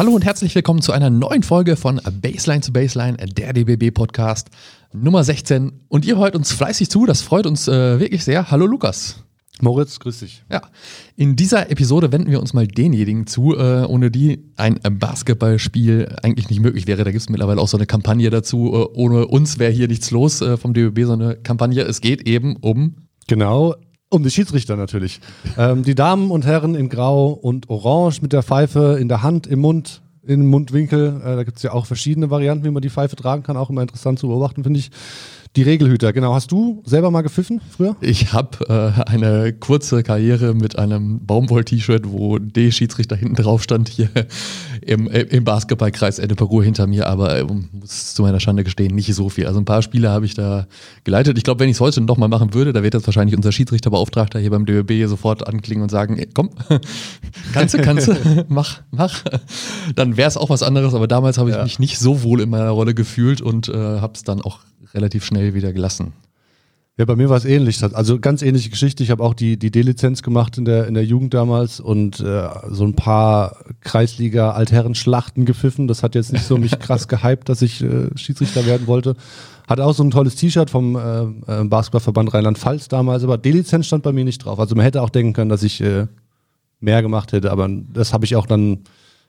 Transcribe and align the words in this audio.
Hallo 0.00 0.12
und 0.12 0.24
herzlich 0.24 0.54
willkommen 0.54 0.80
zu 0.80 0.92
einer 0.92 1.10
neuen 1.10 1.42
Folge 1.42 1.76
von 1.76 2.00
Baseline 2.22 2.62
zu 2.62 2.72
Baseline, 2.72 3.18
der 3.18 3.52
DBB 3.52 3.92
Podcast 3.92 4.48
Nummer 4.94 5.22
16. 5.22 5.72
Und 5.88 6.06
ihr 6.06 6.16
hört 6.16 6.34
uns 6.34 6.52
fleißig 6.52 6.88
zu, 6.88 7.04
das 7.04 7.20
freut 7.20 7.44
uns 7.44 7.68
äh, 7.68 8.00
wirklich 8.00 8.24
sehr. 8.24 8.50
Hallo 8.50 8.64
Lukas. 8.64 9.22
Moritz, 9.60 10.00
grüß 10.00 10.20
dich. 10.20 10.42
Ja, 10.50 10.62
in 11.16 11.36
dieser 11.36 11.70
Episode 11.70 12.12
wenden 12.12 12.30
wir 12.30 12.40
uns 12.40 12.54
mal 12.54 12.66
denjenigen 12.66 13.26
zu, 13.26 13.54
äh, 13.54 13.84
ohne 13.84 14.10
die 14.10 14.42
ein 14.56 14.80
Basketballspiel 14.80 16.16
eigentlich 16.22 16.48
nicht 16.48 16.62
möglich 16.62 16.86
wäre. 16.86 17.04
Da 17.04 17.10
gibt 17.10 17.20
es 17.20 17.28
mittlerweile 17.28 17.60
auch 17.60 17.68
so 17.68 17.76
eine 17.76 17.84
Kampagne 17.84 18.30
dazu. 18.30 18.72
Äh, 18.72 18.98
ohne 18.98 19.26
uns 19.26 19.58
wäre 19.58 19.70
hier 19.70 19.86
nichts 19.86 20.10
los 20.10 20.40
äh, 20.40 20.56
vom 20.56 20.72
DBB, 20.72 21.04
so 21.04 21.12
eine 21.12 21.36
Kampagne. 21.36 21.82
Es 21.82 22.00
geht 22.00 22.26
eben 22.26 22.56
um. 22.56 22.96
Genau, 23.26 23.74
um 24.10 24.22
die 24.22 24.30
Schiedsrichter 24.30 24.76
natürlich. 24.76 25.20
ähm, 25.56 25.82
die 25.84 25.94
Damen 25.94 26.30
und 26.30 26.44
Herren 26.44 26.74
in 26.74 26.88
Grau 26.88 27.28
und 27.28 27.70
Orange 27.70 28.20
mit 28.20 28.32
der 28.32 28.42
Pfeife 28.42 28.98
in 29.00 29.08
der 29.08 29.22
Hand, 29.22 29.46
im 29.46 29.60
Mund, 29.60 30.02
im 30.24 30.46
Mundwinkel. 30.46 31.20
Äh, 31.24 31.36
da 31.36 31.44
gibt 31.44 31.56
es 31.56 31.62
ja 31.62 31.72
auch 31.72 31.86
verschiedene 31.86 32.28
Varianten, 32.28 32.64
wie 32.64 32.70
man 32.70 32.82
die 32.82 32.90
Pfeife 32.90 33.16
tragen 33.16 33.42
kann. 33.42 33.56
Auch 33.56 33.70
immer 33.70 33.82
interessant 33.82 34.18
zu 34.18 34.28
beobachten, 34.28 34.64
finde 34.64 34.80
ich. 34.80 34.90
Die 35.56 35.62
Regelhüter, 35.62 36.12
genau. 36.12 36.32
Hast 36.32 36.52
du 36.52 36.80
selber 36.86 37.10
mal 37.10 37.22
gepfiffen 37.22 37.60
früher? 37.76 37.96
Ich 38.00 38.32
habe 38.32 38.94
äh, 38.96 39.10
eine 39.10 39.52
kurze 39.52 40.04
Karriere 40.04 40.54
mit 40.54 40.78
einem 40.78 41.26
Baumwoll-T-Shirt, 41.26 42.04
wo 42.08 42.38
D-Schiedsrichter 42.38 43.16
hinten 43.16 43.34
drauf 43.34 43.60
stand, 43.64 43.88
hier 43.88 44.10
im, 44.80 45.08
im 45.08 45.42
Basketballkreis 45.42 46.20
Ende 46.20 46.36
Peru 46.36 46.62
hinter 46.62 46.86
mir, 46.86 47.08
aber 47.08 47.36
äh, 47.36 47.42
muss 47.42 48.14
zu 48.14 48.22
meiner 48.22 48.38
Schande 48.38 48.62
gestehen, 48.62 48.94
nicht 48.94 49.12
so 49.12 49.28
viel. 49.28 49.48
Also 49.48 49.58
ein 49.58 49.64
paar 49.64 49.82
Spiele 49.82 50.10
habe 50.10 50.24
ich 50.24 50.34
da 50.34 50.68
geleitet. 51.02 51.36
Ich 51.36 51.42
glaube, 51.42 51.58
wenn 51.58 51.68
ich 51.68 51.76
es 51.78 51.80
heute 51.80 52.00
noch 52.00 52.16
mal 52.16 52.28
machen 52.28 52.54
würde, 52.54 52.72
da 52.72 52.84
wird 52.84 52.94
jetzt 52.94 53.08
wahrscheinlich 53.08 53.36
unser 53.36 53.50
Schiedsrichterbeauftragter 53.50 54.38
hier 54.38 54.50
beim 54.50 54.66
DÖB 54.66 55.08
sofort 55.08 55.48
anklingen 55.48 55.82
und 55.82 55.88
sagen, 55.88 56.16
ey, 56.16 56.28
komm, 56.32 56.50
kannst 57.52 57.74
du, 57.74 57.78
kannst 57.78 58.06
du, 58.06 58.14
mach, 58.48 58.82
mach. 58.92 59.24
Dann 59.96 60.16
wäre 60.16 60.28
es 60.28 60.36
auch 60.36 60.50
was 60.50 60.62
anderes, 60.62 60.94
aber 60.94 61.08
damals 61.08 61.38
habe 61.38 61.50
ich 61.50 61.56
ja. 61.56 61.64
mich 61.64 61.80
nicht 61.80 61.98
so 61.98 62.22
wohl 62.22 62.40
in 62.40 62.50
meiner 62.50 62.70
Rolle 62.70 62.94
gefühlt 62.94 63.40
und 63.40 63.68
äh, 63.68 63.72
habe 63.74 64.12
es 64.14 64.22
dann 64.22 64.40
auch 64.42 64.60
relativ 64.94 65.24
schnell 65.24 65.54
wieder 65.54 65.72
gelassen. 65.72 66.12
Ja, 67.00 67.06
bei 67.06 67.16
mir 67.16 67.30
war 67.30 67.38
es 67.38 67.46
ähnlich. 67.46 67.82
Also 67.82 68.18
ganz 68.18 68.42
ähnliche 68.42 68.68
Geschichte. 68.68 69.02
Ich 69.02 69.10
habe 69.10 69.22
auch 69.22 69.32
die, 69.32 69.58
die 69.58 69.70
D-Lizenz 69.70 70.22
gemacht 70.22 70.58
in 70.58 70.66
der, 70.66 70.86
in 70.86 70.92
der 70.92 71.02
Jugend 71.02 71.32
damals 71.32 71.80
und 71.80 72.20
äh, 72.20 72.48
so 72.68 72.84
ein 72.84 72.94
paar 72.94 73.56
Kreisliga-Altherren-Schlachten 73.80 75.46
gepfiffen. 75.46 75.88
Das 75.88 76.02
hat 76.02 76.14
jetzt 76.14 76.30
nicht 76.30 76.44
so 76.44 76.58
mich 76.58 76.78
krass 76.78 77.08
gehypt, 77.08 77.48
dass 77.48 77.62
ich 77.62 77.82
äh, 77.82 78.10
Schiedsrichter 78.16 78.66
werden 78.66 78.86
wollte. 78.86 79.14
Hatte 79.66 79.86
auch 79.86 79.94
so 79.94 80.02
ein 80.02 80.10
tolles 80.10 80.34
T-Shirt 80.36 80.68
vom 80.68 80.94
äh, 80.96 81.60
äh 81.62 81.64
Basketballverband 81.64 82.34
Rheinland-Pfalz 82.34 82.88
damals, 82.88 83.24
aber 83.24 83.38
D-Lizenz 83.38 83.86
stand 83.86 84.02
bei 84.02 84.12
mir 84.12 84.24
nicht 84.24 84.44
drauf. 84.44 84.60
Also 84.60 84.74
man 84.74 84.84
hätte 84.84 85.00
auch 85.00 85.08
denken 85.08 85.32
können, 85.32 85.48
dass 85.48 85.62
ich 85.62 85.80
äh, 85.80 86.06
mehr 86.80 87.00
gemacht 87.00 87.32
hätte, 87.32 87.50
aber 87.50 87.66
das 87.94 88.12
habe 88.12 88.26
ich 88.26 88.36
auch 88.36 88.46
dann 88.46 88.80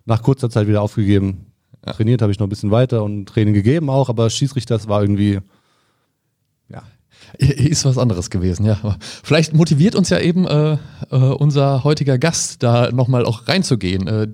nach 0.03 0.23
kurzer 0.23 0.49
Zeit 0.49 0.67
wieder 0.67 0.81
aufgegeben. 0.81 1.50
Ja. 1.85 1.93
Trainiert 1.93 2.21
habe 2.21 2.31
ich 2.31 2.39
noch 2.39 2.47
ein 2.47 2.49
bisschen 2.49 2.71
weiter 2.71 3.03
und 3.03 3.25
Training 3.27 3.53
gegeben 3.53 3.89
auch, 3.89 4.09
aber 4.09 4.29
Schiedsrichter, 4.29 4.75
das 4.75 4.87
war 4.87 5.01
irgendwie, 5.01 5.39
ja. 6.69 6.83
Ist 7.37 7.85
was 7.85 7.97
anderes 7.97 8.29
gewesen, 8.29 8.65
ja. 8.65 8.97
vielleicht 9.23 9.53
motiviert 9.53 9.95
uns 9.95 10.09
ja 10.09 10.19
eben 10.19 10.45
äh, 10.47 10.77
äh, 11.11 11.15
unser 11.15 11.83
heutiger 11.83 12.17
Gast, 12.17 12.63
da 12.63 12.91
nochmal 12.91 13.25
auch 13.25 13.47
reinzugehen. 13.47 14.07
Äh, 14.07 14.27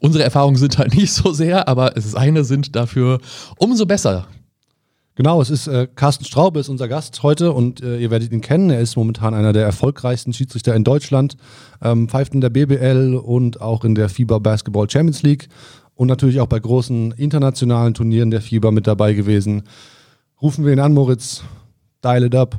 unsere 0.00 0.24
Erfahrungen 0.24 0.56
sind 0.56 0.78
halt 0.78 0.94
nicht 0.96 1.12
so 1.12 1.32
sehr, 1.32 1.68
aber 1.68 1.92
seine 1.96 2.44
sind 2.44 2.74
dafür 2.74 3.20
umso 3.58 3.86
besser. 3.86 4.28
Genau, 5.14 5.42
es 5.42 5.50
ist 5.50 5.66
äh, 5.66 5.88
Carsten 5.94 6.24
Straube 6.24 6.58
ist 6.58 6.70
unser 6.70 6.88
Gast 6.88 7.22
heute 7.22 7.52
und 7.52 7.82
äh, 7.82 7.98
ihr 7.98 8.10
werdet 8.10 8.32
ihn 8.32 8.40
kennen. 8.40 8.70
Er 8.70 8.80
ist 8.80 8.96
momentan 8.96 9.34
einer 9.34 9.52
der 9.52 9.64
erfolgreichsten 9.64 10.32
Schiedsrichter 10.32 10.74
in 10.74 10.84
Deutschland, 10.84 11.36
ähm, 11.82 12.08
pfeift 12.08 12.32
in 12.32 12.40
der 12.40 12.48
BBL 12.48 13.20
und 13.22 13.60
auch 13.60 13.84
in 13.84 13.94
der 13.94 14.08
FIBA 14.08 14.38
Basketball 14.38 14.88
Champions 14.88 15.22
League 15.22 15.48
und 15.94 16.08
natürlich 16.08 16.40
auch 16.40 16.46
bei 16.46 16.58
großen 16.58 17.12
internationalen 17.12 17.94
Turnieren 17.94 18.30
der 18.30 18.40
FIBA 18.40 18.70
mit 18.70 18.86
dabei 18.86 19.12
gewesen. 19.12 19.64
Rufen 20.40 20.64
wir 20.64 20.72
ihn 20.72 20.80
an, 20.80 20.92
Moritz. 20.92 21.42
Dial 22.02 22.24
it 22.24 22.34
up. 22.34 22.58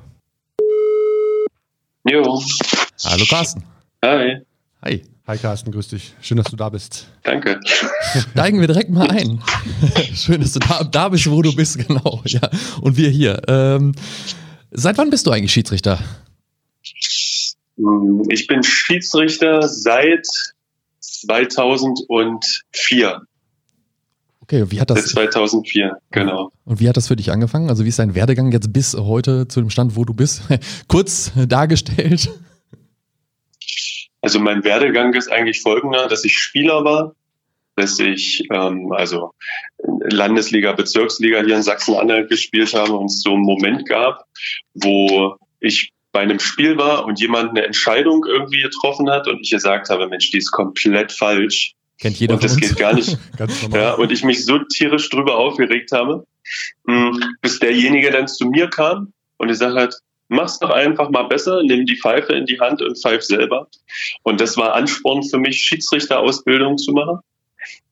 Jo. 2.09 2.41
Hallo 3.05 3.25
Carsten. 3.29 3.63
Hi. 4.03 4.41
Hi. 4.83 5.01
Hi 5.25 5.37
Carsten, 5.37 5.71
grüß 5.71 5.87
dich. 5.87 6.13
Schön, 6.21 6.37
dass 6.37 6.47
du 6.47 6.57
da 6.57 6.67
bist. 6.67 7.07
Danke. 7.23 7.59
Steigen 8.31 8.59
wir 8.59 8.67
direkt 8.67 8.89
mal 8.89 9.09
ein. 9.09 9.41
Schön, 10.13 10.41
dass 10.41 10.51
du 10.51 10.59
da, 10.59 10.83
da, 10.83 11.09
bist, 11.09 11.29
wo 11.31 11.41
du 11.41 11.55
bist, 11.55 11.87
genau. 11.87 12.21
Ja. 12.25 12.41
Und 12.81 12.97
wir 12.97 13.09
hier. 13.09 13.41
Ähm, 13.47 13.93
seit 14.71 14.97
wann 14.97 15.09
bist 15.09 15.25
du 15.25 15.31
eigentlich 15.31 15.53
Schiedsrichter? 15.53 15.99
Ich 18.29 18.47
bin 18.47 18.63
Schiedsrichter 18.63 19.67
seit 19.67 20.27
2004. 21.27 23.21
Okay, 24.41 24.65
wie 24.69 24.81
hat 24.81 24.89
das? 24.89 25.05
Seit 25.05 25.31
2004, 25.31 25.97
genau. 26.11 26.51
Und 26.65 26.79
wie 26.81 26.89
hat 26.89 26.97
das 26.97 27.07
für 27.07 27.15
dich 27.15 27.31
angefangen? 27.31 27.69
Also 27.69 27.85
wie 27.85 27.89
ist 27.89 27.99
dein 27.99 28.13
Werdegang 28.13 28.51
jetzt 28.51 28.73
bis 28.73 28.93
heute 28.93 29.47
zu 29.47 29.61
dem 29.61 29.69
Stand, 29.69 29.95
wo 29.95 30.03
du 30.03 30.13
bist? 30.13 30.41
Kurz 30.89 31.31
dargestellt. 31.47 32.29
Also 34.21 34.39
mein 34.39 34.63
Werdegang 34.63 35.13
ist 35.13 35.31
eigentlich 35.31 35.61
folgender, 35.61 36.07
dass 36.07 36.25
ich 36.25 36.37
Spieler 36.37 36.83
war, 36.83 37.15
dass 37.75 37.99
ich 37.99 38.47
ähm, 38.51 38.91
also 38.91 39.31
Landesliga, 39.79 40.73
Bezirksliga 40.73 41.41
hier 41.43 41.55
in 41.55 41.63
Sachsen-Anhalt 41.63 42.29
gespielt 42.29 42.73
habe 42.73 42.93
und 42.93 43.05
es 43.05 43.21
so 43.21 43.33
einen 43.33 43.43
Moment 43.43 43.87
gab, 43.87 44.25
wo 44.73 45.37
ich 45.59 45.91
bei 46.13 46.21
einem 46.21 46.39
Spiel 46.39 46.77
war 46.77 47.05
und 47.05 47.19
jemand 47.19 47.49
eine 47.49 47.65
Entscheidung 47.65 48.23
irgendwie 48.25 48.61
getroffen 48.61 49.09
hat 49.09 49.27
und 49.27 49.41
ich 49.41 49.49
gesagt 49.49 49.89
habe, 49.89 50.07
Mensch, 50.07 50.29
die 50.31 50.37
ist 50.37 50.51
komplett 50.51 51.11
falsch. 51.11 51.73
Kennt 51.99 52.19
jeder 52.19 52.35
Und 52.35 52.43
das 52.43 52.55
geht 52.55 52.77
gar 52.77 52.93
nicht. 52.93 53.17
ja, 53.73 53.93
und 53.95 54.11
ich 54.11 54.23
mich 54.23 54.45
so 54.45 54.59
tierisch 54.59 55.09
drüber 55.09 55.37
aufgeregt 55.37 55.91
habe, 55.91 56.25
hm, 56.87 57.19
bis 57.41 57.59
derjenige 57.59 58.11
dann 58.11 58.27
zu 58.27 58.45
mir 58.45 58.69
kam 58.69 59.11
und 59.37 59.47
gesagt 59.47 59.75
hat, 59.75 59.95
mach's 60.27 60.59
doch 60.59 60.69
einfach 60.69 61.09
mal 61.09 61.23
besser, 61.23 61.63
nimm 61.63 61.85
die 61.85 61.97
Pfeife 61.97 62.33
in 62.33 62.45
die 62.45 62.59
Hand 62.59 62.81
und 62.83 62.97
pfeif 62.97 63.23
selber. 63.23 63.67
Und 64.21 64.39
das 64.39 64.55
war 64.55 64.75
Ansporn 64.75 65.23
für 65.23 65.39
mich, 65.39 65.61
Schiedsrichterausbildung 65.61 66.77
zu 66.77 66.91
machen, 66.91 67.19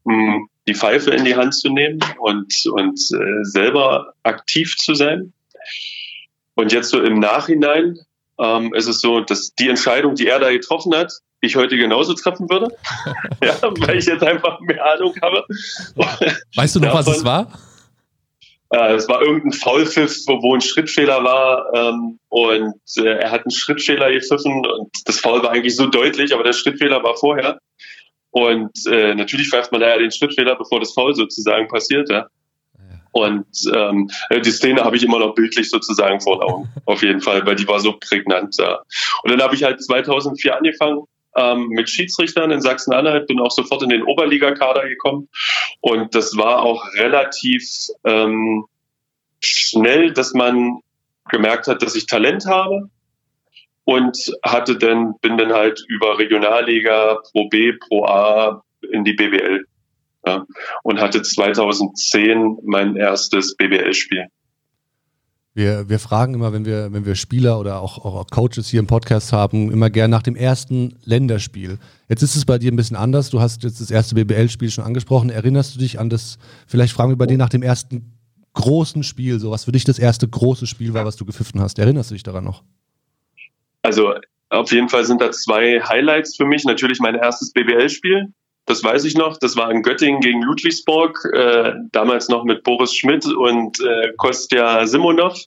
hm, 0.06 0.48
die 0.68 0.76
Pfeife 0.76 1.10
in 1.10 1.26
die 1.26 1.36
Hand 1.36 1.56
zu 1.56 1.70
nehmen 1.70 2.00
und, 2.20 2.54
und 2.72 3.00
äh, 3.00 3.44
selber 3.44 4.14
aktiv 4.22 4.76
zu 4.78 4.94
sein. 4.94 5.34
Und 6.54 6.72
jetzt 6.72 6.90
so 6.90 7.02
im 7.02 7.20
Nachhinein 7.20 7.98
ähm, 8.42 8.74
ist 8.74 8.88
es 8.88 9.02
so, 9.02 9.22
dass 9.22 9.54
die 9.54 9.70
Entscheidung, 9.70 10.16
die 10.16 10.28
er 10.28 10.40
da 10.40 10.52
getroffen 10.52 10.96
hat, 10.96 11.12
ich 11.42 11.56
heute 11.56 11.78
genauso 11.78 12.14
treffen 12.14 12.50
würde. 12.50 12.76
ja, 13.44 13.56
weil 13.62 13.98
ich 13.98 14.06
jetzt 14.06 14.24
einfach 14.24 14.60
mehr 14.62 14.84
Ahnung 14.86 15.16
habe. 15.22 15.46
Weißt 16.56 16.76
du 16.76 16.80
noch, 16.80 16.88
Davon, 16.88 17.06
was 17.06 17.18
es 17.18 17.26
war? 17.26 17.48
Äh, 18.72 18.94
es 18.94 19.08
war 19.10 19.22
irgendein 19.22 19.52
Faulpfiff, 19.52 20.16
wo, 20.28 20.42
wo 20.42 20.56
ein 20.56 20.62
Schrittfehler 20.62 21.24
war 21.24 21.74
ähm, 21.74 22.20
und 22.30 22.80
äh, 22.98 23.18
er 23.18 23.32
hat 23.32 23.42
einen 23.42 23.52
Schrittfehler 23.52 24.12
gepfiffen 24.12 24.66
und 24.66 24.90
das 25.06 25.20
Foul 25.20 25.44
war 25.44 25.52
eigentlich 25.52 25.76
so 25.76 25.88
deutlich, 25.88 26.34
aber 26.34 26.44
der 26.44 26.54
Schrittfehler 26.54 27.04
war 27.04 27.18
vorher. 27.18 27.60
Und 28.30 28.72
äh, 28.88 29.14
natürlich 29.14 29.50
pfeift 29.50 29.74
man 29.74 29.82
da 29.82 29.90
ja 29.90 29.98
den 29.98 30.12
Schrittfehler, 30.12 30.56
bevor 30.56 30.80
das 30.80 30.94
Foul 30.94 31.14
sozusagen 31.14 31.68
passiert. 31.68 32.10
Ja. 32.10 32.28
Und 33.12 33.46
ähm, 33.74 34.10
die 34.34 34.52
Szene 34.52 34.84
habe 34.84 34.96
ich 34.96 35.04
immer 35.04 35.20
noch 35.20 35.36
bildlich 35.36 35.70
sozusagen 35.70 36.22
vor 36.22 36.44
Augen, 36.44 36.70
auf 36.86 37.04
jeden 37.04 37.22
Fall, 37.22 37.46
weil 37.46 37.56
die 37.56 37.68
war 37.68 37.80
so 37.80 37.94
prägnant. 38.00 38.56
Ja. 38.58 38.80
Und 39.24 39.32
dann 39.32 39.42
habe 39.42 39.56
ich 39.56 39.64
halt 39.64 39.84
2004 39.84 40.58
angefangen 40.58 41.04
ähm, 41.36 41.68
mit 41.70 41.90
Schiedsrichtern 41.90 42.52
in 42.52 42.62
Sachsen-Anhalt, 42.62 43.28
bin 43.28 43.40
auch 43.40 43.52
sofort 43.52 43.84
in 43.84 43.90
den 43.90 44.04
Oberligakader 44.04 44.88
gekommen. 44.88 45.30
Und 45.82 46.16
das 46.16 46.38
war 46.38 46.62
auch 46.62 46.86
relativ 46.96 47.88
ähm, 48.06 48.66
schnell, 49.40 50.14
dass 50.14 50.34
man 50.34 50.80
gemerkt 51.30 51.68
hat, 51.68 51.82
dass 51.82 51.96
ich 51.96 52.06
Talent 52.06 52.46
habe 52.46 52.90
und 53.84 54.18
hatte 54.44 54.78
dann, 54.78 55.16
bin 55.22 55.38
dann 55.38 55.54
halt 55.54 55.84
über 55.88 56.18
Regionalliga, 56.18 57.20
Pro 57.32 57.48
B, 57.50 57.74
Pro 57.74 58.06
A 58.06 58.64
in 58.92 59.04
die 59.04 59.14
BBL 59.14 59.66
ja, 60.26 60.46
und 60.84 61.00
hatte 61.00 61.22
2010 61.22 62.60
mein 62.64 62.96
erstes 62.96 63.56
BBL-Spiel. 63.56 64.28
Wir, 65.54 65.90
wir 65.90 66.00
fragen 66.00 66.34
immer, 66.34 66.54
wenn 66.54 66.64
wir, 66.64 66.94
wenn 66.94 67.06
wir 67.06 67.16
Spieler 67.16 67.60
oder 67.60 67.82
auch, 67.82 68.06
auch 68.06 68.26
Coaches 68.28 68.70
hier 68.70 68.80
im 68.80 68.88
Podcast 68.88 69.34
haben, 69.34 69.70
immer 69.70 69.90
gern 69.90 70.10
nach 70.10 70.22
dem 70.22 70.38
ersten 70.38 70.96
Länderspiel. 71.04 71.78
Jetzt 72.08 72.22
ist 72.22 72.38
es 72.38 72.46
bei 72.46 72.58
dir 72.58 72.72
ein 72.72 72.78
bisschen 72.78 72.96
anders. 72.96 73.30
Du 73.30 73.42
hast 73.42 73.64
jetzt 73.64 73.82
das 73.82 73.92
erste 73.92 74.16
BBL-Spiel 74.16 74.72
schon 74.72 74.86
angesprochen. 74.86 75.30
Erinnerst 75.30 75.76
du 75.76 75.80
dich 75.80 76.00
an 76.00 76.10
das, 76.10 76.38
vielleicht 76.68 76.94
fragen 76.94 77.12
wir 77.12 77.18
bei 77.18 77.26
dir 77.26 77.38
nach 77.38 77.50
dem 77.50 77.64
ersten 77.64 78.18
großen 78.54 79.04
Spiel, 79.04 79.40
so 79.40 79.52
was 79.52 79.66
für 79.66 79.74
dich 79.74 79.84
das 79.84 80.00
erste 80.00 80.28
große 80.28 80.68
Spiel 80.68 80.94
war, 80.94 81.06
was 81.06 81.18
du 81.18 81.26
gepfiffen 81.26 81.60
hast. 81.60 81.80
Erinnerst 81.80 82.12
du 82.12 82.16
dich 82.16 82.24
daran 82.24 82.46
noch? 82.46 82.64
Also 83.82 84.14
auf 84.50 84.72
jeden 84.72 84.88
Fall 84.88 85.04
sind 85.04 85.22
da 85.22 85.32
zwei 85.32 85.82
Highlights 85.82 86.38
für 86.38 86.46
mich. 86.46 86.64
Natürlich 86.64 87.00
mein 87.00 87.16
erstes 87.16 87.52
BBL-Spiel 87.52 88.34
das 88.72 88.84
weiß 88.86 89.04
ich 89.04 89.16
noch. 89.16 89.38
Das 89.38 89.58
war 89.58 89.70
in 89.70 89.84
Göttingen 89.84 90.22
gegen 90.22 90.42
Ludwigsburg, 90.42 91.20
äh, 91.34 91.74
damals 91.92 92.30
noch 92.30 92.46
mit 92.46 92.64
Boris 92.64 92.96
Schmidt 92.96 93.26
und 93.26 93.82
äh, 93.82 94.14
Kostja 94.16 94.88
Simonov. 94.88 95.38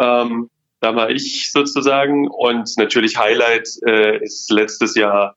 Ähm, 0.00 0.50
da 0.80 0.96
war 0.96 1.10
ich 1.10 1.52
sozusagen. 1.52 2.26
Und 2.26 2.76
natürlich 2.76 3.16
Highlight 3.16 3.68
äh, 3.86 4.22
ist 4.24 4.50
letztes 4.50 4.96
Jahr 4.96 5.36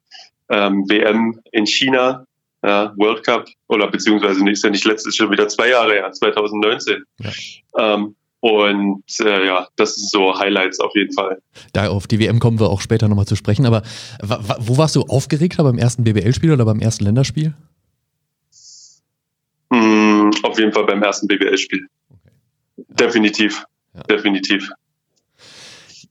ähm, 0.49 0.89
WM 0.89 1.39
in 1.51 1.67
China, 1.67 2.25
ja, 2.63 2.93
World 2.97 3.23
Cup, 3.23 3.47
oder 3.67 3.91
beziehungsweise 3.91 4.49
ist 4.49 4.63
ja 4.63 4.71
nicht 4.71 4.85
letztes, 4.85 5.15
schon 5.15 5.29
wieder 5.29 5.47
zwei 5.47 5.69
Jahre 5.69 5.93
her, 5.93 6.11
2019. 6.11 7.03
Ja. 7.19 7.31
Ähm, 7.77 8.15
und 8.43 9.05
äh, 9.21 9.45
ja, 9.45 9.69
das 9.77 9.95
sind 9.95 10.09
so 10.09 10.37
Highlights 10.37 10.81
auf 10.81 10.91
jeden 10.95 11.13
Fall. 11.13 11.41
Da 11.71 11.87
auf 11.87 12.07
die 12.07 12.19
WM 12.19 12.39
kommen 12.39 12.59
wir 12.59 12.69
auch 12.69 12.81
später 12.81 13.07
nochmal 13.07 13.25
zu 13.25 13.37
sprechen. 13.37 13.65
Aber 13.65 13.83
wo 14.59 14.77
warst 14.77 14.97
du 14.97 15.03
aufgeregter 15.03 15.63
beim 15.63 15.77
ersten 15.77 16.03
BBL-Spiel 16.03 16.51
oder 16.51 16.65
beim 16.65 16.81
ersten 16.81 17.05
Länderspiel? 17.05 17.53
Mm, 19.69 20.31
auf 20.43 20.59
jeden 20.59 20.73
Fall 20.73 20.85
beim 20.85 21.01
ersten 21.01 21.27
BBL-Spiel. 21.27 21.87
Okay. 22.09 22.33
Definitiv. 22.89 23.63
Ja. 23.93 24.03
Definitiv. 24.03 24.69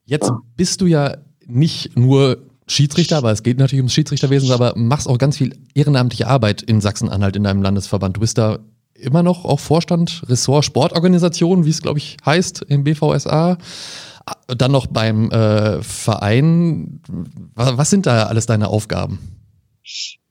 Jetzt 0.06 0.32
bist 0.56 0.81
du 0.81 0.87
ja 0.87 1.19
nicht 1.44 1.99
nur 1.99 2.38
Schiedsrichter, 2.67 3.19
aber 3.19 3.31
es 3.32 3.43
geht 3.43 3.58
natürlich 3.58 3.81
ums 3.82 3.93
Schiedsrichterwesen, 3.93 4.52
aber 4.52 4.73
machst 4.75 5.06
auch 5.06 5.19
ganz 5.19 5.37
viel 5.37 5.55
ehrenamtliche 5.75 6.29
Arbeit 6.29 6.62
in 6.62 6.81
Sachsen-Anhalt 6.81 7.37
in 7.37 7.44
deinem 7.44 7.61
Landesverband. 7.61 8.17
Du 8.17 8.20
bist 8.20 8.38
da 8.38 8.61
immer 9.03 9.23
noch 9.23 9.45
auch 9.45 9.61
Vorstand 9.61 10.23
Ressort 10.29 10.65
Sportorganisation, 10.65 11.65
wie 11.65 11.71
es 11.71 11.83
glaube 11.83 11.99
ich 11.99 12.17
heißt 12.25 12.65
im 12.69 12.85
BVSA. 12.85 13.59
Dann 14.47 14.71
noch 14.71 14.87
beim 14.87 15.31
äh, 15.31 15.83
Verein. 15.83 17.01
Was 17.55 17.91
sind 17.91 18.07
da 18.07 18.25
alles 18.25 18.47
deine 18.47 18.69
Aufgaben? 18.69 19.19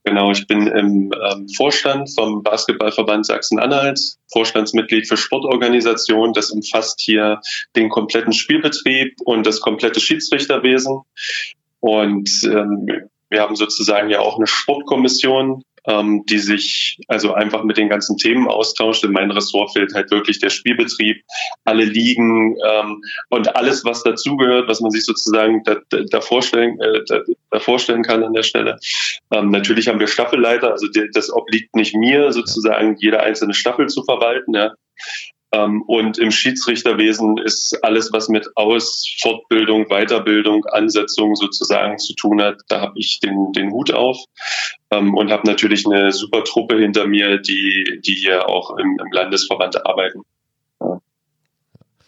Genau, 0.03 0.31
ich 0.31 0.47
bin 0.47 0.65
im 0.65 1.11
ähm, 1.11 1.47
Vorstand 1.55 2.09
vom 2.15 2.41
Basketballverband 2.41 3.25
Sachsen-Anhalt, 3.25 3.99
Vorstandsmitglied 4.31 5.07
für 5.07 5.17
Sportorganisation. 5.17 6.33
Das 6.33 6.49
umfasst 6.49 7.01
hier 7.01 7.39
den 7.75 7.89
kompletten 7.89 8.33
Spielbetrieb 8.33 9.17
und 9.25 9.45
das 9.45 9.59
komplette 9.59 9.99
Schiedsrichterwesen. 9.99 11.01
Und 11.81 12.43
ähm, 12.45 12.87
wir 13.29 13.41
haben 13.41 13.55
sozusagen 13.55 14.09
ja 14.09 14.19
auch 14.19 14.37
eine 14.37 14.47
Sportkommission, 14.47 15.63
ähm, 15.87 16.25
die 16.25 16.39
sich 16.39 16.99
also 17.07 17.33
einfach 17.33 17.63
mit 17.63 17.77
den 17.77 17.89
ganzen 17.89 18.17
Themen 18.17 18.47
austauscht. 18.47 19.03
In 19.03 19.11
mein 19.11 19.31
Ressort 19.31 19.71
fehlt 19.73 19.93
halt 19.93 20.11
wirklich 20.11 20.39
der 20.39 20.49
Spielbetrieb, 20.49 21.23
alle 21.65 21.85
Ligen 21.85 22.55
ähm, 22.67 23.01
und 23.29 23.55
alles, 23.55 23.83
was 23.85 24.03
dazugehört, 24.03 24.67
was 24.67 24.81
man 24.81 24.91
sich 24.91 25.05
sozusagen 25.05 25.63
da, 25.63 25.77
da, 25.89 26.21
vorstellen, 26.21 26.79
äh, 26.79 27.01
da, 27.07 27.19
da, 27.49 27.59
vorstellen 27.59 28.03
kann 28.03 28.23
an 28.23 28.33
der 28.33 28.43
Stelle. 28.43 28.77
Ähm, 29.31 29.49
natürlich 29.49 29.87
haben 29.87 29.99
wir 29.99 30.07
Staffelleiter, 30.07 30.71
also 30.71 30.87
das 31.13 31.31
obliegt 31.31 31.75
nicht 31.75 31.95
mir, 31.95 32.31
sozusagen 32.31 32.95
jede 32.99 33.19
einzelne 33.19 33.53
Staffel 33.53 33.87
zu 33.87 34.03
verwalten. 34.03 34.53
Ja. 34.53 34.73
Ähm, 35.53 35.81
und 35.81 36.17
im 36.17 36.31
Schiedsrichterwesen 36.31 37.37
ist 37.37 37.83
alles, 37.83 38.13
was 38.13 38.29
mit 38.29 38.47
Aus-, 38.55 39.05
Fortbildung, 39.19 39.87
Weiterbildung, 39.89 40.65
Ansetzung 40.65 41.35
sozusagen 41.35 41.97
zu 41.97 42.13
tun 42.13 42.41
hat, 42.41 42.61
da 42.69 42.79
habe 42.79 42.93
ich 42.97 43.19
den, 43.19 43.51
den 43.51 43.71
Hut 43.71 43.93
auf. 43.93 44.17
Ähm, 44.91 45.13
und 45.13 45.31
habe 45.31 45.47
natürlich 45.47 45.85
eine 45.85 46.11
super 46.11 46.43
Truppe 46.43 46.77
hinter 46.77 47.05
mir, 47.05 47.37
die, 47.37 47.99
die 48.05 48.13
hier 48.13 48.47
auch 48.47 48.77
im, 48.77 48.97
im 48.99 49.11
Landesverband 49.11 49.85
arbeiten. 49.85 50.21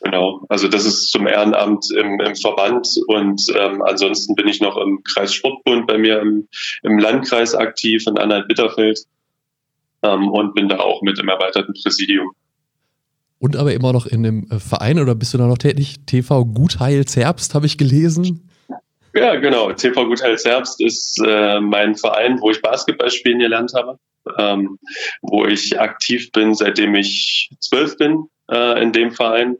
Genau, 0.03 0.45
also 0.49 0.67
das 0.67 0.85
ist 0.85 1.11
zum 1.11 1.27
Ehrenamt 1.27 1.89
im, 1.91 2.19
im 2.19 2.35
Verband. 2.35 2.87
Und 3.07 3.45
ähm, 3.55 3.81
ansonsten 3.81 4.35
bin 4.35 4.49
ich 4.49 4.59
noch 4.59 4.75
im 4.75 5.01
Kreissportbund 5.03 5.87
bei 5.87 5.97
mir 5.97 6.19
im, 6.19 6.49
im 6.81 6.97
Landkreis 6.99 7.55
aktiv 7.55 8.05
in 8.07 8.17
Anhalt-Bitterfeld. 8.17 8.99
Ähm, 10.03 10.29
und 10.29 10.55
bin 10.55 10.67
da 10.67 10.79
auch 10.79 11.01
mit 11.01 11.19
im 11.19 11.29
erweiterten 11.29 11.73
Präsidium. 11.73 12.31
Und 13.43 13.57
aber 13.57 13.73
immer 13.73 13.91
noch 13.91 14.05
in 14.05 14.23
dem 14.23 14.49
äh, 14.49 14.57
Verein 14.57 14.99
oder 14.99 15.15
bist 15.15 15.33
du 15.33 15.37
da 15.37 15.47
noch 15.47 15.57
tätig? 15.57 15.97
TV 16.05 16.45
Gutheil 16.45 17.03
Zerbst 17.03 17.53
habe 17.53 17.65
ich 17.65 17.77
gelesen. 17.77 18.49
Ja, 19.13 19.35
genau. 19.35 19.73
TV 19.73 20.05
Gutheil 20.05 20.37
Zerbst 20.37 20.79
ist 20.79 21.21
äh, 21.27 21.59
mein 21.59 21.97
Verein, 21.97 22.39
wo 22.39 22.51
ich 22.51 22.61
Basketball 22.61 23.11
spielen 23.11 23.39
gelernt 23.39 23.73
habe, 23.75 23.99
ähm, 24.39 24.79
wo 25.21 25.45
ich 25.45 25.77
aktiv 25.77 26.31
bin, 26.31 26.55
seitdem 26.55 26.95
ich 26.95 27.49
zwölf 27.59 27.97
bin 27.97 28.29
äh, 28.49 28.81
in 28.81 28.93
dem 28.93 29.11
Verein 29.11 29.57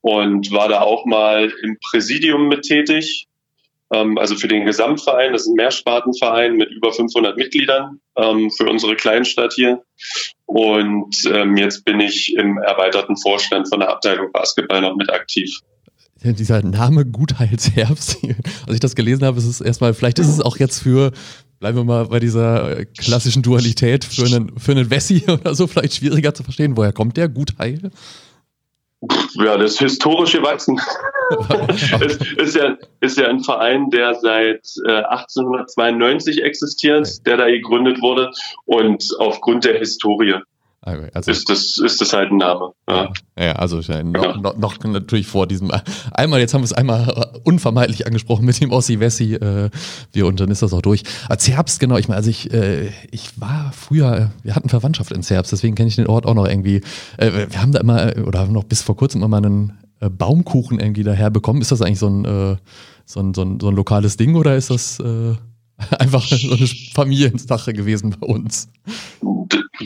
und 0.00 0.50
war 0.50 0.68
da 0.68 0.80
auch 0.80 1.06
mal 1.06 1.52
im 1.62 1.78
Präsidium 1.78 2.48
mit 2.48 2.62
tätig 2.62 3.28
ähm, 3.92 4.18
also 4.18 4.34
für 4.36 4.48
den 4.48 4.64
Gesamtverein. 4.64 5.32
Das 5.32 5.42
ist 5.42 5.48
ein 5.48 5.54
Mehrspartenverein 5.54 6.56
mit 6.56 6.70
über 6.70 6.92
500 6.92 7.36
Mitgliedern 7.36 8.00
ähm, 8.16 8.50
für 8.50 8.68
unsere 8.68 8.96
Kleinstadt 8.96 9.52
hier. 9.52 9.82
Und 10.50 11.14
ähm, 11.32 11.56
jetzt 11.56 11.84
bin 11.84 12.00
ich 12.00 12.34
im 12.36 12.58
erweiterten 12.58 13.16
Vorstand 13.16 13.68
von 13.68 13.78
der 13.78 13.88
Abteilung 13.88 14.32
Basketball 14.32 14.80
noch 14.80 14.96
mit 14.96 15.08
aktiv. 15.08 15.48
Dieser 16.24 16.60
Name 16.62 17.06
Gutheilsherbst, 17.06 18.18
als 18.66 18.74
ich 18.74 18.80
das 18.80 18.96
gelesen 18.96 19.24
habe, 19.24 19.38
ist 19.38 19.44
es 19.44 19.60
erstmal, 19.60 19.94
vielleicht 19.94 20.18
ist 20.18 20.26
es 20.26 20.40
auch 20.40 20.56
jetzt 20.56 20.80
für, 20.80 21.12
bleiben 21.60 21.78
wir 21.78 21.84
mal 21.84 22.06
bei 22.06 22.18
dieser 22.18 22.84
klassischen 22.98 23.42
Dualität, 23.42 24.04
für 24.04 24.26
einen, 24.26 24.58
für 24.58 24.72
einen 24.72 24.90
Wessi 24.90 25.22
oder 25.28 25.54
so 25.54 25.68
vielleicht 25.68 25.94
schwieriger 25.94 26.34
zu 26.34 26.42
verstehen. 26.42 26.76
Woher 26.76 26.92
kommt 26.92 27.16
der 27.16 27.28
Gutheil? 27.28 27.92
Ja, 29.34 29.56
das 29.56 29.78
historische 29.78 30.42
Wachsen 30.42 30.78
ist, 32.02 32.22
ist, 32.36 32.56
ja, 32.56 32.76
ist 33.00 33.18
ja 33.18 33.28
ein 33.28 33.42
Verein, 33.42 33.88
der 33.90 34.14
seit 34.14 34.66
äh, 34.86 35.02
1892 35.04 36.42
existiert, 36.42 37.26
der 37.26 37.38
da 37.38 37.46
gegründet 37.46 38.02
wurde 38.02 38.30
und 38.66 39.08
aufgrund 39.18 39.64
der 39.64 39.78
Historie 39.78 40.40
also, 40.82 41.30
ist, 41.30 41.50
das, 41.50 41.76
ist 41.76 42.00
das 42.00 42.12
halt 42.14 42.30
ein 42.30 42.38
Name. 42.38 42.72
Ja, 42.88 43.12
ja 43.38 43.52
also 43.52 43.80
noch, 44.02 44.40
noch, 44.40 44.56
noch, 44.56 44.84
natürlich 44.84 45.26
vor 45.26 45.46
diesem, 45.46 45.70
einmal, 46.12 46.40
jetzt 46.40 46.54
haben 46.54 46.62
wir 46.62 46.66
es 46.66 46.72
einmal 46.72 47.40
unvermeidlich 47.44 48.06
angesprochen 48.06 48.46
mit 48.46 48.58
dem 48.60 48.72
Ossi 48.72 48.98
Wessi, 48.98 49.34
äh, 49.34 49.68
wir, 50.12 50.26
und 50.26 50.40
dann 50.40 50.50
ist 50.50 50.62
das 50.62 50.72
auch 50.72 50.80
durch. 50.80 51.02
Als 51.28 51.44
Zerbst, 51.44 51.80
genau, 51.80 51.98
ich 51.98 52.08
meine, 52.08 52.16
also 52.16 52.30
ich, 52.30 52.50
äh, 52.52 52.88
ich 53.10 53.38
war 53.38 53.72
früher, 53.76 54.30
wir 54.42 54.54
hatten 54.54 54.70
Verwandtschaft 54.70 55.12
in 55.12 55.22
Zerbst, 55.22 55.52
deswegen 55.52 55.74
kenne 55.74 55.88
ich 55.88 55.96
den 55.96 56.06
Ort 56.06 56.24
auch 56.24 56.34
noch 56.34 56.48
irgendwie. 56.48 56.80
Äh, 57.18 57.46
wir 57.50 57.60
haben 57.60 57.72
da 57.72 57.80
immer, 57.80 58.14
oder 58.26 58.46
noch 58.46 58.64
bis 58.64 58.82
vor 58.82 58.96
kurzem 58.96 59.22
immer 59.22 59.36
einen 59.36 59.78
äh, 60.00 60.08
Baumkuchen 60.08 60.80
irgendwie 60.80 61.02
daher 61.02 61.30
bekommen. 61.30 61.60
Ist 61.60 61.72
das 61.72 61.82
eigentlich 61.82 61.98
so 61.98 62.08
ein, 62.08 62.24
äh, 62.24 62.56
so 63.04 63.20
ein, 63.20 63.34
so 63.34 63.42
ein, 63.42 63.60
so 63.60 63.68
ein 63.68 63.76
lokales 63.76 64.16
Ding 64.16 64.34
oder 64.34 64.56
ist 64.56 64.70
das 64.70 64.98
äh, 65.00 65.34
einfach 65.98 66.22
so 66.22 66.54
eine 66.54 66.66
Familiensache 66.66 67.72
gewesen 67.72 68.16
bei 68.18 68.26
uns? 68.26 68.68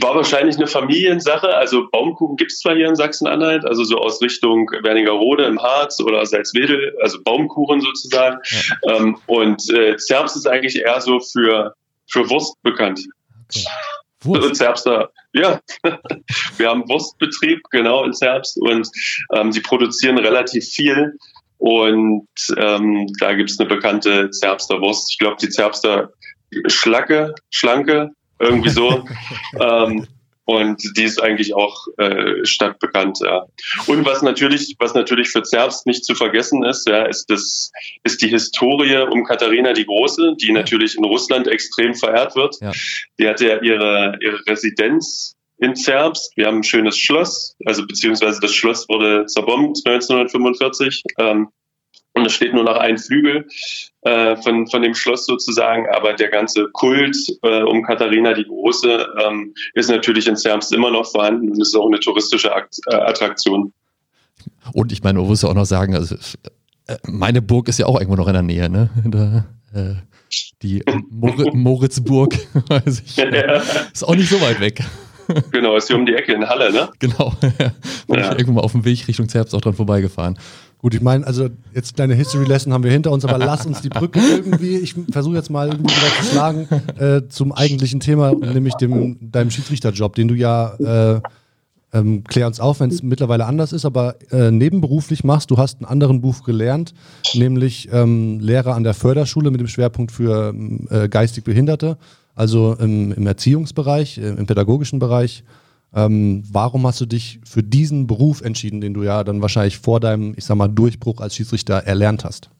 War 0.01 0.15
wahrscheinlich 0.15 0.57
eine 0.57 0.67
Familiensache. 0.67 1.55
Also 1.55 1.89
Baumkuchen 1.91 2.37
gibt 2.37 2.53
es 2.53 2.59
zwar 2.59 2.75
hier 2.75 2.89
in 2.89 2.97
Sachsen-Anhalt, 2.97 3.65
also 3.65 3.85
so 3.85 3.99
aus 3.99 4.21
Richtung 4.21 4.69
Wernigerode 4.83 5.45
im 5.45 5.63
Harz 5.63 6.01
oder 6.01 6.25
Salzwedel, 6.27 6.97
also 7.01 7.23
Baumkuchen 7.23 7.81
sozusagen. 7.81 8.39
Ja. 8.49 8.97
Ähm, 8.97 9.19
und 9.27 9.71
äh, 9.71 9.97
Zerbst 9.97 10.37
ist 10.37 10.47
eigentlich 10.47 10.77
eher 10.77 11.01
so 11.01 11.21
für, 11.21 11.75
für 12.07 12.29
Wurst 12.29 12.61
bekannt. 12.63 13.01
Okay. 13.49 13.65
Wurst. 14.25 14.43
Also 14.43 14.55
Zerbster, 14.55 15.11
ja. 15.33 15.61
Wir 16.57 16.69
haben 16.69 16.89
Wurstbetrieb, 16.89 17.61
genau, 17.71 18.05
in 18.05 18.13
Zerbst 18.13 18.59
und 18.61 18.89
ähm, 19.35 19.51
die 19.51 19.61
produzieren 19.61 20.19
relativ 20.19 20.65
viel. 20.67 21.19
Und 21.65 22.29
ähm, 22.59 23.07
da 23.21 23.33
gibt 23.33 23.49
es 23.49 23.59
eine 23.59 23.67
bekannte 23.67 24.29
Zerbster 24.29 24.83
Wurst. 24.83 25.11
Ich 25.11 25.19
glaube, 25.19 25.39
die 25.41 25.49
Zerbster 25.49 26.11
Schlacke, 26.67 27.35
Schlanke, 27.49 28.11
irgendwie 28.39 28.69
so. 28.69 29.07
ähm, 29.59 30.07
und 30.45 30.83
die 30.99 31.05
ist 31.05 31.23
eigentlich 31.23 31.55
auch 31.55 31.87
äh, 31.97 32.45
stadtbekannt. 32.45 33.21
Ja. 33.23 33.47
Und 33.87 34.05
was 34.05 34.21
natürlich, 34.21 34.77
was 34.79 34.93
natürlich 34.93 35.31
für 35.31 35.43
Zerbst 35.43 35.87
nicht 35.87 36.05
zu 36.05 36.15
vergessen 36.15 36.63
ist, 36.65 36.87
ja, 36.87 37.07
ist 37.07 37.31
das, 37.31 37.73
ist 38.03 38.21
die 38.21 38.29
Historie 38.29 38.99
um 39.11 39.25
Katharina 39.25 39.73
die 39.73 39.87
Große, 39.87 40.35
die 40.39 40.53
natürlich 40.53 40.99
in 40.99 41.05
Russland 41.05 41.49
extrem 41.49 41.95
verehrt 41.95 42.37
wird. 42.37 42.57
Ja. 42.61 42.73
Die 43.19 43.27
hatte 43.27 43.49
ja 43.49 43.63
ihre, 43.63 44.19
ihre 44.21 44.47
Residenz 44.47 45.34
in 45.59 45.77
Zerbst. 45.77 46.37
Wir 46.37 46.47
haben 46.47 46.59
ein 46.59 46.65
schönes 46.65 46.99
Schloss, 46.99 47.57
also 47.65 47.87
beziehungsweise 47.87 48.41
das 48.41 48.53
Schloss 48.53 48.89
wurde 48.89 49.27
zerbombt 49.27 49.81
1945. 49.85 51.03
Ähm, 51.19 51.49
und 52.17 52.27
es 52.27 52.33
steht 52.33 52.55
nur 52.55 52.63
noch 52.63 52.77
ein 52.77 52.97
Flügel 52.97 53.49
äh, 54.03 54.37
von, 54.37 54.69
von 54.69 54.83
dem 54.83 54.95
Schloss 54.95 55.27
sozusagen, 55.27 55.89
aber 55.93 56.13
der 56.13 56.29
ganze 56.29 56.69
Kult 56.73 57.17
äh, 57.43 57.63
um 57.63 57.83
Katharina 57.83 58.35
die 58.35 58.45
Große 58.45 59.09
ähm, 59.21 59.53
ist 59.75 59.91
natürlich 59.91 60.29
in 60.29 60.37
Zerbst 60.37 60.73
immer 60.73 60.93
noch 60.93 61.11
vorhanden 61.11 61.51
und 61.51 61.61
ist 61.61 61.75
auch 61.75 61.87
eine 61.87 61.99
touristische 61.99 62.51
äh, 62.51 62.95
Attraktion. 62.95 63.73
Und 64.73 64.93
ich 64.93 65.03
meine, 65.03 65.19
man 65.19 65.27
muss 65.27 65.43
ja 65.43 65.49
auch 65.49 65.55
noch 65.55 65.65
sagen, 65.65 65.97
also 65.97 66.15
äh, 66.87 66.97
meine 67.05 67.43
Burg 67.43 67.69
ist 67.69 67.79
ja 67.79 67.87
auch 67.87 67.99
irgendwo 67.99 68.17
noch 68.17 68.29
in 68.29 68.35
der 68.35 68.43
Nähe, 68.43 68.71
ne? 68.71 68.91
Da, 69.05 69.45
äh, 69.75 69.95
die 70.63 70.85
Mor 71.11 71.35
Moritzburg, 71.53 72.35
weiß 72.69 73.03
ich, 73.05 73.17
ja. 73.17 73.63
ist 73.93 74.05
auch 74.05 74.15
nicht 74.15 74.31
so 74.31 74.41
weit 74.41 74.61
weg. 74.61 74.85
Genau, 75.51 75.77
ist 75.77 75.89
hier 75.89 75.97
um 75.97 76.07
die 76.07 76.15
Ecke 76.15 76.33
in 76.33 76.49
Halle, 76.49 76.73
ne? 76.73 76.89
Genau. 76.99 77.33
Bin 77.41 78.19
ja. 78.19 78.33
ich 78.33 78.39
irgendwo 78.39 78.53
mal 78.53 78.61
auf 78.61 78.73
dem 78.73 78.85
Weg 78.85 79.07
Richtung 79.09 79.29
Zerbst 79.29 79.55
auch 79.55 79.61
dran 79.61 79.75
vorbeigefahren. 79.75 80.39
Gut, 80.79 80.95
ich 80.95 81.01
meine, 81.01 81.27
also 81.27 81.49
jetzt 81.75 81.99
deine 81.99 82.15
History 82.15 82.45
Lesson 82.45 82.73
haben 82.73 82.85
wir 82.85 82.91
hinter 82.91 83.11
uns, 83.11 83.25
aber 83.25 83.39
lass 83.39 83.65
uns 83.65 83.81
die 83.81 83.89
Brücke 83.89 84.21
irgendwie, 84.31 84.77
ich 84.77 84.95
versuche 85.11 85.37
jetzt 85.37 85.51
mal 85.51 85.69
irgendwie 85.69 85.95
wieder 85.95 86.21
zu 86.21 86.25
schlagen, 86.31 86.69
äh, 86.99 87.29
zum 87.29 87.53
eigentlichen 87.53 88.01
Thema, 88.01 88.35
nämlich 88.35 88.75
dem, 88.75 89.17
deinem 89.33 89.51
Schiedsrichterjob, 89.51 90.15
den 90.15 90.29
du 90.29 90.35
ja, 90.35 90.75
äh, 90.75 91.21
ähm, 91.95 92.25
klär 92.25 92.47
uns 92.47 92.61
auf, 92.61 92.81
wenn 92.81 92.91
es 92.91 93.03
mittlerweile 93.03 93.47
anders 93.47 93.73
ist, 93.73 93.85
aber 93.87 94.17
äh, 94.31 94.51
nebenberuflich 94.51 95.25
machst. 95.25 95.51
Du 95.51 95.57
hast 95.57 95.79
einen 95.79 95.87
anderen 95.87 96.21
Beruf 96.21 96.43
gelernt, 96.43 96.93
nämlich 97.35 97.89
ähm, 97.93 98.41
Lehrer 98.41 98.75
an 98.75 98.83
der 98.83 98.95
Förderschule 98.95 99.51
mit 99.51 99.61
dem 99.61 99.69
Schwerpunkt 99.69 100.13
für 100.13 100.53
äh, 100.91 101.09
geistig 101.09 101.45
Behinderte. 101.45 101.97
Also 102.35 102.77
im, 102.79 103.13
im 103.13 103.27
Erziehungsbereich, 103.27 104.19
äh, 104.19 104.31
im 104.31 104.47
pädagogischen 104.47 104.99
Bereich. 104.99 105.45
Ähm, 105.95 106.43
warum 106.51 106.87
hast 106.87 107.01
du 107.01 107.07
dich 107.07 107.39
für 107.45 107.63
diesen 107.63 108.07
Beruf 108.07 108.41
entschieden, 108.41 108.81
den 108.81 108.95
du 108.95 109.05
ja 109.05 109.23
dann 109.23 109.43
wahrscheinlich 109.43 109.79
vor 109.79 110.01
deinem, 110.01 110.35
ich 110.37 110.45
sag 110.45 110.57
mal, 110.57 110.69
Durchbruch 110.69 111.21
als 111.21 111.37
Schiedsrichter 111.37 111.75
erlernt 111.75 112.25
hast? 112.25 112.51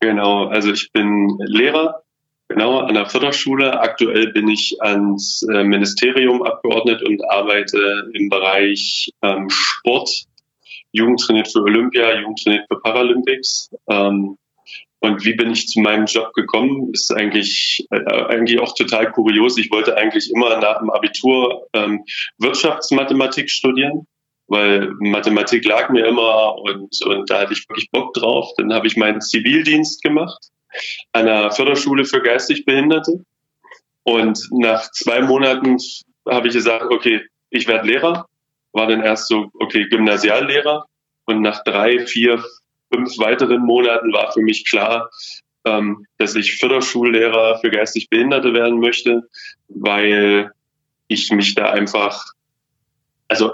Genau, 0.00 0.46
also 0.46 0.72
ich 0.72 0.92
bin 0.92 1.36
Lehrer, 1.40 2.02
genau, 2.48 2.80
an 2.80 2.94
der 2.94 3.06
Förderschule. 3.06 3.80
Aktuell 3.80 4.32
bin 4.32 4.48
ich 4.48 4.76
ans 4.80 5.42
äh, 5.42 5.64
Ministerium 5.64 6.42
abgeordnet 6.42 7.02
und 7.06 7.22
arbeite 7.30 8.10
im 8.14 8.28
Bereich 8.30 9.10
ähm, 9.22 9.48
Sport, 9.50 10.24
Jugend 10.92 11.20
trainiert 11.20 11.48
für 11.50 11.60
Olympia, 11.60 12.18
Jugend 12.20 12.42
trainiert 12.42 12.66
für 12.70 12.80
Paralympics. 12.80 13.70
Ähm, 13.88 14.38
und 15.04 15.22
wie 15.26 15.34
bin 15.34 15.50
ich 15.50 15.68
zu 15.68 15.80
meinem 15.80 16.06
Job 16.06 16.32
gekommen? 16.32 16.90
Ist 16.94 17.12
eigentlich, 17.12 17.86
äh, 17.90 17.98
eigentlich 17.98 18.58
auch 18.58 18.74
total 18.74 19.12
kurios. 19.12 19.58
Ich 19.58 19.70
wollte 19.70 19.98
eigentlich 19.98 20.30
immer 20.30 20.58
nach 20.60 20.78
dem 20.78 20.88
Abitur 20.88 21.66
ähm, 21.74 22.06
Wirtschaftsmathematik 22.38 23.50
studieren, 23.50 24.06
weil 24.46 24.92
Mathematik 25.00 25.66
lag 25.66 25.90
mir 25.90 26.06
immer 26.06 26.56
und, 26.56 27.02
und 27.04 27.28
da 27.28 27.40
hatte 27.40 27.52
ich 27.52 27.68
wirklich 27.68 27.90
Bock 27.90 28.14
drauf. 28.14 28.52
Dann 28.56 28.72
habe 28.72 28.86
ich 28.86 28.96
meinen 28.96 29.20
Zivildienst 29.20 30.02
gemacht 30.02 30.48
an 31.12 31.28
einer 31.28 31.50
Förderschule 31.50 32.06
für 32.06 32.22
geistig 32.22 32.64
Behinderte. 32.64 33.26
Und 34.04 34.48
nach 34.52 34.90
zwei 34.90 35.20
Monaten 35.20 35.76
habe 36.26 36.48
ich 36.48 36.54
gesagt, 36.54 36.86
okay, 36.90 37.20
ich 37.50 37.68
werde 37.68 37.86
Lehrer. 37.86 38.26
War 38.72 38.86
dann 38.86 39.02
erst 39.02 39.28
so, 39.28 39.50
okay, 39.60 39.86
Gymnasiallehrer. 39.86 40.86
Und 41.26 41.42
nach 41.42 41.62
drei, 41.62 42.06
vier, 42.06 42.42
fünf 42.94 43.18
weiteren 43.18 43.62
Monaten 43.62 44.12
war 44.12 44.32
für 44.32 44.40
mich 44.40 44.68
klar, 44.68 45.10
ähm, 45.64 46.06
dass 46.18 46.34
ich 46.34 46.58
Förderschullehrer 46.58 47.58
für 47.60 47.70
geistig 47.70 48.08
Behinderte 48.08 48.52
werden 48.54 48.80
möchte, 48.80 49.22
weil 49.68 50.52
ich 51.08 51.30
mich 51.32 51.54
da 51.54 51.70
einfach, 51.70 52.24
also 53.28 53.52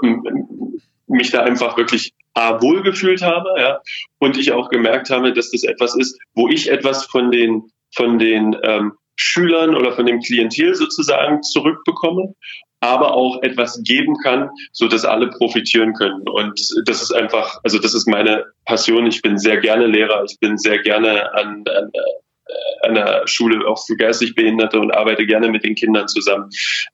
mich 1.07 1.31
da 1.31 1.43
einfach 1.43 1.77
wirklich 1.77 2.13
A, 2.35 2.61
wohlgefühlt 2.63 3.23
habe, 3.23 3.49
ja, 3.59 3.81
und 4.19 4.37
ich 4.37 4.53
auch 4.53 4.69
gemerkt 4.69 5.11
habe, 5.11 5.33
dass 5.33 5.51
das 5.51 5.65
etwas 5.65 5.97
ist, 5.97 6.19
wo 6.35 6.49
ich 6.49 6.71
etwas 6.71 7.07
von 7.07 7.31
den, 7.31 7.73
von 7.95 8.19
den 8.19 8.57
ähm, 8.63 8.93
Schülern 9.17 9.75
oder 9.75 9.93
von 9.93 10.07
dem 10.07 10.21
Klientel 10.21 10.75
sozusagen 10.75 11.43
zurückbekomme 11.43 12.35
aber 12.81 13.15
auch 13.15 13.43
etwas 13.43 13.83
geben 13.85 14.17
kann, 14.23 14.51
so 14.73 14.89
dass 14.89 15.05
alle 15.05 15.29
profitieren 15.29 15.93
können. 15.93 16.27
Und 16.29 16.59
das 16.87 17.03
ist 17.03 17.13
einfach, 17.13 17.61
also 17.63 17.79
das 17.79 17.95
ist 17.95 18.09
meine 18.09 18.47
Passion. 18.65 19.07
Ich 19.07 19.21
bin 19.21 19.39
sehr 19.39 19.59
gerne 19.59 19.87
Lehrer. 19.87 20.25
Ich 20.25 20.39
bin 20.41 20.57
sehr 20.57 20.79
gerne 20.79 21.33
an, 21.35 21.63
an, 21.67 21.91
äh, 21.93 22.89
an 22.89 22.95
der 22.95 23.23
Schule 23.27 23.67
auch 23.69 23.85
für 23.87 23.97
geistig 23.97 24.35
Behinderte 24.35 24.81
und 24.81 24.93
arbeite 24.93 25.27
gerne 25.27 25.51
mit 25.51 25.63
den 25.63 25.75
Kindern 25.75 26.09
zusammen, 26.09 26.49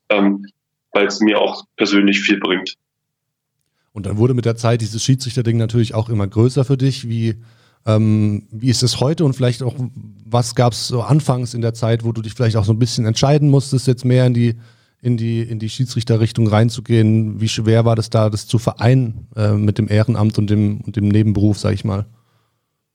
ähm, 0.09 0.47
weil 0.93 1.07
es 1.07 1.21
mir 1.21 1.41
auch 1.41 1.65
persönlich 1.77 2.21
viel 2.21 2.41
bringt. 2.41 2.75
Und 3.93 4.07
dann 4.07 4.19
wurde 4.19 4.35
mit 4.35 4.45
der 4.45 4.57
Zeit 4.57 4.81
dieses 4.81 5.03
Schiedsrichterding 5.05 5.57
natürlich 5.57 5.95
auch 5.95 6.09
immer 6.09 6.27
größer 6.27 6.65
für 6.65 6.77
dich. 6.77 7.09
Wie, 7.09 7.37
ähm, 7.87 8.49
wie 8.51 8.71
ist 8.71 8.83
es 8.83 9.01
heute 9.01 9.25
und 9.25 9.35
vielleicht 9.35 9.63
auch, 9.63 9.75
was 10.25 10.57
gab 10.57 10.73
es 10.73 10.89
so 10.89 11.03
anfangs 11.03 11.55
in 11.55 11.63
der 11.63 11.75
Zeit, 11.75 12.05
wo 12.05 12.11
du 12.11 12.23
dich 12.23 12.35
vielleicht 12.35 12.57
auch 12.57 12.65
so 12.65 12.73
ein 12.73 12.79
bisschen 12.81 13.07
entscheiden 13.07 13.49
musstest, 13.49 13.87
jetzt 13.87 14.05
mehr 14.05 14.27
in 14.27 14.35
die 14.35 14.57
in 15.03 15.17
die, 15.17 15.43
in 15.43 15.59
die 15.59 15.69
Schiedsrichterrichtung 15.69 16.49
reinzugehen? 16.49 17.41
Wie 17.41 17.49
schwer 17.49 17.85
war 17.85 17.97
das 17.97 18.11
da, 18.11 18.31
das 18.31 18.47
zu 18.47 18.59
vereinen 18.59 19.29
äh, 19.37 19.53
mit 19.53 19.79
dem 19.79 19.89
Ehrenamt 19.89 20.39
und 20.39 20.51
dem, 20.51 20.81
und 20.81 20.97
dem 20.97 21.09
Nebenberuf, 21.09 21.59
sag 21.59 21.75
ich 21.75 21.85
mal? 21.85 22.07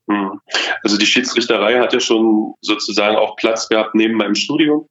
Hm. 0.09 0.39
Also 0.83 0.97
die 0.97 1.05
Schiedsrichterei 1.05 1.79
hat 1.79 1.93
ja 1.93 1.99
schon 1.99 2.53
sozusagen 2.61 3.15
auch 3.15 3.35
Platz 3.35 3.69
gehabt 3.69 3.95
neben 3.95 4.15
meinem 4.15 4.35
Studium. 4.35 4.87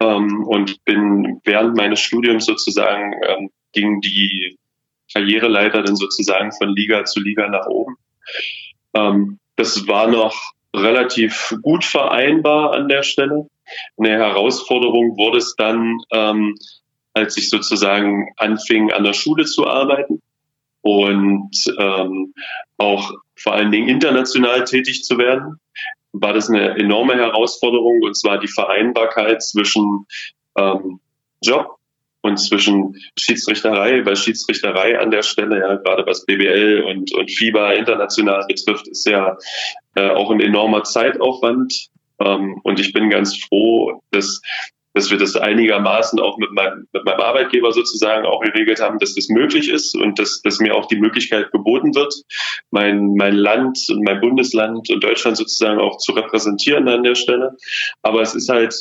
Ähm, 0.00 0.44
und 0.46 0.84
bin 0.84 1.40
während 1.44 1.76
meines 1.76 2.00
Studiums 2.00 2.46
sozusagen 2.46 3.14
ähm, 3.28 3.50
ging 3.72 4.00
die 4.00 4.58
Karriereleiter 5.12 5.82
dann 5.82 5.96
sozusagen 5.96 6.52
von 6.52 6.68
Liga 6.74 7.04
zu 7.04 7.20
Liga 7.20 7.48
nach 7.48 7.66
oben. 7.66 7.96
Ähm, 8.94 9.38
das 9.56 9.86
war 9.86 10.08
noch 10.08 10.52
relativ 10.74 11.54
gut 11.62 11.84
vereinbar 11.84 12.72
an 12.72 12.88
der 12.88 13.02
Stelle. 13.02 13.46
Eine 13.96 14.10
Herausforderung 14.10 15.16
wurde 15.16 15.38
es 15.38 15.54
dann, 15.56 15.98
ähm, 16.12 16.56
als 17.14 17.36
ich 17.36 17.50
sozusagen 17.50 18.32
anfing, 18.36 18.92
an 18.92 19.04
der 19.04 19.12
Schule 19.12 19.44
zu 19.44 19.66
arbeiten 19.66 20.22
und 20.80 21.50
ähm, 21.78 22.34
auch 22.78 23.12
vor 23.36 23.54
allen 23.54 23.70
Dingen 23.70 23.88
international 23.88 24.64
tätig 24.64 25.04
zu 25.04 25.18
werden, 25.18 25.58
war 26.12 26.32
das 26.32 26.48
eine 26.48 26.78
enorme 26.78 27.14
Herausforderung 27.14 28.02
und 28.02 28.16
zwar 28.16 28.38
die 28.38 28.48
Vereinbarkeit 28.48 29.42
zwischen 29.42 30.06
ähm, 30.56 31.00
Job 31.42 31.78
und 32.22 32.36
zwischen 32.36 32.96
Schiedsrichterei, 33.18 34.04
weil 34.06 34.16
Schiedsrichterei 34.16 34.98
an 34.98 35.10
der 35.10 35.22
Stelle, 35.22 35.58
ja, 35.58 35.74
gerade 35.76 36.06
was 36.06 36.24
BBL 36.24 36.84
und, 36.86 37.12
und 37.14 37.30
FIBA 37.30 37.72
international 37.72 38.44
betrifft, 38.46 38.88
ist 38.88 39.06
ja 39.06 39.36
äh, 39.96 40.10
auch 40.10 40.30
ein 40.30 40.40
enormer 40.40 40.84
Zeitaufwand. 40.84 41.88
Ähm, 42.20 42.60
und 42.62 42.80
ich 42.80 42.92
bin 42.92 43.10
ganz 43.10 43.36
froh, 43.36 44.02
dass 44.10 44.40
dass 44.94 45.10
wir 45.10 45.18
das 45.18 45.36
einigermaßen 45.36 46.20
auch 46.20 46.36
mit 46.38 46.52
meinem, 46.52 46.86
mit 46.92 47.04
meinem 47.04 47.20
Arbeitgeber 47.20 47.72
sozusagen 47.72 48.26
auch 48.26 48.40
geregelt 48.40 48.80
haben, 48.80 48.98
dass 48.98 49.14
das 49.14 49.28
möglich 49.28 49.70
ist 49.70 49.96
und 49.96 50.18
dass, 50.18 50.42
dass 50.42 50.58
mir 50.58 50.74
auch 50.74 50.86
die 50.86 50.98
Möglichkeit 50.98 51.50
geboten 51.50 51.94
wird, 51.94 52.14
mein, 52.70 53.14
mein 53.14 53.34
Land 53.34 53.78
und 53.88 54.04
mein 54.04 54.20
Bundesland 54.20 54.90
und 54.90 55.02
Deutschland 55.02 55.36
sozusagen 55.36 55.80
auch 55.80 55.98
zu 55.98 56.12
repräsentieren 56.12 56.88
an 56.88 57.02
der 57.02 57.14
Stelle. 57.14 57.56
Aber 58.02 58.20
es 58.20 58.34
ist 58.34 58.48
halt 58.48 58.74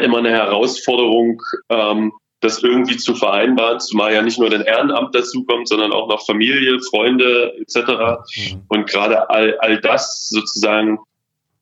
immer 0.00 0.18
eine 0.18 0.30
Herausforderung, 0.30 1.42
ähm, 1.70 2.12
das 2.40 2.62
irgendwie 2.62 2.98
zu 2.98 3.14
vereinbaren, 3.14 3.80
zumal 3.80 4.12
ja 4.12 4.22
nicht 4.22 4.38
nur 4.38 4.50
dein 4.50 4.60
Ehrenamt 4.60 5.14
dazukommt, 5.14 5.68
sondern 5.68 5.92
auch 5.92 6.08
noch 6.08 6.24
Familie, 6.24 6.78
Freunde 6.80 7.54
etc. 7.58 7.76
Mhm. 8.36 8.62
Und 8.68 8.86
gerade 8.86 9.30
all, 9.30 9.58
all 9.58 9.80
das 9.80 10.28
sozusagen 10.28 10.98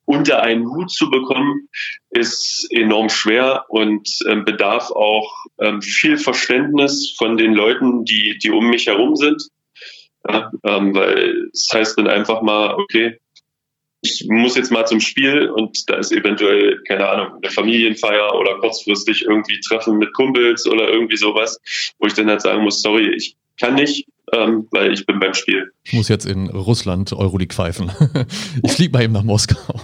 unter 0.05 0.43
einen 0.43 0.67
Hut 0.67 0.91
zu 0.91 1.11
bekommen, 1.11 1.69
ist 2.11 2.67
enorm 2.71 3.09
schwer 3.09 3.65
und 3.69 4.09
ähm, 4.29 4.45
bedarf 4.45 4.91
auch 4.91 5.33
ähm, 5.59 5.83
viel 5.83 6.17
Verständnis 6.17 7.15
von 7.17 7.37
den 7.37 7.55
Leuten, 7.55 8.05
die, 8.05 8.39
die 8.39 8.51
um 8.51 8.69
mich 8.71 8.87
herum 8.87 9.17
sind. 9.17 9.43
Ja, 10.27 10.51
ähm, 10.65 10.95
weil 10.95 11.51
es 11.53 11.69
heißt 11.73 11.99
dann 11.99 12.09
einfach 12.09 12.41
mal, 12.41 12.75
okay, 12.75 13.19
ich 14.01 14.27
muss 14.29 14.57
jetzt 14.57 14.71
mal 14.71 14.87
zum 14.87 15.01
Spiel 15.01 15.49
und 15.49 15.89
da 15.89 15.97
ist 15.97 16.13
eventuell, 16.13 16.83
keine 16.87 17.09
Ahnung, 17.09 17.39
eine 17.43 17.51
Familienfeier 17.51 18.35
oder 18.35 18.59
kurzfristig 18.59 19.23
irgendwie 19.23 19.61
Treffen 19.61 19.97
mit 19.97 20.13
Kumpels 20.13 20.67
oder 20.67 20.89
irgendwie 20.91 21.17
sowas, 21.17 21.59
wo 21.99 22.07
ich 22.07 22.13
dann 22.13 22.29
halt 22.29 22.43
sagen 22.43 22.65
muss, 22.65 22.83
sorry, 22.83 23.15
ich 23.15 23.37
kann 23.59 23.75
nicht, 23.75 24.07
ähm, 24.33 24.69
weil 24.71 24.93
ich 24.93 25.07
bin 25.07 25.21
beim 25.21 25.35
Spiel. 25.35 25.71
Ich 25.85 25.93
muss 25.93 26.09
jetzt 26.09 26.27
in 26.27 26.49
Russland 26.49 27.13
Euroleague 27.13 27.55
pfeifen. 27.55 27.91
ich 28.63 28.73
fliege 28.73 28.93
mal 28.93 29.03
eben 29.03 29.13
nach 29.13 29.23
Moskau. 29.23 29.75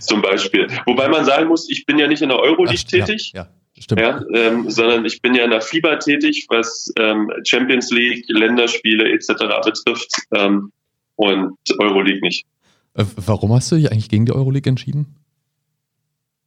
Zum 0.00 0.22
Beispiel. 0.22 0.68
Wobei 0.86 1.08
man 1.08 1.24
sagen 1.24 1.48
muss, 1.48 1.68
ich 1.68 1.86
bin 1.86 1.98
ja 1.98 2.06
nicht 2.06 2.22
in 2.22 2.28
der 2.28 2.38
Euroleague 2.38 2.78
Ach, 2.84 2.90
tätig. 2.90 3.32
Ja, 3.34 3.42
ja. 3.42 3.48
Stimmt. 3.78 4.00
Ja, 4.00 4.22
ähm, 4.32 4.70
sondern 4.70 5.04
ich 5.04 5.20
bin 5.20 5.34
ja 5.34 5.44
in 5.44 5.50
der 5.50 5.60
FIBA 5.60 5.96
tätig, 5.96 6.46
was 6.48 6.90
ähm, 6.98 7.30
Champions 7.44 7.90
League, 7.90 8.24
Länderspiele 8.28 9.12
etc. 9.12 9.34
betrifft 9.64 10.14
ähm, 10.34 10.72
und 11.16 11.58
Euroleague 11.78 12.20
nicht. 12.22 12.46
Äh, 12.94 13.04
warum 13.16 13.52
hast 13.52 13.70
du 13.70 13.76
dich 13.76 13.92
eigentlich 13.92 14.08
gegen 14.08 14.24
die 14.24 14.32
Euroleague 14.32 14.70
entschieden? 14.70 15.16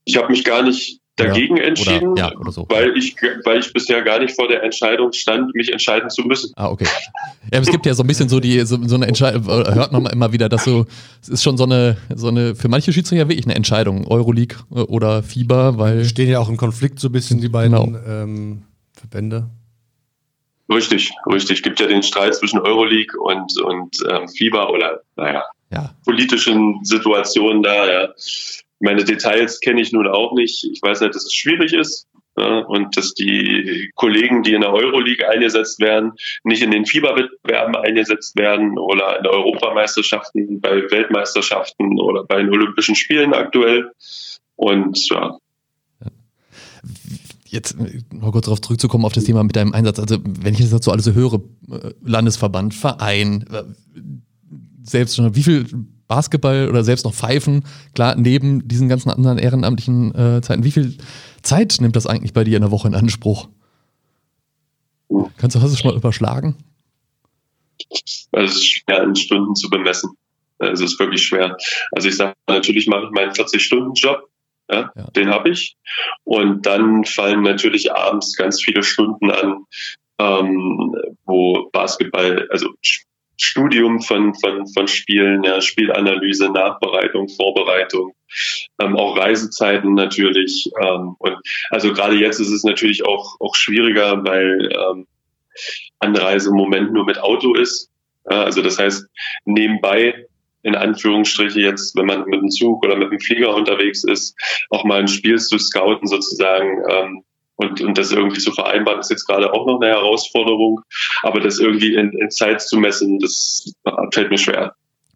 Ich 0.05 0.17
habe 0.17 0.31
mich 0.31 0.43
gar 0.43 0.63
nicht 0.63 1.01
dagegen 1.19 1.55
oder, 1.55 1.63
entschieden, 1.65 2.09
oder, 2.09 2.31
ja, 2.33 2.51
so. 2.51 2.65
weil, 2.69 2.97
ich, 2.97 3.15
weil 3.45 3.59
ich 3.59 3.71
bisher 3.73 4.01
gar 4.01 4.19
nicht 4.19 4.35
vor 4.35 4.47
der 4.47 4.63
Entscheidung 4.63 5.11
stand, 5.13 5.53
mich 5.55 5.71
entscheiden 5.71 6.09
zu 6.09 6.23
müssen. 6.23 6.51
Ah, 6.55 6.69
okay. 6.69 6.85
Ja, 7.51 7.59
es 7.59 7.69
gibt 7.69 7.85
ja 7.85 7.93
so 7.93 8.03
ein 8.03 8.07
bisschen 8.07 8.29
so 8.29 8.39
die 8.39 8.59
so, 8.61 8.77
so 8.85 8.95
eine 8.95 9.07
Entscheidung, 9.07 9.43
äh, 9.43 9.73
hört 9.73 9.91
man 9.91 10.05
immer 10.07 10.31
wieder, 10.31 10.49
dass 10.49 10.63
so, 10.63 10.85
es 11.21 11.29
ist 11.29 11.43
schon 11.43 11.57
so 11.57 11.63
eine, 11.63 11.97
so 12.15 12.27
eine, 12.27 12.55
für 12.55 12.67
manche 12.67 12.93
Schiedsrichter 12.93 13.29
wirklich 13.29 13.45
eine 13.45 13.55
Entscheidung, 13.55 14.07
Euroleague 14.07 14.57
äh, 14.71 14.79
oder 14.81 15.23
FIBA, 15.23 15.77
weil. 15.77 16.05
Stehen 16.05 16.29
ja 16.29 16.39
auch 16.39 16.49
im 16.49 16.57
Konflikt 16.57 16.99
so 16.99 17.09
ein 17.09 17.11
bisschen, 17.11 17.41
die 17.41 17.49
beiden 17.49 17.73
genau. 17.73 17.99
ähm, 18.07 18.63
Verbände. 18.93 19.49
Richtig, 20.71 21.11
richtig. 21.25 21.63
Gibt 21.63 21.79
ja 21.79 21.87
den 21.87 22.03
Streit 22.03 22.35
zwischen 22.35 22.59
Euroleague 22.59 23.19
und, 23.19 23.59
und 23.61 23.97
ähm, 24.09 24.27
FIBA 24.27 24.67
oder, 24.69 25.01
naja, 25.15 25.43
ja. 25.71 25.95
politischen 26.05 26.79
Situationen 26.83 27.63
da, 27.63 27.91
ja. 27.91 28.09
Meine 28.79 29.03
Details 29.03 29.59
kenne 29.59 29.81
ich 29.81 29.91
nun 29.91 30.07
auch 30.07 30.33
nicht. 30.33 30.63
Ich 30.71 30.81
weiß 30.81 31.01
halt, 31.01 31.15
dass 31.15 31.25
es 31.25 31.33
schwierig 31.33 31.73
ist 31.73 32.07
ja, 32.37 32.59
und 32.59 32.95
dass 32.95 33.13
die 33.13 33.91
Kollegen, 33.95 34.43
die 34.43 34.53
in 34.53 34.61
der 34.61 34.71
Euroleague 34.71 35.27
eingesetzt 35.27 35.79
werden, 35.79 36.13
nicht 36.43 36.61
in 36.61 36.71
den 36.71 36.85
FIBA-Wettbewerben 36.85 37.75
eingesetzt 37.75 38.37
werden 38.37 38.77
oder 38.77 39.19
in 39.19 39.27
Europameisterschaften, 39.27 40.61
bei 40.61 40.89
Weltmeisterschaften 40.89 41.99
oder 41.99 42.23
bei 42.23 42.37
den 42.37 42.49
Olympischen 42.49 42.95
Spielen 42.95 43.33
aktuell. 43.33 43.91
Und 44.55 45.09
ja. 45.09 45.37
Jetzt 47.45 47.75
noch 48.13 48.31
kurz 48.31 48.45
darauf 48.45 48.61
zurückzukommen 48.61 49.05
auf 49.05 49.13
das 49.13 49.23
Thema 49.23 49.43
mit 49.43 49.55
deinem 49.55 49.73
Einsatz. 49.73 49.99
Also 49.99 50.17
wenn 50.23 50.53
ich 50.53 50.61
das 50.61 50.69
dazu 50.69 50.91
alles 50.91 51.05
so 51.05 51.13
höre, 51.13 51.41
äh, 51.71 51.93
Landesverband, 52.03 52.73
Verein, 52.73 53.45
äh, 53.51 53.63
selbst 54.83 55.15
schon, 55.15 55.35
wie 55.35 55.43
viel 55.43 55.65
Basketball 56.09 56.67
oder 56.67 56.83
selbst 56.83 57.05
noch 57.05 57.13
Pfeifen, 57.13 57.63
klar, 57.95 58.15
neben 58.15 58.67
diesen 58.67 58.89
ganzen 58.89 59.09
anderen 59.09 59.37
ehrenamtlichen 59.37 60.13
äh, 60.13 60.41
Zeiten. 60.41 60.65
Wie 60.65 60.71
viel 60.71 60.97
Zeit 61.41 61.77
nimmt 61.79 61.95
das 61.95 62.07
eigentlich 62.07 62.33
bei 62.33 62.43
dir 62.43 62.57
in 62.57 62.63
der 62.63 62.71
Woche 62.71 62.89
in 62.89 62.95
Anspruch? 62.95 63.47
Kannst 65.37 65.55
du 65.55 65.59
das 65.59 65.83
mal 65.83 65.95
überschlagen? 65.95 66.57
Also 68.31 68.45
es 68.45 68.55
ist 68.55 68.67
schwer 68.67 69.03
in 69.03 69.15
Stunden 69.15 69.55
zu 69.55 69.69
bemessen. 69.69 70.11
Es 70.57 70.81
ist 70.81 70.99
wirklich 70.99 71.23
schwer. 71.23 71.55
Also 71.91 72.09
ich 72.09 72.17
sage 72.17 72.33
natürlich 72.47 72.87
mache 72.87 73.05
ich 73.05 73.11
meinen 73.11 73.31
40-Stunden-Job, 73.31 74.29
ja, 74.69 74.91
ja. 74.95 75.03
den 75.15 75.29
habe 75.29 75.49
ich. 75.49 75.77
Und 76.23 76.65
dann 76.65 77.05
fallen 77.05 77.43
natürlich 77.43 77.93
abends 77.93 78.35
ganz 78.35 78.61
viele 78.61 78.83
Stunden 78.83 79.31
an, 79.31 79.65
ähm, 80.19 80.95
wo 81.25 81.69
Basketball, 81.71 82.47
also 82.51 82.69
Studium 83.41 84.01
von, 84.01 84.35
von, 84.35 84.67
von 84.67 84.87
Spielen, 84.87 85.43
ja, 85.43 85.61
Spielanalyse, 85.61 86.49
Nachbereitung, 86.51 87.29
Vorbereitung, 87.29 88.13
ähm, 88.81 88.95
auch 88.97 89.17
Reisezeiten 89.17 89.93
natürlich. 89.93 90.69
Ähm, 90.81 91.15
und 91.19 91.37
also 91.69 91.93
gerade 91.93 92.15
jetzt 92.15 92.39
ist 92.39 92.51
es 92.51 92.63
natürlich 92.63 93.05
auch, 93.05 93.37
auch 93.39 93.55
schwieriger, 93.55 94.23
weil 94.25 94.69
ähm, 94.71 95.07
Anreise 95.99 96.49
im 96.49 96.55
Moment 96.55 96.91
nur 96.91 97.05
mit 97.05 97.19
Auto 97.19 97.53
ist. 97.53 97.89
Ja, 98.29 98.43
also 98.43 98.61
das 98.61 98.77
heißt, 98.77 99.07
nebenbei 99.45 100.25
in 100.61 100.75
Anführungsstriche 100.75 101.61
jetzt, 101.61 101.95
wenn 101.95 102.05
man 102.05 102.25
mit 102.25 102.41
dem 102.41 102.49
Zug 102.49 102.83
oder 102.83 102.97
mit 102.97 103.11
dem 103.11 103.19
Flieger 103.19 103.55
unterwegs 103.55 104.03
ist, 104.03 104.35
auch 104.69 104.83
mal 104.83 104.99
ein 104.99 105.07
Spiel 105.07 105.39
zu 105.39 105.57
scouten 105.57 106.07
sozusagen, 106.07 106.83
ähm, 106.89 107.23
und, 107.59 107.81
und 107.81 107.97
das 107.97 108.11
irgendwie 108.13 108.39
zu 108.39 108.53
vereinbaren, 108.53 109.01
ist 109.01 109.11
jetzt 109.11 109.27
gerade 109.27 109.51
auch 109.51 109.67
noch 109.67 109.81
eine 109.81 109.91
Herausforderung. 109.91 110.79
Aber 111.23 111.41
das 111.41 111.59
irgendwie 111.59 111.93
in, 111.93 112.13
in 112.13 112.31
Zeit 112.31 112.61
zu 112.61 112.77
messen, 112.77 113.19
das 113.19 113.73
fällt 114.13 114.29
mir 114.31 114.37
schwer. 114.37 114.75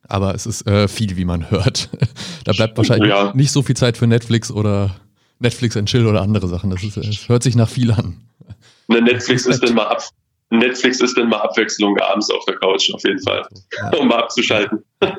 Aber 0.09 0.35
es 0.35 0.45
ist 0.45 0.67
äh, 0.67 0.89
viel, 0.89 1.15
wie 1.15 1.23
man 1.23 1.49
hört. 1.49 1.89
da 2.43 2.51
bleibt 2.51 2.77
wahrscheinlich 2.77 3.09
ja. 3.09 3.31
nicht 3.33 3.53
so 3.53 3.61
viel 3.61 3.77
Zeit 3.77 3.95
für 3.95 4.07
Netflix 4.07 4.51
oder 4.51 4.93
Netflix 5.39 5.77
and 5.77 5.87
Chill 5.87 6.05
oder 6.05 6.21
andere 6.21 6.49
Sachen. 6.49 6.69
Das, 6.69 6.83
ist, 6.83 6.97
das 6.97 7.29
hört 7.29 7.43
sich 7.43 7.55
nach 7.55 7.69
viel 7.69 7.91
an. 7.91 8.19
Ne, 8.89 9.01
Netflix 9.01 9.45
ist 9.45 9.63
dann 9.63 9.75
mal 9.75 9.87
ab, 9.87 10.03
Netflix 10.49 10.99
ist 10.99 11.17
dann 11.17 11.29
mal 11.29 11.39
Abwechslung 11.39 11.97
abends 11.99 12.29
auf 12.29 12.43
der 12.43 12.57
Couch 12.57 12.91
auf 12.93 13.03
jeden 13.05 13.23
Fall, 13.23 13.47
um 13.97 14.09
mal 14.09 14.19
abzuschalten. 14.19 14.83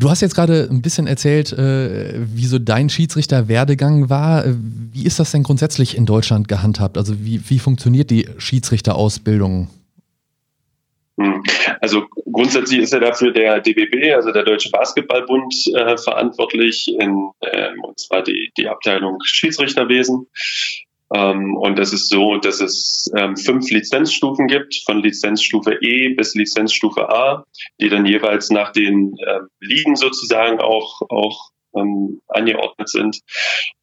Du 0.00 0.08
hast 0.08 0.22
jetzt 0.22 0.34
gerade 0.34 0.66
ein 0.70 0.80
bisschen 0.80 1.06
erzählt, 1.06 1.52
äh, 1.52 2.14
wie 2.34 2.46
so 2.46 2.58
dein 2.58 2.88
Schiedsrichter-Werdegang 2.88 4.08
war. 4.08 4.44
Wie 4.46 5.04
ist 5.04 5.20
das 5.20 5.30
denn 5.30 5.42
grundsätzlich 5.42 5.94
in 5.94 6.06
Deutschland 6.06 6.48
gehandhabt? 6.48 6.96
Also 6.96 7.20
wie, 7.20 7.42
wie 7.50 7.58
funktioniert 7.58 8.08
die 8.08 8.26
Schiedsrichterausbildung? 8.38 9.68
Hm. 11.20 11.42
Also 11.82 12.06
grundsätzlich 12.32 12.80
ist 12.80 12.94
ja 12.94 12.98
dafür 12.98 13.30
der 13.30 13.60
DBB, 13.60 14.14
also 14.14 14.32
der 14.32 14.44
Deutsche 14.44 14.70
Basketballbund, 14.70 15.66
äh, 15.74 15.98
verantwortlich, 15.98 16.88
in, 16.98 17.30
ähm, 17.42 17.82
und 17.82 18.00
zwar 18.00 18.22
die, 18.22 18.50
die 18.56 18.68
Abteilung 18.68 19.18
Schiedsrichterwesen. 19.22 20.26
Ähm, 21.12 21.56
und 21.56 21.78
das 21.78 21.92
ist 21.92 22.08
so, 22.08 22.36
dass 22.36 22.60
es 22.60 23.10
ähm, 23.16 23.36
fünf 23.36 23.70
Lizenzstufen 23.70 24.46
gibt, 24.46 24.76
von 24.84 25.02
Lizenzstufe 25.02 25.78
E 25.80 26.14
bis 26.14 26.34
Lizenzstufe 26.34 27.08
A, 27.08 27.44
die 27.80 27.88
dann 27.88 28.06
jeweils 28.06 28.50
nach 28.50 28.72
den 28.72 29.16
äh, 29.18 29.40
Ligen 29.60 29.96
sozusagen 29.96 30.60
auch, 30.60 31.02
auch 31.08 31.50
ähm, 31.74 32.20
angeordnet 32.28 32.88
sind. 32.88 33.20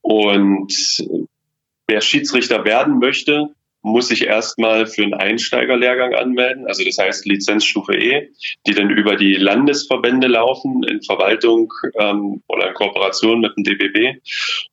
Und 0.02 0.74
wer 1.88 2.02
Schiedsrichter 2.02 2.64
werden 2.66 3.00
möchte, 3.00 3.50
muss 3.88 4.10
sich 4.10 4.26
erstmal 4.26 4.86
für 4.86 5.04
einen 5.04 5.14
Einsteigerlehrgang 5.14 6.14
anmelden, 6.14 6.68
also 6.68 6.84
das 6.84 6.98
heißt 6.98 7.26
Lizenzstufe 7.26 7.94
E, 7.96 8.30
die 8.66 8.74
dann 8.74 8.90
über 8.90 9.16
die 9.16 9.36
Landesverbände 9.36 10.28
laufen 10.28 10.84
in 10.84 11.02
Verwaltung 11.02 11.74
ähm, 12.00 12.44
oder 12.48 12.70
in 12.70 12.74
Kooperation 12.74 13.42
mit 13.42 13.56
dem 13.58 13.64
DBB. 13.64 14.22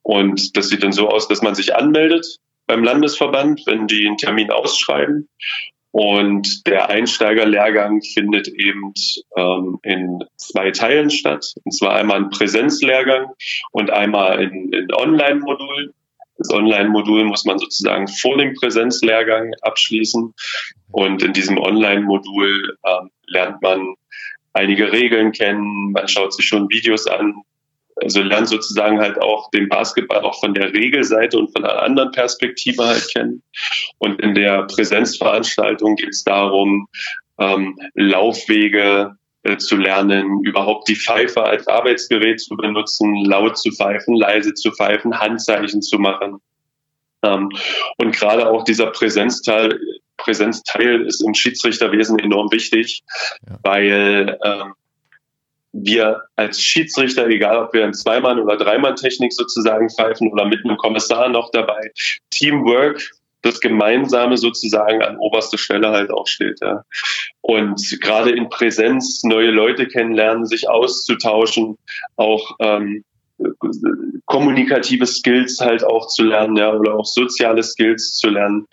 Und 0.03 0.57
das 0.57 0.69
sieht 0.69 0.83
dann 0.83 0.93
so 0.93 1.09
aus, 1.09 1.29
dass 1.29 1.43
man 1.43 1.55
sich 1.55 1.75
anmeldet 1.75 2.39
beim 2.67 2.85
Landesverband, 2.85 3.63
wenn 3.67 3.87
die 3.87 4.07
einen 4.07 4.17
Termin 4.17 4.51
ausschreiben. 4.51 5.29
Und 5.95 6.67
der 6.67 6.91
Einsteigerlehrgang 6.91 8.03
findet 8.03 8.49
eben 8.49 8.93
ähm, 9.37 9.79
in 9.85 10.25
zwei 10.37 10.73
Teilen 10.73 11.09
statt. 11.09 11.55
Und 11.63 11.71
zwar 11.71 11.95
einmal 11.95 12.17
ein 12.17 12.31
Präsenzlehrgang 12.31 13.27
und 13.71 13.91
einmal 13.91 14.39
ein, 14.39 14.73
ein 14.75 14.89
Online-Modul. 14.93 15.95
Das 16.37 16.51
Online-Modul 16.51 17.25
muss 17.25 17.45
man 17.45 17.59
sozusagen 17.59 18.09
vor 18.09 18.37
dem 18.37 18.55
Präsenzlehrgang 18.55 19.53
abschließen. 19.63 20.35
Und 20.91 21.23
in 21.23 21.33
diesem 21.33 21.59
Online-Modul 21.59 22.77
ähm, 22.87 23.11
lernt 23.27 23.63
man 23.63 23.95
einige 24.53 24.93
Regeln 24.93 25.33
kennen, 25.33 25.93
man 25.93 26.09
schaut 26.09 26.33
sich 26.33 26.47
schon 26.47 26.69
Videos 26.71 27.07
an, 27.07 27.43
also 27.97 28.23
lernt 28.23 28.49
sozusagen 28.49 29.01
halt 29.01 29.21
auch 29.21 29.51
den 29.51 29.69
Basketball 29.69 30.23
auch 30.23 30.41
von 30.41 30.55
der 30.55 30.73
Regelseite 30.73 31.39
und 31.39 31.53
von 31.53 31.65
einer 31.65 31.83
anderen 31.83 32.11
Perspektive 32.11 32.85
halt 32.85 33.09
kennen. 33.13 33.43
Und 33.99 34.21
in 34.21 34.35
der 34.35 34.65
Präsenzveranstaltung 34.65 35.97
geht 35.97 36.11
es 36.11 36.25
darum, 36.25 36.89
ähm, 37.39 37.79
Laufwege 37.95 39.17
äh, 39.45 39.59
zu 39.59 39.77
lernen, 39.77 40.41
überhaupt 40.43 40.89
die 40.89 40.97
Pfeife 40.97 41.43
als 41.45 41.69
Arbeitsgerät 41.69 42.41
zu 42.41 42.57
benutzen, 42.57 43.25
laut 43.25 43.59
zu 43.59 43.71
pfeifen, 43.71 44.17
leise 44.17 44.55
zu 44.55 44.73
pfeifen, 44.73 45.21
Handzeichen 45.21 45.83
zu 45.83 45.99
machen. 45.99 46.41
Ähm, 47.23 47.51
und 47.99 48.17
gerade 48.17 48.49
auch 48.49 48.65
dieser 48.65 48.87
Präsenzteil, 48.87 49.79
Präsenzteil 50.17 51.07
ist 51.07 51.21
im 51.21 51.35
Schiedsrichterwesen 51.35 52.19
enorm 52.19 52.51
wichtig, 52.53 53.03
ja. 53.47 53.59
weil 53.63 54.39
ähm, 54.45 54.73
wir 55.73 56.23
als 56.37 56.61
Schiedsrichter, 56.61 57.27
egal 57.27 57.59
ob 57.59 57.75
wir 57.75 57.85
in 57.85 57.93
Zweimann- 57.93 58.39
oder 58.39 58.57
Dreimann-Technik 58.57 59.33
sozusagen 59.33 59.91
pfeifen 59.91 60.33
oder 60.33 60.47
mit 60.47 60.65
einem 60.65 60.77
Kommissar 60.77 61.29
noch 61.29 61.51
dabei, 61.51 61.91
Teamwork, 62.31 63.11
das 63.45 63.61
Gemeinsame 63.61 64.37
sozusagen 64.37 65.03
an 65.03 65.19
oberster 65.19 65.59
Stelle 65.59 65.91
halt 65.91 66.11
auch 66.11 66.27
steht. 66.27 66.61
Ja. 66.63 66.85
Und 67.43 67.99
gerade 68.01 68.31
in 68.31 68.49
Präsenz 68.49 69.23
neue 69.23 69.51
Leute 69.51 69.87
kennenlernen, 69.87 70.47
sich 70.47 70.69
auszutauschen, 70.69 71.77
auch 72.17 72.57
ähm, 72.61 73.05
kommunikative 74.25 75.07
Skills 75.07 75.61
halt 75.61 75.85
auch 75.85 76.07
zu 76.09 76.25
lernen, 76.25 76.57
ja, 76.57 76.73
oder 76.73 76.95
auch 76.95 77.05
soziale 77.05 77.63
Skills 77.63 78.15
zu 78.15 78.31
lernen, 78.31 78.67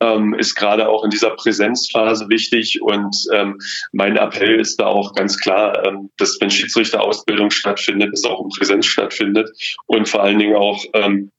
ähm, 0.00 0.34
ist 0.34 0.54
gerade 0.54 0.88
auch 0.88 1.04
in 1.04 1.10
dieser 1.10 1.30
Präsenzphase 1.30 2.28
wichtig. 2.28 2.80
Und 2.82 3.16
ähm, 3.32 3.58
mein 3.92 4.16
Appell 4.16 4.60
ist 4.60 4.78
da 4.80 4.86
auch 4.86 5.14
ganz 5.14 5.38
klar, 5.38 5.84
ähm, 5.86 6.10
dass 6.18 6.38
wenn 6.40 6.50
Schiedsrichterausbildung 6.50 7.50
stattfindet, 7.50 8.12
es 8.12 8.24
auch 8.24 8.42
in 8.42 8.50
Präsenz 8.50 8.86
stattfindet 8.86 9.50
und 9.86 10.08
vor 10.08 10.22
allen 10.22 10.38
Dingen 10.38 10.56
auch 10.56 10.84
ähm, 10.92 11.30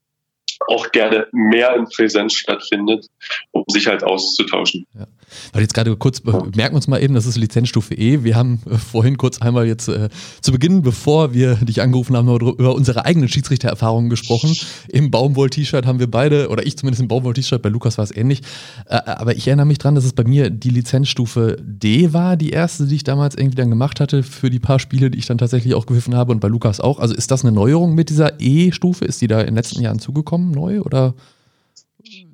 auch 0.68 0.92
gerne 0.92 1.28
mehr 1.32 1.76
in 1.76 1.86
Präsenz 1.86 2.34
stattfindet, 2.34 3.08
um 3.52 3.64
sich 3.68 3.88
halt 3.88 4.04
auszutauschen. 4.04 4.86
Ja. 4.98 5.08
Weil 5.52 5.62
jetzt 5.62 5.74
gerade 5.74 5.96
kurz, 5.98 6.24
merken 6.24 6.56
wir 6.56 6.76
uns 6.76 6.88
mal 6.88 7.02
eben, 7.02 7.14
das 7.16 7.26
ist 7.26 7.38
Lizenzstufe 7.38 7.94
E. 7.96 8.24
Wir 8.24 8.36
haben 8.36 8.62
äh, 8.70 8.78
vorhin 8.78 9.18
kurz 9.18 9.42
einmal 9.42 9.68
jetzt 9.68 9.88
äh, 9.88 10.10
zu 10.42 10.52
Beginn, 10.52 10.82
bevor 10.82 11.34
wir 11.34 11.56
dich 11.56 11.82
angerufen 11.82 12.16
haben, 12.16 12.30
über 12.30 12.76
unsere 12.76 13.06
eigenen 13.06 13.30
Schiedsrichtererfahrungen 13.30 14.10
gesprochen. 14.10 14.56
Im 14.90 15.12
Baumwoll-T-Shirt 15.12 15.86
haben 15.86 16.00
wir 16.00 16.10
beide, 16.10 16.50
oder 16.50 16.66
ich 16.66 16.78
zumindest 16.78 17.02
im 17.02 17.08
Baumwoll-T-Shirt, 17.08 17.62
bei 17.62 17.70
Lukas 17.70 17.98
war 17.98 18.04
es 18.04 18.16
ähnlich. 18.16 18.42
Äh, 18.88 19.00
aber 19.06 19.36
ich 19.36 19.48
erinnere 19.48 19.66
mich 19.66 19.80
dran, 19.80 19.96
dass 19.96 20.06
es 20.06 20.14
bei 20.14 20.24
mir 20.24 20.50
die 20.50 20.70
Lizenzstufe 20.70 21.58
D 21.60 22.14
war, 22.14 22.38
die 22.38 22.52
erste, 22.52 22.86
die 22.86 22.96
ich 22.96 23.04
damals 23.04 23.36
irgendwie 23.36 23.56
dann 23.56 23.70
gemacht 23.70 24.00
hatte 24.00 24.24
für 24.24 24.50
die 24.50 24.60
paar 24.60 24.80
Spiele, 24.80 25.10
die 25.10 25.20
ich 25.20 25.26
dann 25.26 25.38
tatsächlich 25.38 25.74
auch 25.74 25.86
gewiffen 25.86 26.16
habe 26.16 26.32
und 26.32 26.40
bei 26.40 26.48
Lukas 26.48 26.80
auch. 26.80 27.00
Also 27.00 27.16
ist 27.16 27.32
das 27.32 27.44
eine 27.44 27.52
Neuerung 27.52 27.96
mit 27.96 28.10
dieser 28.10 28.40
E-Stufe? 28.40 29.06
Ist 29.06 29.22
die 29.22 29.28
da 29.28 29.40
in 29.40 29.48
den 29.48 29.56
letzten 29.56 29.82
Jahren 29.82 30.00
zugekommen, 30.00 30.33
neu 30.38 30.82
oder? 30.82 31.14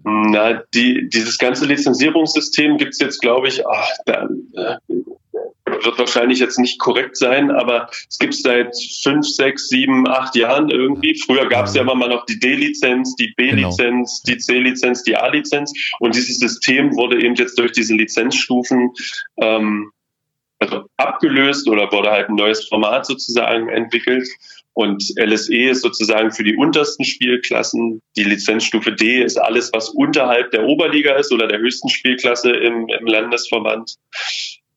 Na, 0.03 0.61
die, 0.73 1.09
dieses 1.09 1.37
ganze 1.37 1.65
Lizenzierungssystem 1.65 2.77
gibt 2.77 2.93
es 2.93 2.99
jetzt, 2.99 3.21
glaube 3.21 3.47
ich, 3.47 3.67
ach, 3.67 3.89
da, 4.05 4.27
äh, 4.53 4.77
wird 5.83 5.99
wahrscheinlich 5.99 6.39
jetzt 6.39 6.59
nicht 6.59 6.79
korrekt 6.79 7.17
sein, 7.17 7.51
aber 7.51 7.89
es 8.09 8.17
gibt 8.17 8.33
es 8.33 8.41
seit 8.41 8.75
fünf, 9.03 9.27
sechs, 9.27 9.69
sieben, 9.69 10.07
acht 10.07 10.35
Jahren 10.35 10.69
irgendwie. 10.69 11.15
Früher 11.15 11.47
gab 11.47 11.65
es 11.65 11.75
ja 11.75 11.81
immer 11.81 11.95
mal 11.95 12.09
noch 12.09 12.25
die 12.25 12.39
D-Lizenz, 12.39 13.15
die 13.15 13.33
B-Lizenz, 13.35 14.23
genau. 14.23 14.35
die 14.35 14.41
C-Lizenz, 14.41 15.03
die 15.03 15.15
A-Lizenz. 15.15 15.73
Und 15.99 16.15
dieses 16.15 16.39
System 16.39 16.95
wurde 16.95 17.23
eben 17.23 17.35
jetzt 17.35 17.57
durch 17.57 17.71
diese 17.71 17.95
Lizenzstufen 17.95 18.91
ähm, 19.37 19.91
also 20.59 20.83
abgelöst 20.97 21.67
oder 21.69 21.91
wurde 21.91 22.11
halt 22.11 22.29
ein 22.29 22.35
neues 22.35 22.67
Format 22.67 23.05
sozusagen 23.05 23.69
entwickelt. 23.69 24.27
Und 24.73 25.03
LSE 25.17 25.69
ist 25.69 25.81
sozusagen 25.81 26.31
für 26.31 26.43
die 26.43 26.55
untersten 26.55 27.03
Spielklassen. 27.03 28.01
Die 28.15 28.23
Lizenzstufe 28.23 28.93
D 28.93 29.23
ist 29.23 29.37
alles, 29.37 29.71
was 29.73 29.89
unterhalb 29.89 30.51
der 30.51 30.65
Oberliga 30.65 31.15
ist 31.15 31.33
oder 31.33 31.47
der 31.47 31.59
höchsten 31.59 31.89
Spielklasse 31.89 32.51
im, 32.51 32.87
im 32.87 33.05
Landesverband. 33.05 33.95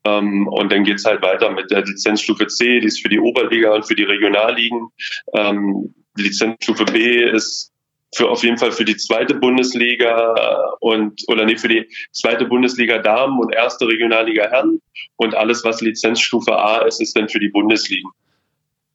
Ähm, 0.05 0.49
und 0.49 0.73
dann 0.73 0.85
geht's 0.85 1.05
halt 1.05 1.23
weiter 1.23 1.51
mit 1.51 1.71
der 1.71 1.85
Lizenzstufe 1.85 2.49
C, 2.49 2.81
die 2.81 2.89
ist 2.89 3.01
für 3.01 3.09
die 3.09 3.21
Oberliga 3.21 3.75
und 3.75 3.87
für 3.87 3.95
die 3.95 4.03
Regionalligen. 4.03 4.89
Ähm, 5.35 5.95
Lizenzstufe 6.17 6.85
B 6.85 7.23
ist 7.23 7.73
für 8.15 8.29
auf 8.29 8.43
jeden 8.43 8.59
Fall 8.59 8.73
für 8.73 8.85
die 8.85 8.97
zweite 8.97 9.35
Bundesliga 9.35 10.75
und 10.81 11.23
oder 11.29 11.45
nee, 11.45 11.57
für 11.57 11.69
die 11.69 11.89
zweite 12.13 12.45
Bundesliga 12.45 12.99
Damen 12.99 13.39
und 13.39 13.55
erste 13.55 13.87
Regionalliga 13.87 14.51
Herren 14.51 14.81
und 15.17 15.35
alles, 15.35 15.65
was 15.65 15.81
Lizenzstufe 15.81 16.57
A 16.57 16.83
ist, 16.83 17.01
ist 17.01 17.17
dann 17.17 17.29
für 17.29 17.39
die 17.39 17.49
Bundesliga. 17.49 18.09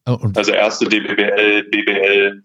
Oh, 0.08 0.18
also 0.34 0.52
erste 0.52 0.88
DBBL, 0.88 1.64
BBL. 1.64 2.42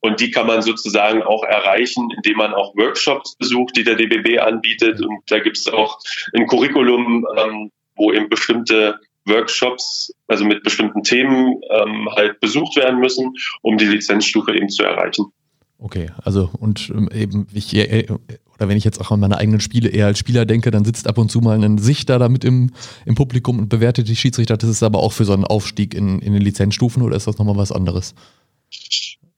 Und 0.00 0.20
die 0.20 0.30
kann 0.30 0.46
man 0.46 0.62
sozusagen 0.62 1.22
auch 1.22 1.42
erreichen, 1.44 2.08
indem 2.14 2.36
man 2.36 2.52
auch 2.52 2.76
Workshops 2.76 3.36
besucht, 3.36 3.76
die 3.76 3.84
der 3.84 3.94
DBB 3.94 4.38
anbietet. 4.38 5.00
Und 5.00 5.22
da 5.28 5.38
gibt 5.38 5.56
es 5.56 5.66
auch 5.68 5.98
ein 6.34 6.46
Curriculum, 6.46 7.26
ähm, 7.36 7.70
wo 7.96 8.12
eben 8.12 8.28
bestimmte 8.28 9.00
Workshops, 9.24 10.14
also 10.28 10.44
mit 10.44 10.62
bestimmten 10.62 11.02
Themen 11.02 11.60
ähm, 11.70 12.08
halt 12.14 12.38
besucht 12.40 12.76
werden 12.76 13.00
müssen, 13.00 13.34
um 13.62 13.76
die 13.76 13.86
Lizenzstufe 13.86 14.54
eben 14.54 14.68
zu 14.68 14.84
erreichen. 14.84 15.32
Okay, 15.78 16.10
also 16.24 16.50
und 16.58 16.90
ähm, 16.90 17.08
eben, 17.12 17.46
ich, 17.52 17.74
äh, 17.74 18.06
oder 18.54 18.68
wenn 18.68 18.78
ich 18.78 18.84
jetzt 18.84 19.00
auch 19.00 19.10
an 19.10 19.20
meine 19.20 19.36
eigenen 19.36 19.60
Spiele 19.60 19.90
eher 19.90 20.06
als 20.06 20.18
Spieler 20.18 20.46
denke, 20.46 20.70
dann 20.70 20.84
sitzt 20.84 21.06
ab 21.06 21.18
und 21.18 21.30
zu 21.30 21.40
mal 21.40 21.62
ein 21.62 21.78
Sichter 21.78 22.18
da 22.18 22.28
mit 22.28 22.44
im, 22.44 22.72
im 23.04 23.14
Publikum 23.14 23.58
und 23.58 23.68
bewertet 23.68 24.08
die 24.08 24.16
Schiedsrichter. 24.16 24.56
Das 24.56 24.70
ist 24.70 24.82
aber 24.82 25.00
auch 25.00 25.12
für 25.12 25.26
so 25.26 25.34
einen 25.34 25.44
Aufstieg 25.44 25.94
in, 25.94 26.20
in 26.20 26.32
den 26.32 26.42
Lizenzstufen 26.42 27.02
oder 27.02 27.16
ist 27.16 27.26
das 27.26 27.38
nochmal 27.38 27.58
was 27.58 27.72
anderes? 27.72 28.14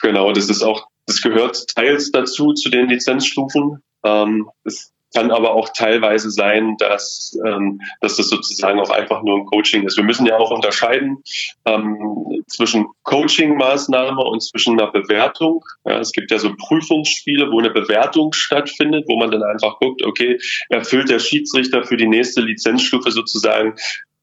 Genau, 0.01 0.33
das 0.33 0.49
ist 0.49 0.63
auch, 0.63 0.87
das 1.07 1.21
gehört 1.21 1.67
teils 1.75 2.13
dazu, 2.13 2.53
zu 2.53 2.71
den 2.71 2.89
Lizenzstufen. 2.89 3.83
Ähm, 4.05 4.49
es 4.63 4.93
kann 5.15 5.31
aber 5.31 5.53
auch 5.53 5.71
teilweise 5.71 6.31
sein, 6.31 6.77
dass, 6.79 7.39
ähm, 7.47 7.81
dass 8.01 8.17
das 8.17 8.29
sozusagen 8.29 8.79
auch 8.81 8.91
einfach 8.91 9.23
nur 9.23 9.39
ein 9.39 9.47
Coaching 9.47 9.85
ist. 9.85 9.97
Wir 9.97 10.05
müssen 10.05 10.27
ja 10.27 10.37
auch 10.37 10.51
unterscheiden 10.51 11.23
ähm, 11.65 12.43
zwischen 12.47 12.87
Coaching-Maßnahme 13.05 14.23
und 14.23 14.43
zwischen 14.43 14.79
einer 14.79 14.91
Bewertung. 14.91 15.65
Ja, 15.85 15.99
es 15.99 16.13
gibt 16.13 16.31
ja 16.31 16.39
so 16.39 16.55
Prüfungsspiele, 16.57 17.51
wo 17.51 17.59
eine 17.59 17.71
Bewertung 17.71 18.33
stattfindet, 18.33 19.05
wo 19.09 19.17
man 19.17 19.31
dann 19.31 19.43
einfach 19.43 19.79
guckt, 19.79 20.05
okay, 20.05 20.39
erfüllt 20.69 21.09
der 21.09 21.19
Schiedsrichter 21.19 21.85
für 21.85 21.97
die 21.97 22.09
nächste 22.09 22.41
Lizenzstufe 22.41 23.11
sozusagen 23.11 23.75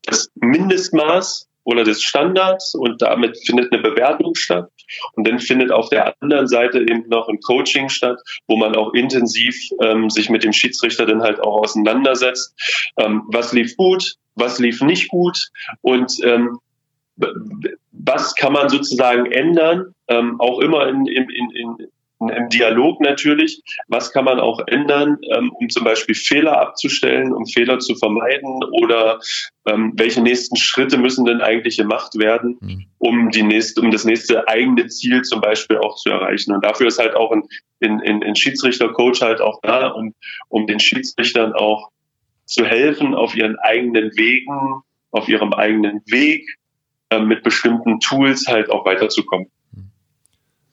das 0.04 0.30
Mindestmaß 0.36 1.48
oder 1.66 1.84
des 1.84 2.02
Standards 2.02 2.76
und 2.76 3.02
damit 3.02 3.38
findet 3.46 3.74
eine 3.74 3.82
Bewertung 3.82 4.36
statt. 4.36 4.70
Und 5.14 5.28
dann 5.28 5.40
findet 5.40 5.72
auf 5.72 5.90
der 5.90 6.16
anderen 6.22 6.48
Seite 6.48 6.80
eben 6.80 7.10
noch 7.10 7.28
ein 7.28 7.40
Coaching 7.42 7.90
statt, 7.90 8.20
wo 8.48 8.56
man 8.56 8.76
auch 8.76 8.94
intensiv 8.94 9.58
ähm, 9.82 10.10
sich 10.10 10.30
mit 10.30 10.44
dem 10.44 10.54
Schiedsrichter 10.54 11.06
dann 11.06 11.24
halt 11.24 11.40
auch 11.42 11.62
auseinandersetzt. 11.62 12.56
Ähm, 12.98 13.24
was 13.28 13.52
lief 13.52 13.76
gut, 13.76 14.16
was 14.36 14.60
lief 14.60 14.82
nicht 14.82 15.10
gut 15.10 15.50
und 15.82 16.14
ähm, 16.24 16.60
was 17.92 18.36
kann 18.36 18.54
man 18.54 18.70
sozusagen 18.70 19.32
ändern, 19.32 19.96
ähm, 20.08 20.40
auch 20.40 20.60
immer 20.60 20.88
in, 20.88 21.08
in, 21.08 21.30
in, 21.30 21.78
im 22.30 22.50
Dialog 22.50 23.02
natürlich, 23.02 23.62
was 23.88 24.12
kann 24.12 24.26
man 24.26 24.40
auch 24.40 24.62
ändern, 24.68 25.18
ähm, 25.32 25.52
um 25.52 25.70
zum 25.70 25.84
Beispiel 25.84 26.16
Fehler 26.16 26.60
abzustellen, 26.60 27.34
um 27.34 27.46
Fehler 27.46 27.80
zu 27.80 27.96
vermeiden 27.96 28.64
oder 28.72 29.20
ähm, 29.66 29.94
welche 29.96 30.22
nächsten 30.22 30.56
Schritte 30.56 30.98
müssen 30.98 31.26
denn 31.26 31.42
eigentlich 31.42 31.78
gemacht 31.78 32.18
werden, 32.18 32.58
mhm. 32.60 32.86
um 32.98 33.30
die 33.30 33.44
nächste, 33.44 33.82
um 33.82 33.92
das 33.92 34.06
nächste 34.06 34.48
eigene 34.48 34.88
Ziel 34.88 35.24
zum 35.24 35.42
Beispiel 35.42 35.78
auch 35.78 35.96
zu 35.96 36.10
erreichen. 36.10 36.54
Und 36.54 36.64
dafür 36.64 36.88
ist 36.88 37.00
halt 37.00 37.16
auch 37.16 37.32
ein, 37.32 37.44
ein, 37.84 38.02
ein, 38.02 38.24
ein 38.24 38.36
Schiedsrichter-Coach 38.36 39.22
halt 39.22 39.42
auch 39.42 39.60
da, 39.62 39.88
um, 39.88 40.14
um 40.50 40.68
den 40.68 40.80
Schiedsrichtern 40.80 41.54
auch 41.54 41.90
zu 42.46 42.66
helfen 42.66 43.16
auf 43.16 43.36
ihren 43.36 43.58
eigenen 43.60 44.12
Wegen, 44.16 44.82
auf 45.12 45.28
ihrem 45.28 45.54
eigenen 45.54 46.02
Weg, 46.06 46.46
äh, 47.10 47.20
mit 47.20 47.44
bestimmten 47.44 48.00
Tools 48.00 48.48
halt 48.48 48.70
auch 48.70 48.86
weiterzukommen. 48.86 49.48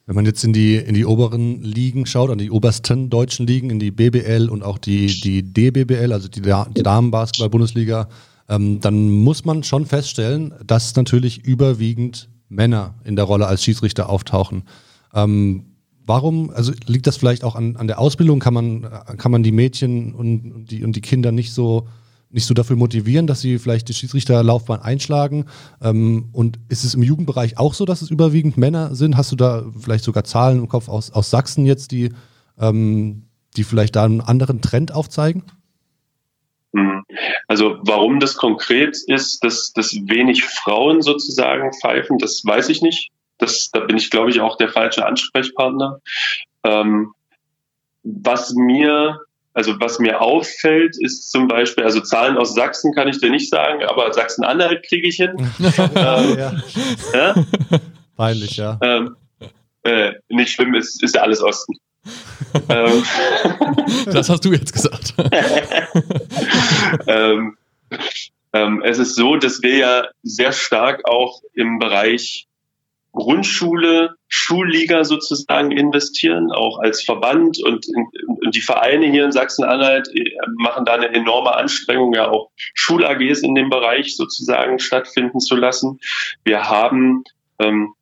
Wenn 0.07 0.17
man 0.17 0.27
jetzt 0.27 0.43
in 0.43 0.53
die, 0.53 0.77
in 0.77 0.95
die 0.95 1.07
oberen 1.07 1.63
Ligen 1.63 2.07
schaut, 2.07 2.31
an 2.31 2.39
die 2.39 2.51
obersten 2.51 3.09
deutschen 3.09 3.47
Ligen, 3.47 3.71
in 3.71 3.79
die 3.79 3.93
BBL 3.93 4.49
und 4.51 4.63
auch 4.63 4.79
die, 4.79 5.07
die 5.07 5.43
DBBL, 5.43 6.13
also 6.13 6.29
die, 6.29 6.43
die 6.43 6.83
Damenbasketball-Bundesliga, 6.83 8.09
ähm, 8.49 8.81
dann 8.81 9.09
muss 9.11 9.45
man 9.45 9.63
schon 9.63 9.87
feststellen, 9.87 10.55
dass 10.67 10.97
natürlich 10.97 11.45
überwiegend 11.45 12.29
Männer 12.49 12.95
in 13.05 13.17
der 13.17 13.25
Rolle 13.25 13.47
als 13.47 13.63
Schiedsrichter 13.63 14.09
auftauchen. 14.09 14.65
Ähm, 15.15 15.67
warum, 16.05 16.51
also 16.51 16.73
liegt 16.87 17.07
das 17.07 17.17
vielleicht 17.17 17.45
auch 17.45 17.55
an, 17.55 17.77
an 17.77 17.87
der 17.87 18.01
Ausbildung? 18.01 18.41
Kann 18.41 18.55
man, 18.55 18.83
kann 19.19 19.31
man 19.31 19.43
die 19.43 19.53
Mädchen 19.53 20.15
und 20.15 20.67
die, 20.67 20.85
und 20.85 20.97
die 20.97 21.01
Kinder 21.01 21.33
nicht 21.33 21.53
so 21.53 21.87
nicht 22.33 22.47
so 22.47 22.55
dafür 22.55 22.77
motivieren, 22.77 23.27
dass 23.27 23.41
sie 23.41 23.59
vielleicht 23.59 23.89
die 23.89 23.95
Schiedsrichterlaufbahn 23.95 24.81
einschlagen? 24.81 25.47
Ähm, 25.83 26.29
und 26.33 26.59
ist 26.69 26.85
es 26.85 26.95
im 26.95 27.03
Jugendbereich 27.03 27.59
auch 27.59 27.75
so, 27.75 27.85
dass 27.85 28.03
es 28.03 28.11
überwiegend 28.11 28.57
Männer 28.57 28.95
sind? 28.95 29.17
Hast 29.17 29.33
du 29.33 29.37
da 29.37 29.65
vielleicht 29.79 30.05
sogar 30.05 30.25
Zahlen 30.25 30.59
im 30.59 30.69
Kopf 30.69 30.89
aus, 30.89 31.13
aus 31.13 31.31
Sachsen 31.31 31.67
jetzt, 31.67 31.93
die, 31.93 32.11
ähm, 32.59 33.25
die 33.57 33.65
vielleicht 33.65 33.97
da 33.97 34.05
einen 34.05 34.21
anderen 34.21 34.61
Trend 34.61 34.93
aufzeigen? 34.93 35.45
Hm. 36.75 37.05
Also 37.49 37.77
warum 37.83 38.19
das 38.19 38.37
konkret 38.37 38.97
ist, 39.07 39.45
dass, 39.45 39.73
dass 39.73 39.93
wenig 39.93 40.45
Frauen 40.45 41.03
sozusagen 41.03 41.71
pfeifen, 41.73 42.19
das 42.19 42.43
weiß 42.45 42.71
ich 42.71 42.83
nicht. 42.83 43.11
Das, 43.39 43.71
da 43.73 43.81
bin 43.81 43.97
ich, 43.97 44.11
glaube 44.11 44.31
ich, 44.31 44.41
auch 44.41 44.57
der 44.57 44.69
falsche 44.69 45.05
Ansprechpartner. 45.05 46.01
Ähm, 46.65 47.13
was 48.05 48.55
mir 48.55 49.21
also 49.55 49.79
was 49.81 49.99
mir 49.99 50.21
auffällt, 50.21 50.97
ist 51.01 51.31
zum 51.31 51.49
Beispiel, 51.49 51.85
also 51.85 52.01
Zahlen 52.01 52.37
aus 52.37 52.55
Sachsen 52.55 52.95
kann 52.95 53.09
ich 53.09 53.21
dir 53.21 53.31
nicht 53.31 53.51
sagen, 53.51 53.85
aber 53.85 54.13
Sachsen-Anhalt 54.13 54.87
kriege 54.87 55.09
ich 55.09 55.17
hin. 55.17 55.37
ähm, 55.59 56.39
ja. 56.39 56.53
ja? 57.13 57.35
Peinlich, 58.17 58.57
ja. 58.57 58.79
Ähm, 58.83 59.17
äh, 59.83 60.13
nicht 60.29 60.53
schlimm, 60.53 60.75
ist, 60.75 61.03
ist 61.03 61.15
ja 61.15 61.23
alles 61.23 61.43
Osten. 61.43 61.75
ähm, 62.69 63.03
das 64.07 64.29
hast 64.29 64.45
du 64.45 64.53
jetzt 64.53 64.73
gesagt. 64.73 65.15
ähm, 67.07 67.57
ähm, 68.53 68.83
es 68.85 68.99
ist 68.99 69.17
so, 69.17 69.37
dass 69.37 69.63
wir 69.63 69.77
ja 69.77 70.09
sehr 70.23 70.53
stark 70.53 71.03
auch 71.09 71.43
im 71.55 71.79
Bereich 71.79 72.47
Grundschule, 73.13 74.17
Schulliga 74.27 75.05
sozusagen 75.05 75.71
investieren, 75.71 76.51
auch 76.51 76.79
als 76.79 77.03
Verband 77.03 77.63
und, 77.63 77.87
und 78.27 78.55
die 78.55 78.63
Vereine 78.63 79.07
hier 79.11 79.25
in 79.25 79.33
Sachsen-Anhalt 79.33 80.09
äh, 80.15 80.33
machen 80.57 80.87
da 80.87 80.95
eine 80.95 81.09
enorme 81.09 81.55
Anstrengung, 81.55 82.15
ja 82.15 82.31
auch 82.31 82.51
Schul-AGs 82.75 83.43
in 83.43 83.55
dem 83.55 83.69
Bereich 83.69 84.17
sozusagen 84.17 84.79
stattfinden 84.79 85.41
zu 85.41 85.57
lassen. 85.57 86.01
Wir 86.45 86.69
haben 86.71 87.25
ähm, 87.59 87.95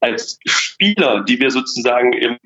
als 0.00 0.38
Spieler, 0.46 1.24
die 1.24 1.38
wir 1.38 1.50
sozusagen 1.50 2.12
im, 2.14 2.38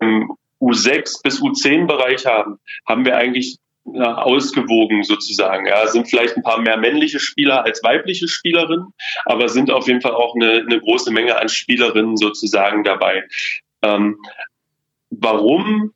im 0.00 0.36
U6 0.60 1.22
bis 1.22 1.40
U10-Bereich 1.40 2.26
haben, 2.26 2.58
haben 2.86 3.04
wir 3.04 3.16
eigentlich 3.16 3.58
ja, 3.92 4.16
ausgewogen 4.16 5.02
sozusagen. 5.02 5.66
Ja, 5.66 5.86
sind 5.86 6.08
vielleicht 6.08 6.36
ein 6.36 6.42
paar 6.42 6.60
mehr 6.60 6.76
männliche 6.76 7.20
Spieler 7.20 7.64
als 7.64 7.82
weibliche 7.82 8.28
Spielerinnen, 8.28 8.88
aber 9.24 9.48
sind 9.48 9.70
auf 9.70 9.86
jeden 9.86 10.00
Fall 10.00 10.14
auch 10.14 10.34
eine, 10.34 10.64
eine 10.66 10.80
große 10.80 11.10
Menge 11.10 11.38
an 11.38 11.48
Spielerinnen 11.48 12.16
sozusagen 12.16 12.84
dabei. 12.84 13.24
Ähm, 13.82 14.18
warum 15.10 15.92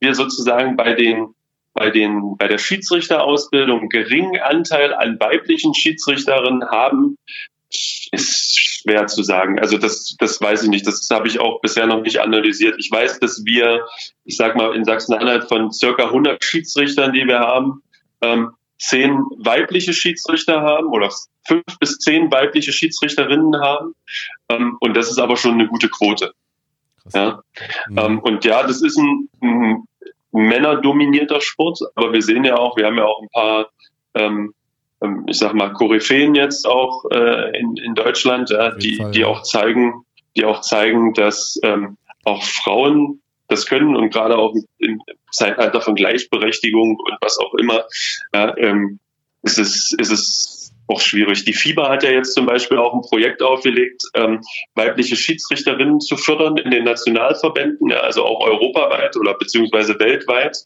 wir 0.00 0.14
sozusagen 0.14 0.76
bei 0.76 0.94
den 0.94 1.34
bei 1.74 1.90
den 1.90 2.36
bei 2.36 2.48
der 2.48 2.58
Schiedsrichterausbildung 2.58 3.88
geringen 3.88 4.40
Anteil 4.40 4.92
an 4.92 5.18
weiblichen 5.18 5.74
Schiedsrichterinnen 5.74 6.70
haben, 6.70 7.16
ist 7.70 8.71
schwer 8.82 9.06
zu 9.06 9.22
sagen. 9.22 9.58
Also 9.58 9.78
das, 9.78 10.16
das 10.18 10.40
weiß 10.40 10.64
ich 10.64 10.68
nicht. 10.68 10.86
Das 10.86 11.08
habe 11.10 11.28
ich 11.28 11.40
auch 11.40 11.60
bisher 11.60 11.86
noch 11.86 12.02
nicht 12.02 12.20
analysiert. 12.20 12.76
Ich 12.78 12.90
weiß, 12.90 13.20
dass 13.20 13.44
wir, 13.44 13.86
ich 14.24 14.36
sag 14.36 14.56
mal, 14.56 14.74
in 14.74 14.84
Sachsen-Anhalt 14.84 15.48
von 15.48 15.72
circa 15.72 16.06
100 16.06 16.42
Schiedsrichtern, 16.44 17.12
die 17.12 17.26
wir 17.26 17.40
haben, 17.40 17.82
ähm, 18.22 18.52
zehn 18.78 19.24
weibliche 19.38 19.92
Schiedsrichter 19.92 20.62
haben 20.62 20.88
oder 20.88 21.10
fünf 21.46 21.78
bis 21.78 21.98
zehn 21.98 22.30
weibliche 22.32 22.72
Schiedsrichterinnen 22.72 23.60
haben. 23.60 23.94
Ähm, 24.48 24.76
und 24.80 24.96
das 24.96 25.10
ist 25.10 25.18
aber 25.18 25.36
schon 25.36 25.54
eine 25.54 25.68
gute 25.68 25.88
Quote. 25.88 26.32
Ja? 27.14 27.42
Mhm. 27.88 27.98
Ähm, 27.98 28.18
und 28.20 28.44
ja, 28.44 28.62
das 28.62 28.82
ist 28.82 28.98
ein, 28.98 29.28
ein 29.40 29.84
männerdominierter 30.32 31.40
Sport, 31.40 31.80
aber 31.94 32.12
wir 32.12 32.22
sehen 32.22 32.44
ja 32.44 32.56
auch, 32.56 32.76
wir 32.76 32.86
haben 32.86 32.98
ja 32.98 33.04
auch 33.04 33.22
ein 33.22 33.28
paar 33.32 33.70
ähm, 34.14 34.54
ich 35.26 35.38
sag 35.38 35.54
mal, 35.54 35.72
Koryphäen 35.72 36.34
jetzt 36.34 36.66
auch 36.66 37.04
äh, 37.10 37.58
in, 37.58 37.76
in 37.76 37.94
Deutschland, 37.94 38.50
ja, 38.50 38.70
die, 38.70 38.96
Fall, 38.96 39.10
die 39.10 39.24
auch 39.24 39.42
zeigen, 39.42 40.04
die 40.36 40.44
auch 40.44 40.60
zeigen, 40.60 41.14
dass 41.14 41.58
ähm, 41.62 41.96
auch 42.24 42.42
Frauen 42.42 43.20
das 43.48 43.66
können 43.66 43.96
und 43.96 44.10
gerade 44.10 44.38
auch 44.38 44.54
im 44.78 45.02
Zeitalter 45.30 45.80
von 45.80 45.94
Gleichberechtigung 45.94 46.96
und 46.96 47.16
was 47.20 47.38
auch 47.38 47.54
immer, 47.54 47.84
ja, 48.34 48.56
ähm, 48.56 48.98
ist 49.42 49.58
es, 49.58 49.92
ist 49.92 50.10
es 50.10 50.61
auch 50.88 51.00
schwierig. 51.00 51.44
Die 51.44 51.54
FIBA 51.54 51.88
hat 51.88 52.02
ja 52.02 52.10
jetzt 52.10 52.34
zum 52.34 52.46
Beispiel 52.46 52.78
auch 52.78 52.94
ein 52.94 53.00
Projekt 53.02 53.42
aufgelegt, 53.42 54.02
ähm, 54.14 54.40
weibliche 54.74 55.16
Schiedsrichterinnen 55.16 56.00
zu 56.00 56.16
fördern 56.16 56.56
in 56.56 56.70
den 56.70 56.84
Nationalverbänden, 56.84 57.88
ja, 57.90 58.00
also 58.00 58.24
auch 58.24 58.44
europaweit 58.44 59.16
oder 59.16 59.34
beziehungsweise 59.34 59.98
weltweit. 59.98 60.56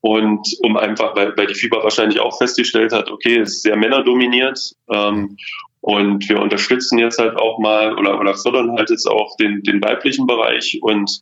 Und 0.00 0.46
um 0.62 0.76
einfach, 0.76 1.16
weil, 1.16 1.36
weil 1.36 1.46
die 1.46 1.54
FIBA 1.54 1.82
wahrscheinlich 1.82 2.20
auch 2.20 2.36
festgestellt 2.38 2.92
hat, 2.92 3.10
okay, 3.10 3.38
es 3.38 3.56
ist 3.56 3.62
sehr 3.62 3.76
männerdominiert. 3.76 4.60
Ähm, 4.92 5.36
und 5.80 6.28
wir 6.28 6.40
unterstützen 6.40 6.98
jetzt 6.98 7.18
halt 7.18 7.36
auch 7.36 7.58
mal 7.58 7.98
oder, 7.98 8.18
oder 8.18 8.34
fördern 8.34 8.76
halt 8.76 8.90
jetzt 8.90 9.06
auch 9.06 9.36
den, 9.36 9.62
den 9.62 9.82
weiblichen 9.82 10.26
Bereich. 10.26 10.78
Und 10.82 11.20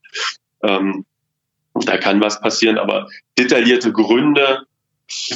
Ähm, 0.64 1.05
da 1.74 1.96
kann 1.96 2.20
was 2.20 2.40
passieren, 2.40 2.78
aber 2.78 3.09
detaillierte 3.38 3.92
Gründe 3.92 4.62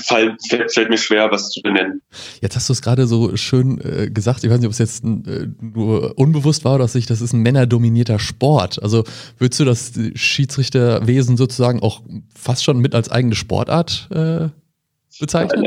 Fall, 0.05 0.37
fällt, 0.49 0.73
fällt, 0.73 0.91
mir 0.91 0.99
schwer, 0.99 1.31
was 1.31 1.51
zu 1.51 1.61
benennen. 1.63 2.03
Jetzt 2.41 2.57
hast 2.57 2.69
du 2.69 2.73
es 2.73 2.83
gerade 2.83 3.07
so 3.07 3.37
schön 3.37 3.81
äh, 3.81 4.11
gesagt, 4.11 4.45
ich 4.45 4.51
weiß 4.51 4.59
nicht, 4.59 4.67
ob 4.67 4.73
es 4.73 4.79
jetzt 4.79 5.05
äh, 5.05 5.49
nur 5.61 6.19
unbewusst 6.19 6.65
war 6.65 6.77
oder 6.77 6.89
sich, 6.89 7.07
das 7.07 7.21
ist 7.21 7.33
ein 7.33 7.41
männerdominierter 7.41 8.19
Sport. 8.19 8.83
Also 8.83 9.05
würdest 9.39 9.61
du 9.61 9.65
das 9.65 9.93
Schiedsrichterwesen 10.15 11.37
sozusagen 11.37 11.81
auch 11.81 12.03
fast 12.35 12.65
schon 12.65 12.79
mit 12.79 12.95
als 12.95 13.11
eigene 13.11 13.35
Sportart 13.35 14.09
äh, 14.11 14.49
bezeichnen? 15.21 15.65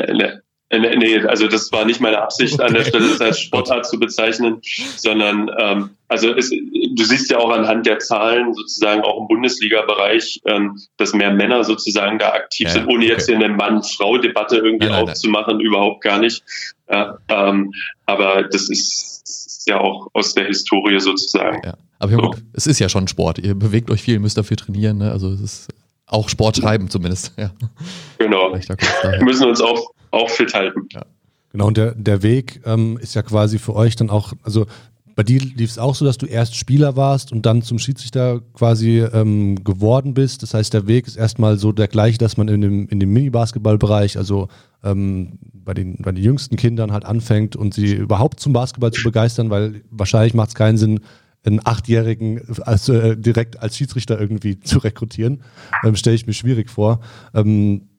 Äh, 0.69 0.97
nee, 0.97 1.19
also 1.19 1.47
das 1.47 1.71
war 1.71 1.85
nicht 1.85 1.99
meine 1.99 2.21
Absicht, 2.21 2.61
an 2.61 2.73
der 2.73 2.85
Stelle 2.85 3.09
das 3.09 3.21
als 3.21 3.39
Sportart 3.41 3.87
zu 3.87 3.99
bezeichnen, 3.99 4.61
sondern 4.97 5.49
ähm, 5.57 5.89
also 6.07 6.33
es, 6.33 6.49
du 6.49 7.03
siehst 7.03 7.31
ja 7.31 7.37
auch 7.37 7.51
anhand 7.51 7.85
der 7.85 7.99
Zahlen 7.99 8.53
sozusagen 8.53 9.01
auch 9.01 9.21
im 9.21 9.27
Bundesliga-Bereich, 9.27 10.41
ähm, 10.45 10.79
dass 10.97 11.13
mehr 11.13 11.31
Männer 11.31 11.63
sozusagen 11.63 12.19
da 12.19 12.33
aktiv 12.33 12.67
ja, 12.67 12.73
sind, 12.73 12.87
ohne 12.87 13.05
okay. 13.05 13.07
jetzt 13.07 13.25
hier 13.27 13.35
eine 13.35 13.49
Mann-Frau-Debatte 13.49 14.57
irgendwie 14.57 14.89
nein, 14.89 15.03
aufzumachen, 15.03 15.57
nein. 15.57 15.65
überhaupt 15.65 16.01
gar 16.01 16.19
nicht. 16.19 16.43
Ja, 16.89 17.17
ähm, 17.29 17.73
aber 18.05 18.43
das 18.43 18.69
ist, 18.69 19.23
ist, 19.23 19.67
ja 19.67 19.79
auch 19.79 20.07
aus 20.13 20.33
der 20.33 20.45
Historie 20.45 20.99
sozusagen. 20.99 21.61
Ja. 21.63 21.77
Aber 21.99 22.11
so. 22.11 22.17
gut, 22.17 22.37
es 22.53 22.65
ist 22.65 22.79
ja 22.79 22.89
schon 22.89 23.07
Sport. 23.07 23.39
Ihr 23.39 23.53
bewegt 23.53 23.91
euch 23.91 24.01
viel, 24.01 24.19
müsst 24.19 24.37
dafür 24.37 24.57
trainieren. 24.57 24.97
Ne? 24.97 25.11
Also 25.11 25.29
es 25.31 25.41
ist 25.41 25.67
auch 26.09 26.27
Sport 26.29 26.57
treiben 26.57 26.89
zumindest. 26.89 27.33
Ja. 27.37 27.51
Genau. 28.17 28.51
Wir 28.53 29.23
müssen 29.23 29.47
uns 29.47 29.61
auch 29.61 29.91
auch 30.11 30.29
fit 30.29 30.53
halten. 30.53 30.87
Ja. 30.91 31.03
Genau, 31.51 31.67
und 31.67 31.77
der, 31.77 31.95
der 31.95 32.21
Weg 32.21 32.61
ähm, 32.65 32.97
ist 33.01 33.15
ja 33.15 33.23
quasi 33.23 33.57
für 33.57 33.75
euch 33.75 33.95
dann 33.95 34.09
auch, 34.09 34.33
also 34.43 34.67
bei 35.15 35.23
dir 35.23 35.41
lief 35.41 35.69
es 35.69 35.77
auch 35.77 35.95
so, 35.95 36.05
dass 36.05 36.17
du 36.17 36.27
erst 36.27 36.55
Spieler 36.55 36.95
warst 36.95 37.31
und 37.31 37.45
dann 37.45 37.61
zum 37.61 37.77
Schiedsrichter 37.79 38.39
quasi 38.53 38.99
ähm, 38.99 39.63
geworden 39.63 40.13
bist. 40.13 40.43
Das 40.43 40.53
heißt, 40.53 40.73
der 40.73 40.87
Weg 40.87 41.07
ist 41.07 41.17
erstmal 41.17 41.57
so 41.57 41.71
der 41.71 41.87
gleiche, 41.89 42.17
dass 42.19 42.37
man 42.37 42.47
in 42.47 42.61
dem, 42.61 42.87
in 42.87 42.99
dem 42.99 43.11
Mini-Basketball-Bereich, 43.11 44.17
also 44.17 44.47
ähm, 44.83 45.39
bei, 45.53 45.73
den, 45.73 45.97
bei 45.97 46.11
den 46.11 46.23
jüngsten 46.23 46.55
Kindern 46.55 46.93
halt 46.93 47.03
anfängt 47.03 47.55
und 47.55 47.73
sie 47.73 47.93
überhaupt 47.93 48.39
zum 48.39 48.53
Basketball 48.53 48.93
zu 48.93 49.03
begeistern, 49.03 49.49
weil 49.49 49.81
wahrscheinlich 49.89 50.33
macht 50.33 50.49
es 50.49 50.55
keinen 50.55 50.77
Sinn, 50.77 51.01
einen 51.45 51.61
Achtjährigen 51.63 52.41
also, 52.61 52.93
äh, 52.93 53.17
direkt 53.17 53.59
als 53.59 53.77
Schiedsrichter 53.77 54.19
irgendwie 54.19 54.59
zu 54.59 54.79
rekrutieren. 54.79 55.41
Ähm, 55.83 55.95
Stelle 55.95 56.15
ich 56.15 56.27
mir 56.27 56.33
schwierig 56.33 56.69
vor. 56.69 56.99
Ähm, 57.33 57.89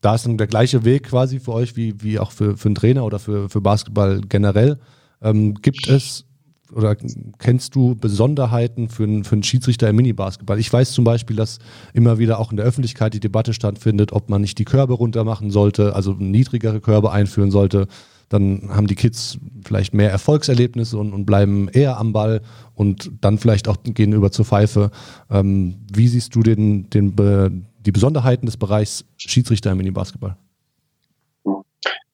da 0.00 0.14
ist 0.14 0.26
dann 0.26 0.38
der 0.38 0.46
gleiche 0.46 0.84
Weg 0.84 1.04
quasi 1.04 1.40
für 1.40 1.52
euch 1.52 1.76
wie, 1.76 2.02
wie 2.02 2.18
auch 2.18 2.32
für, 2.32 2.56
für 2.56 2.68
einen 2.68 2.74
Trainer 2.74 3.04
oder 3.04 3.18
für, 3.18 3.48
für 3.48 3.60
Basketball 3.60 4.20
generell. 4.28 4.78
Ähm, 5.20 5.54
gibt 5.54 5.88
es 5.88 6.24
oder 6.72 6.96
kennst 7.38 7.74
du 7.74 7.96
Besonderheiten 7.96 8.88
für 8.88 9.02
einen, 9.02 9.24
für 9.24 9.32
einen 9.32 9.42
Schiedsrichter 9.42 9.88
im 9.88 9.96
Mini-Basketball? 9.96 10.58
Ich 10.58 10.72
weiß 10.72 10.92
zum 10.92 11.04
Beispiel, 11.04 11.36
dass 11.36 11.58
immer 11.92 12.18
wieder 12.18 12.38
auch 12.38 12.50
in 12.52 12.56
der 12.56 12.66
Öffentlichkeit 12.66 13.12
die 13.12 13.20
Debatte 13.20 13.54
stattfindet, 13.54 14.12
ob 14.12 14.30
man 14.30 14.40
nicht 14.40 14.58
die 14.58 14.64
Körbe 14.64 14.94
runter 14.94 15.24
machen 15.24 15.50
sollte, 15.50 15.94
also 15.96 16.12
niedrigere 16.12 16.80
Körbe 16.80 17.10
einführen 17.10 17.50
sollte. 17.50 17.88
Dann 18.30 18.70
haben 18.70 18.86
die 18.86 18.94
Kids 18.94 19.38
vielleicht 19.64 19.92
mehr 19.92 20.10
Erfolgserlebnisse 20.10 20.96
und, 20.96 21.12
und 21.12 21.26
bleiben 21.26 21.68
eher 21.68 21.98
am 21.98 22.12
Ball 22.12 22.40
und 22.74 23.10
dann 23.20 23.38
vielleicht 23.38 23.66
auch 23.68 23.76
gehen 23.82 24.12
über 24.12 24.30
zur 24.30 24.44
Pfeife. 24.44 24.92
Ähm, 25.30 25.74
wie 25.92 26.08
siehst 26.08 26.34
du 26.34 26.42
den, 26.42 26.88
den, 26.90 27.66
die 27.80 27.92
Besonderheiten 27.92 28.46
des 28.46 28.56
Bereichs 28.56 29.04
Schiedsrichter 29.18 29.72
im 29.72 29.78
Mini-Basketball? 29.78 30.36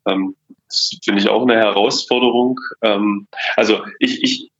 Ähm, 0.07 0.35
das 0.69 0.99
finde 1.05 1.21
ich 1.21 1.29
auch 1.29 1.43
eine 1.43 1.57
Herausforderung. 1.57 2.59
Ähm, 2.81 3.29
also 3.57 3.83
ich, 3.99 4.23
ich, 4.23 4.51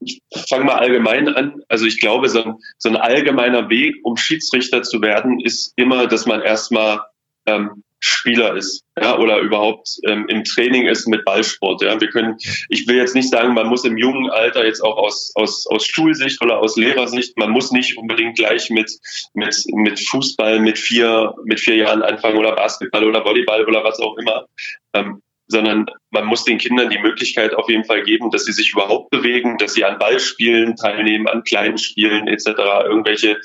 ich 0.00 0.20
fange 0.48 0.64
mal 0.64 0.78
allgemein 0.78 1.28
an. 1.28 1.62
Also 1.68 1.86
ich 1.86 2.00
glaube, 2.00 2.28
so 2.28 2.42
ein, 2.42 2.54
so 2.76 2.88
ein 2.88 2.96
allgemeiner 2.96 3.68
Weg, 3.68 3.96
um 4.02 4.16
Schiedsrichter 4.16 4.82
zu 4.82 5.00
werden, 5.00 5.38
ist 5.38 5.72
immer, 5.76 6.08
dass 6.08 6.26
man 6.26 6.42
erstmal 6.42 7.00
ähm, 7.46 7.82
Spieler 8.06 8.54
ist, 8.54 8.84
ja, 9.00 9.16
oder 9.18 9.38
überhaupt 9.38 9.98
ähm, 10.06 10.26
im 10.28 10.44
Training 10.44 10.86
ist 10.86 11.08
mit 11.08 11.24
Ballsport. 11.24 11.82
Ja. 11.82 11.98
Wir 11.98 12.08
können, 12.08 12.36
ich 12.68 12.86
will 12.86 12.96
jetzt 12.96 13.14
nicht 13.14 13.30
sagen, 13.30 13.54
man 13.54 13.66
muss 13.66 13.84
im 13.86 13.96
jungen 13.96 14.30
Alter 14.30 14.66
jetzt 14.66 14.82
auch 14.82 14.98
aus, 14.98 15.32
aus, 15.36 15.66
aus 15.66 15.86
Schulsicht 15.86 16.42
oder 16.42 16.58
aus 16.58 16.76
Lehrersicht, 16.76 17.38
man 17.38 17.50
muss 17.50 17.72
nicht 17.72 17.96
unbedingt 17.96 18.36
gleich 18.36 18.68
mit, 18.68 18.92
mit, 19.32 19.56
mit 19.72 20.00
Fußball 20.00 20.60
mit 20.60 20.78
vier, 20.78 21.34
mit 21.44 21.60
vier 21.60 21.76
Jahren 21.76 22.02
anfangen 22.02 22.36
oder 22.36 22.54
Basketball 22.54 23.04
oder 23.04 23.24
Volleyball 23.24 23.64
oder 23.64 23.82
was 23.82 23.98
auch 24.00 24.18
immer. 24.18 24.46
Ähm, 24.92 25.22
sondern 25.46 25.86
man 26.10 26.26
muss 26.26 26.44
den 26.44 26.58
Kindern 26.58 26.90
die 26.90 26.98
Möglichkeit 26.98 27.54
auf 27.54 27.68
jeden 27.68 27.84
Fall 27.84 28.02
geben, 28.02 28.30
dass 28.30 28.44
sie 28.44 28.52
sich 28.52 28.72
überhaupt 28.72 29.10
bewegen, 29.10 29.56
dass 29.58 29.74
sie 29.74 29.84
an 29.84 29.98
Ballspielen 29.98 30.76
teilnehmen, 30.76 31.26
an 31.26 31.44
kleinen 31.44 31.78
Spielen 31.78 32.28
etc., 32.28 32.48
irgendwelche 32.84 33.38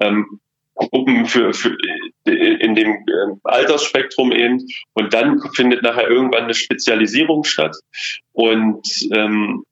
ähm, 0.00 0.40
Gruppen 0.74 1.26
für, 1.26 1.52
für 1.52 1.76
in 2.24 2.74
dem 2.74 2.88
ähm, 2.88 3.40
Altersspektrum 3.44 4.32
eben. 4.32 4.66
Und 4.94 5.14
dann 5.14 5.40
findet 5.54 5.82
nachher 5.82 6.08
irgendwann 6.08 6.44
eine 6.44 6.54
Spezialisierung 6.54 7.44
statt. 7.44 7.76
Und 8.32 8.86
ähm, 9.12 9.64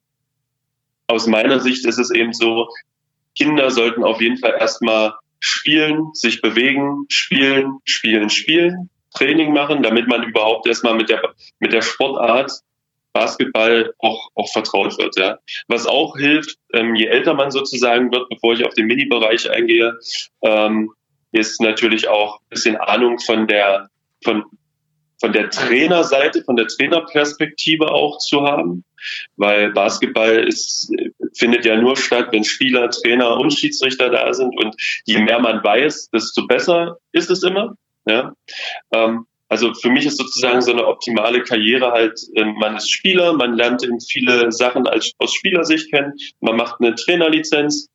aus 1.06 1.26
meiner 1.26 1.60
Sicht 1.60 1.84
ist 1.86 1.98
es 1.98 2.10
eben 2.10 2.32
so, 2.32 2.68
Kinder 3.36 3.70
sollten 3.70 4.04
auf 4.04 4.20
jeden 4.20 4.38
Fall 4.38 4.56
erstmal 4.58 5.14
spielen, 5.40 6.10
sich 6.14 6.40
bewegen, 6.40 7.06
spielen, 7.08 7.78
spielen, 7.84 8.30
spielen, 8.30 8.90
Training 9.14 9.52
machen, 9.52 9.82
damit 9.82 10.08
man 10.08 10.22
überhaupt 10.22 10.66
erstmal 10.66 10.94
mit 10.94 11.08
der 11.08 11.20
mit 11.58 11.72
der 11.72 11.82
Sportart 11.82 12.52
Basketball 13.12 13.92
auch, 13.98 14.28
auch 14.34 14.50
vertraut 14.52 14.98
wird. 14.98 15.18
Ja. 15.18 15.38
Was 15.68 15.86
auch 15.86 16.16
hilft, 16.16 16.56
ähm, 16.72 16.94
je 16.94 17.06
älter 17.06 17.34
man 17.34 17.50
sozusagen 17.50 18.12
wird, 18.12 18.28
bevor 18.28 18.54
ich 18.54 18.64
auf 18.64 18.74
den 18.74 18.86
Mini-Bereich 18.86 19.50
eingehe, 19.50 19.98
ähm, 20.42 20.90
ist 21.32 21.60
natürlich 21.60 22.08
auch 22.08 22.40
ein 22.40 22.48
bisschen 22.50 22.76
Ahnung 22.76 23.18
von 23.18 23.46
der, 23.46 23.88
von, 24.22 24.44
von 25.18 25.32
der 25.32 25.50
Trainerseite, 25.50 26.44
von 26.44 26.56
der 26.56 26.66
Trainerperspektive 26.66 27.90
auch 27.90 28.18
zu 28.18 28.42
haben, 28.42 28.84
weil 29.36 29.72
Basketball 29.72 30.46
ist, 30.46 30.92
findet 31.34 31.64
ja 31.64 31.76
nur 31.76 31.96
statt, 31.96 32.28
wenn 32.32 32.44
Spieler, 32.44 32.90
Trainer 32.90 33.36
und 33.38 33.52
Schiedsrichter 33.52 34.10
da 34.10 34.32
sind 34.34 34.56
und 34.58 34.74
je 35.04 35.18
mehr 35.18 35.40
man 35.40 35.64
weiß, 35.64 36.10
desto 36.10 36.46
besser 36.46 36.98
ist 37.12 37.30
es 37.30 37.42
immer. 37.42 37.76
Ja. 38.04 38.34
Ähm, 38.92 39.26
also 39.52 39.74
für 39.74 39.90
mich 39.90 40.06
ist 40.06 40.16
sozusagen 40.16 40.62
so 40.62 40.72
eine 40.72 40.86
optimale 40.86 41.42
Karriere 41.42 41.92
halt, 41.92 42.18
ähm, 42.36 42.54
man 42.58 42.76
ist 42.76 42.90
Spieler, 42.90 43.34
man 43.34 43.52
lernt 43.52 43.84
eben 43.84 44.00
viele 44.00 44.50
Sachen 44.50 44.86
als, 44.86 45.12
aus 45.18 45.34
Spielersicht 45.34 45.92
kennen, 45.92 46.14
man 46.40 46.56
macht 46.56 46.80
eine 46.80 46.94
Trainerlizenz 46.94 47.90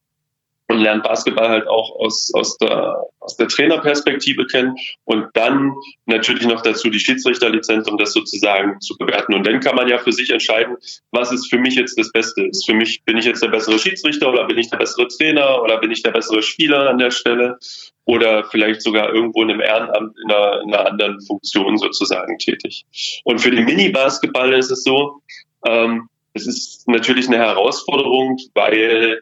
und 0.77 0.83
lernt 0.83 1.03
Basketball 1.03 1.49
halt 1.49 1.67
auch 1.67 1.95
aus, 1.99 2.31
aus, 2.33 2.57
der, 2.57 2.95
aus 3.19 3.35
der 3.35 3.47
Trainerperspektive 3.47 4.45
kennen 4.45 4.75
und 5.05 5.27
dann 5.33 5.73
natürlich 6.05 6.45
noch 6.45 6.61
dazu 6.61 6.89
die 6.89 6.99
Schiedsrichterlizenz, 6.99 7.87
um 7.89 7.97
das 7.97 8.13
sozusagen 8.13 8.79
zu 8.79 8.95
bewerten. 8.97 9.33
Und 9.33 9.45
dann 9.45 9.59
kann 9.59 9.75
man 9.75 9.87
ja 9.87 9.97
für 9.97 10.11
sich 10.11 10.29
entscheiden, 10.29 10.77
was 11.11 11.31
ist 11.31 11.49
für 11.49 11.57
mich 11.57 11.75
jetzt 11.75 11.97
das 11.97 12.11
Beste. 12.11 12.45
Ist 12.45 12.65
für 12.65 12.73
mich, 12.73 13.03
bin 13.03 13.17
ich 13.17 13.25
jetzt 13.25 13.41
der 13.41 13.49
bessere 13.49 13.79
Schiedsrichter 13.79 14.29
oder 14.29 14.45
bin 14.45 14.57
ich 14.57 14.69
der 14.69 14.77
bessere 14.77 15.07
Trainer 15.07 15.61
oder 15.61 15.79
bin 15.79 15.91
ich 15.91 16.03
der 16.03 16.11
bessere 16.11 16.41
Spieler 16.41 16.89
an 16.89 16.97
der 16.97 17.11
Stelle? 17.11 17.57
oder 18.05 18.45
vielleicht 18.45 18.81
sogar 18.81 19.13
irgendwo 19.13 19.43
in 19.43 19.51
einem 19.51 19.59
Ehrenamt 19.59 20.15
in 20.23 20.31
einer, 20.31 20.61
in 20.61 20.73
einer 20.73 20.85
anderen 20.85 21.19
Funktion 21.19 21.77
sozusagen 21.77 22.37
tätig. 22.37 22.85
Und 23.25 23.39
für 23.39 23.51
den 23.51 23.65
Mini-Basketball 23.65 24.53
ist 24.53 24.71
es 24.71 24.85
so, 24.85 25.21
ähm, 25.65 26.07
es 26.37 26.47
ist 26.47 26.87
natürlich 26.87 27.27
eine 27.27 27.37
Herausforderung, 27.37 28.37
weil 28.53 29.21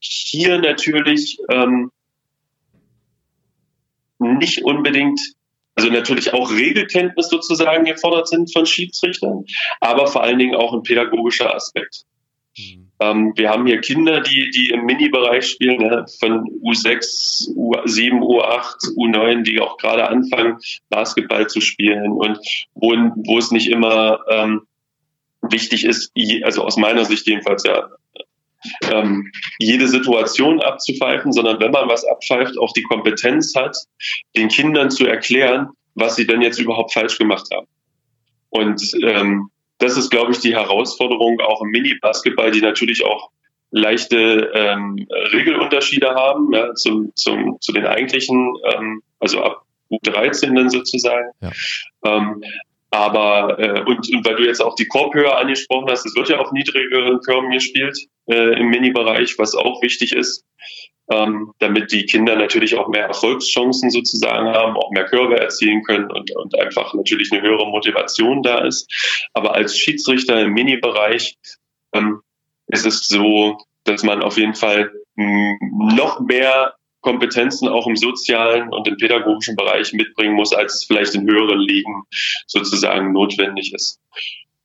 hier 0.00 0.58
natürlich 0.58 1.38
ähm, 1.50 1.90
nicht 4.18 4.64
unbedingt, 4.64 5.20
also 5.74 5.90
natürlich 5.90 6.32
auch 6.32 6.50
Regelkenntnis 6.50 7.28
sozusagen 7.28 7.84
gefordert 7.84 8.28
sind 8.28 8.52
von 8.52 8.66
Schiedsrichtern, 8.66 9.44
aber 9.80 10.06
vor 10.06 10.22
allen 10.22 10.38
Dingen 10.38 10.56
auch 10.56 10.72
ein 10.72 10.82
pädagogischer 10.82 11.54
Aspekt. 11.54 12.04
Mhm. 12.56 12.88
Ähm, 13.00 13.32
wir 13.36 13.50
haben 13.50 13.66
hier 13.66 13.80
Kinder, 13.80 14.20
die, 14.20 14.50
die 14.50 14.70
im 14.70 14.84
Mini-Bereich 14.84 15.46
spielen, 15.46 15.80
ja, 15.80 16.04
von 16.18 16.46
U6, 16.62 17.54
U7, 17.54 18.20
U8, 18.20 18.96
U9, 18.96 19.42
die 19.42 19.60
auch 19.60 19.76
gerade 19.76 20.08
anfangen, 20.08 20.58
Basketball 20.88 21.46
zu 21.46 21.60
spielen 21.60 22.10
und 22.10 22.38
wo, 22.74 22.90
wo 22.90 23.38
es 23.38 23.52
nicht 23.52 23.68
immer 23.68 24.18
ähm, 24.28 24.62
wichtig 25.42 25.84
ist, 25.84 26.12
also 26.42 26.64
aus 26.64 26.76
meiner 26.76 27.04
Sicht 27.04 27.26
jedenfalls 27.28 27.62
ja, 27.62 27.88
ähm, 28.90 29.30
jede 29.58 29.88
Situation 29.88 30.60
abzupfeifen, 30.60 31.32
sondern 31.32 31.60
wenn 31.60 31.70
man 31.70 31.88
was 31.88 32.04
abpfeift, 32.04 32.58
auch 32.58 32.72
die 32.72 32.82
Kompetenz 32.82 33.54
hat, 33.54 33.76
den 34.36 34.48
Kindern 34.48 34.90
zu 34.90 35.06
erklären, 35.06 35.68
was 35.94 36.16
sie 36.16 36.26
denn 36.26 36.42
jetzt 36.42 36.58
überhaupt 36.58 36.92
falsch 36.92 37.18
gemacht 37.18 37.46
haben. 37.54 37.66
Und 38.50 38.82
ähm, 39.02 39.50
das 39.78 39.96
ist, 39.96 40.10
glaube 40.10 40.32
ich, 40.32 40.38
die 40.38 40.54
Herausforderung 40.54 41.40
auch 41.40 41.62
im 41.62 41.70
Mini-Basketball, 41.70 42.50
die 42.50 42.60
natürlich 42.60 43.04
auch 43.04 43.30
leichte 43.70 44.50
ähm, 44.54 45.06
Regelunterschiede 45.32 46.14
haben 46.14 46.52
ja, 46.52 46.74
zum, 46.74 47.12
zum, 47.14 47.58
zu 47.60 47.72
den 47.72 47.86
eigentlichen, 47.86 48.54
ähm, 48.74 49.02
also 49.20 49.42
ab 49.42 49.62
U13 49.90 50.54
dann 50.54 50.70
sozusagen. 50.70 51.30
Ja. 51.40 51.50
Ähm, 52.04 52.42
Aber, 52.90 53.58
äh, 53.58 53.80
und, 53.80 54.08
und 54.08 54.24
weil 54.24 54.36
du 54.36 54.46
jetzt 54.46 54.62
auch 54.62 54.74
die 54.74 54.86
Korbhöhe 54.86 55.34
angesprochen 55.36 55.90
hast, 55.90 56.06
es 56.06 56.16
wird 56.16 56.30
ja 56.30 56.38
auf 56.38 56.52
niedrigeren 56.52 57.20
Körben 57.20 57.50
gespielt 57.50 57.98
äh, 58.26 58.58
im 58.58 58.68
Mini-Bereich, 58.70 59.38
was 59.38 59.54
auch 59.54 59.82
wichtig 59.82 60.12
ist, 60.12 60.44
ähm, 61.10 61.52
damit 61.58 61.92
die 61.92 62.06
Kinder 62.06 62.36
natürlich 62.36 62.76
auch 62.76 62.88
mehr 62.88 63.04
Erfolgschancen 63.04 63.90
sozusagen 63.90 64.48
haben, 64.48 64.76
auch 64.76 64.90
mehr 64.90 65.04
Körbe 65.04 65.38
erzielen 65.38 65.82
können 65.82 66.10
und, 66.10 66.34
und 66.34 66.58
einfach 66.58 66.94
natürlich 66.94 67.30
eine 67.30 67.42
höhere 67.42 67.66
Motivation 67.66 68.42
da 68.42 68.64
ist. 68.64 68.90
Aber 69.34 69.54
als 69.54 69.76
Schiedsrichter 69.76 70.40
im 70.40 70.52
Mini-Bereich 70.52 71.36
ähm, 71.92 72.22
ist 72.68 72.86
es 72.86 73.06
so, 73.08 73.58
dass 73.84 74.02
man 74.02 74.22
auf 74.22 74.38
jeden 74.38 74.54
Fall 74.54 74.92
mh, 75.16 75.58
noch 75.94 76.20
mehr 76.20 76.74
Kompetenzen 77.08 77.68
auch 77.68 77.86
im 77.86 77.96
sozialen 77.96 78.68
und 78.68 78.86
im 78.86 78.98
pädagogischen 78.98 79.56
Bereich 79.56 79.94
mitbringen 79.94 80.34
muss, 80.34 80.52
als 80.52 80.74
es 80.74 80.84
vielleicht 80.84 81.14
in 81.14 81.26
höheren 81.26 81.58
Ligen 81.58 82.02
sozusagen 82.46 83.12
notwendig 83.12 83.72
ist. 83.72 83.98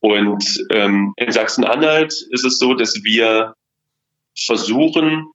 Und 0.00 0.44
ähm, 0.70 1.14
in 1.16 1.32
Sachsen-Anhalt 1.32 2.12
ist 2.28 2.44
es 2.44 2.58
so, 2.58 2.74
dass 2.74 3.02
wir 3.02 3.54
versuchen, 4.36 5.30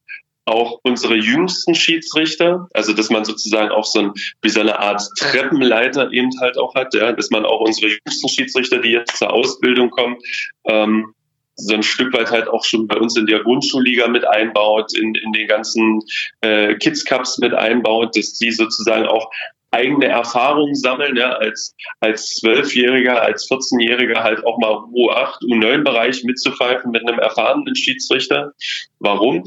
auch 0.46 0.80
unsere 0.84 1.16
jüngsten 1.16 1.74
Schiedsrichter, 1.74 2.68
also 2.74 2.94
dass 2.94 3.10
man 3.10 3.26
sozusagen 3.26 3.72
auch 3.72 3.86
so 3.86 4.00
ein, 4.00 4.14
wie 4.44 4.50
so 4.50 4.60
eine 4.60 4.78
Art 4.78 5.02
Treppenleiter 5.18 6.12
eben 6.12 6.30
halt 6.40 6.60
auch 6.60 6.76
hat, 6.76 6.94
ja, 6.94 7.12
dass 7.12 7.32
man 7.32 7.46
auch 7.46 7.62
unsere 7.62 7.92
jüngsten 7.92 8.30
Schiedsrichter, 8.30 8.80
die 8.80 8.90
jetzt 8.90 9.18
zur 9.18 9.34
Ausbildung 9.34 9.90
kommen, 9.90 10.18
ähm, 10.66 11.14
so 11.60 11.74
ein 11.74 11.84
Stück 11.84 12.14
weit 12.14 12.32
halt 12.32 12.48
auch 12.48 12.64
schon 12.64 12.88
bei 12.88 12.98
uns 12.98 13.18
in 13.18 13.26
der 13.26 13.40
Grundschulliga 13.40 14.08
mit 14.08 14.28
einbaut, 14.28 14.98
in, 14.98 15.16
in 15.16 15.32
den 15.34 15.48
ganzen 15.48 16.02
äh, 16.42 16.76
Kids 16.76 17.06
Cups 17.06 17.38
mit 17.38 17.54
einbaut, 17.54 18.16
dass 18.16 18.34
die 18.34 18.52
sozusagen 18.52 19.06
auch 19.06 19.30
eigene 19.72 20.08
Erfahrungen 20.08 20.76
sammeln, 20.76 21.16
ja, 21.16 21.34
als, 21.34 21.76
als 22.00 22.36
Zwölfjähriger, 22.36 23.22
als 23.22 23.50
14-Jähriger 23.50 24.24
halt 24.24 24.46
auch 24.46 24.58
mal 24.58 24.72
U8, 24.72 25.44
U9-Bereich 25.44 26.24
mitzupfeifen 26.24 26.92
mit 26.92 27.08
einem 27.08 27.20
erfahrenen 27.20 27.76
Schiedsrichter. 27.76 28.54
Warum? 29.00 29.44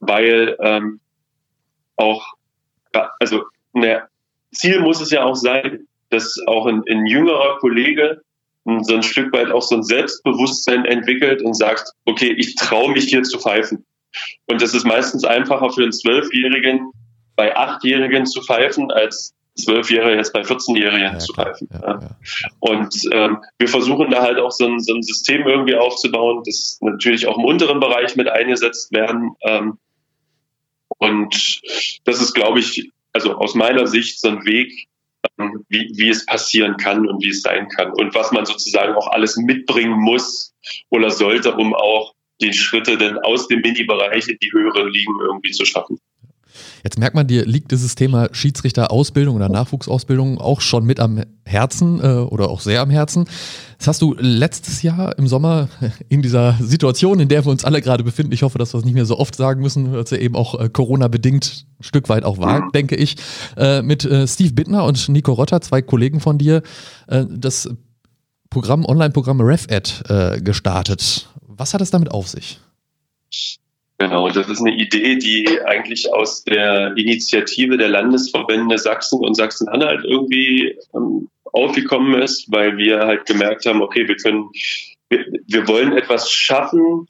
Weil 0.00 0.56
ähm, 0.60 1.00
auch, 1.96 2.34
also 3.20 3.44
ne, 3.72 4.02
Ziel 4.52 4.80
muss 4.80 5.00
es 5.00 5.10
ja 5.10 5.22
auch 5.24 5.36
sein, 5.36 5.86
dass 6.10 6.38
auch 6.46 6.66
ein, 6.66 6.82
ein 6.90 7.06
jüngerer 7.06 7.58
Kollege 7.58 8.22
so 8.64 8.94
ein 8.94 9.02
Stück 9.02 9.32
weit 9.32 9.50
auch 9.50 9.62
so 9.62 9.76
ein 9.76 9.82
Selbstbewusstsein 9.82 10.84
entwickelt 10.84 11.42
und 11.42 11.54
sagt, 11.54 11.90
okay, 12.04 12.32
ich 12.32 12.54
traue 12.54 12.92
mich 12.92 13.04
hier 13.04 13.22
zu 13.22 13.38
pfeifen. 13.38 13.84
Und 14.46 14.62
das 14.62 14.74
ist 14.74 14.84
meistens 14.84 15.24
einfacher 15.24 15.70
für 15.70 15.82
einen 15.82 15.92
Zwölfjährigen 15.92 16.92
bei 17.34 17.56
Achtjährigen 17.56 18.26
zu 18.26 18.42
pfeifen, 18.42 18.90
als 18.90 19.34
Zwölfjährige 19.56 20.16
jetzt 20.16 20.32
bei 20.32 20.42
14-Jährigen 20.42 21.14
ja, 21.14 21.18
zu 21.18 21.32
pfeifen. 21.34 21.68
Ja, 21.72 22.00
ja. 22.00 22.16
Und 22.60 22.94
ähm, 23.12 23.38
wir 23.58 23.68
versuchen 23.68 24.10
da 24.10 24.22
halt 24.22 24.38
auch 24.38 24.50
so 24.50 24.66
ein, 24.66 24.80
so 24.80 24.94
ein 24.94 25.02
System 25.02 25.46
irgendwie 25.46 25.74
aufzubauen, 25.74 26.42
das 26.46 26.78
natürlich 26.80 27.26
auch 27.26 27.36
im 27.36 27.44
unteren 27.44 27.80
Bereich 27.80 28.16
mit 28.16 28.28
eingesetzt 28.28 28.92
werden. 28.92 29.34
Ähm, 29.42 29.78
und 30.98 31.60
das 32.04 32.20
ist, 32.20 32.32
glaube 32.34 32.60
ich, 32.60 32.90
also 33.12 33.34
aus 33.34 33.54
meiner 33.54 33.86
Sicht 33.86 34.20
so 34.20 34.28
ein 34.28 34.44
Weg, 34.46 34.88
wie, 35.68 35.90
wie 35.94 36.08
es 36.08 36.26
passieren 36.26 36.76
kann 36.76 37.06
und 37.06 37.22
wie 37.22 37.30
es 37.30 37.42
sein 37.42 37.68
kann 37.68 37.92
und 37.92 38.14
was 38.14 38.32
man 38.32 38.44
sozusagen 38.44 38.94
auch 38.94 39.08
alles 39.08 39.36
mitbringen 39.36 39.98
muss 39.98 40.54
oder 40.90 41.10
sollte, 41.10 41.54
um 41.54 41.74
auch 41.74 42.14
die 42.40 42.52
Schritte 42.52 42.98
dann 42.98 43.18
aus 43.18 43.48
dem 43.48 43.60
Mini-Bereich 43.60 44.28
in 44.28 44.38
die 44.42 44.52
höheren 44.52 44.88
Ligen 44.88 45.14
irgendwie 45.20 45.52
zu 45.52 45.64
schaffen. 45.64 45.98
Jetzt 46.84 46.98
merkt 46.98 47.14
man, 47.14 47.26
dir 47.26 47.46
liegt 47.46 47.70
dieses 47.70 47.94
Thema 47.94 48.28
Schiedsrichterausbildung 48.32 49.36
oder 49.36 49.48
Nachwuchsausbildung 49.48 50.38
auch 50.38 50.60
schon 50.60 50.84
mit 50.84 51.00
am 51.00 51.22
Herzen 51.44 52.00
äh, 52.00 52.06
oder 52.06 52.48
auch 52.48 52.60
sehr 52.60 52.80
am 52.80 52.90
Herzen. 52.90 53.26
Das 53.78 53.88
hast 53.88 54.02
du 54.02 54.14
letztes 54.18 54.82
Jahr 54.82 55.18
im 55.18 55.26
Sommer 55.26 55.68
in 56.08 56.22
dieser 56.22 56.56
Situation, 56.60 57.20
in 57.20 57.28
der 57.28 57.44
wir 57.44 57.50
uns 57.50 57.64
alle 57.64 57.82
gerade 57.82 58.04
befinden, 58.04 58.32
ich 58.32 58.42
hoffe, 58.42 58.58
dass 58.58 58.74
wir 58.74 58.78
es 58.78 58.84
nicht 58.84 58.94
mehr 58.94 59.06
so 59.06 59.18
oft 59.18 59.34
sagen 59.34 59.60
müssen, 59.60 59.92
weil 59.92 60.00
es 60.00 60.10
ja 60.10 60.18
eben 60.18 60.36
auch 60.36 60.58
äh, 60.58 60.68
Corona-bedingt 60.68 61.66
ein 61.80 61.82
Stück 61.82 62.08
weit 62.08 62.24
auch 62.24 62.38
war, 62.38 62.70
denke 62.72 62.96
ich, 62.96 63.16
äh, 63.56 63.82
mit 63.82 64.04
äh, 64.04 64.26
Steve 64.26 64.52
Bittner 64.52 64.84
und 64.84 65.08
Nico 65.08 65.32
Rotter, 65.32 65.60
zwei 65.60 65.82
Kollegen 65.82 66.20
von 66.20 66.38
dir, 66.38 66.62
äh, 67.08 67.24
das 67.28 67.68
Programm, 68.50 68.84
Online-Programm 68.84 69.40
RefEd 69.40 70.04
äh, 70.08 70.40
gestartet. 70.40 71.28
Was 71.40 71.74
hat 71.74 71.80
es 71.80 71.90
damit 71.90 72.10
auf 72.10 72.28
sich? 72.28 72.60
Genau, 73.98 74.28
das 74.30 74.48
ist 74.48 74.60
eine 74.60 74.74
Idee, 74.74 75.16
die 75.16 75.60
eigentlich 75.64 76.12
aus 76.12 76.42
der 76.44 76.96
Initiative 76.96 77.76
der 77.76 77.88
Landesverbände 77.88 78.78
Sachsen 78.78 79.20
und 79.20 79.36
Sachsen-Anhalt 79.36 80.04
irgendwie 80.04 80.76
ähm, 80.94 81.28
aufgekommen 81.52 82.20
ist, 82.20 82.50
weil 82.50 82.76
wir 82.78 83.00
halt 83.00 83.26
gemerkt 83.26 83.66
haben, 83.66 83.82
okay, 83.82 84.08
wir 84.08 84.16
können, 84.16 84.50
wir, 85.08 85.26
wir 85.46 85.68
wollen 85.68 85.92
etwas 85.92 86.30
schaffen 86.30 87.06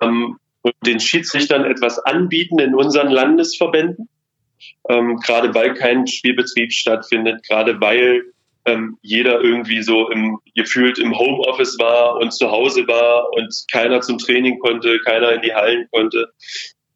ähm, 0.00 0.38
und 0.62 0.74
den 0.86 1.00
Schiedsrichtern 1.00 1.64
etwas 1.64 1.98
anbieten 1.98 2.58
in 2.58 2.74
unseren 2.74 3.10
Landesverbänden, 3.10 4.08
ähm, 4.88 5.16
gerade 5.16 5.54
weil 5.54 5.74
kein 5.74 6.06
Spielbetrieb 6.06 6.72
stattfindet, 6.72 7.42
gerade 7.46 7.80
weil 7.80 8.22
ähm, 8.66 8.98
jeder 9.02 9.40
irgendwie 9.40 9.82
so 9.82 10.10
im, 10.10 10.38
gefühlt 10.54 10.98
im 10.98 11.16
Homeoffice 11.16 11.78
war 11.78 12.16
und 12.16 12.32
zu 12.32 12.50
Hause 12.50 12.86
war 12.86 13.32
und 13.32 13.52
keiner 13.70 14.00
zum 14.00 14.18
Training 14.18 14.58
konnte, 14.58 14.98
keiner 15.00 15.32
in 15.32 15.42
die 15.42 15.54
Hallen 15.54 15.86
konnte. 15.92 16.32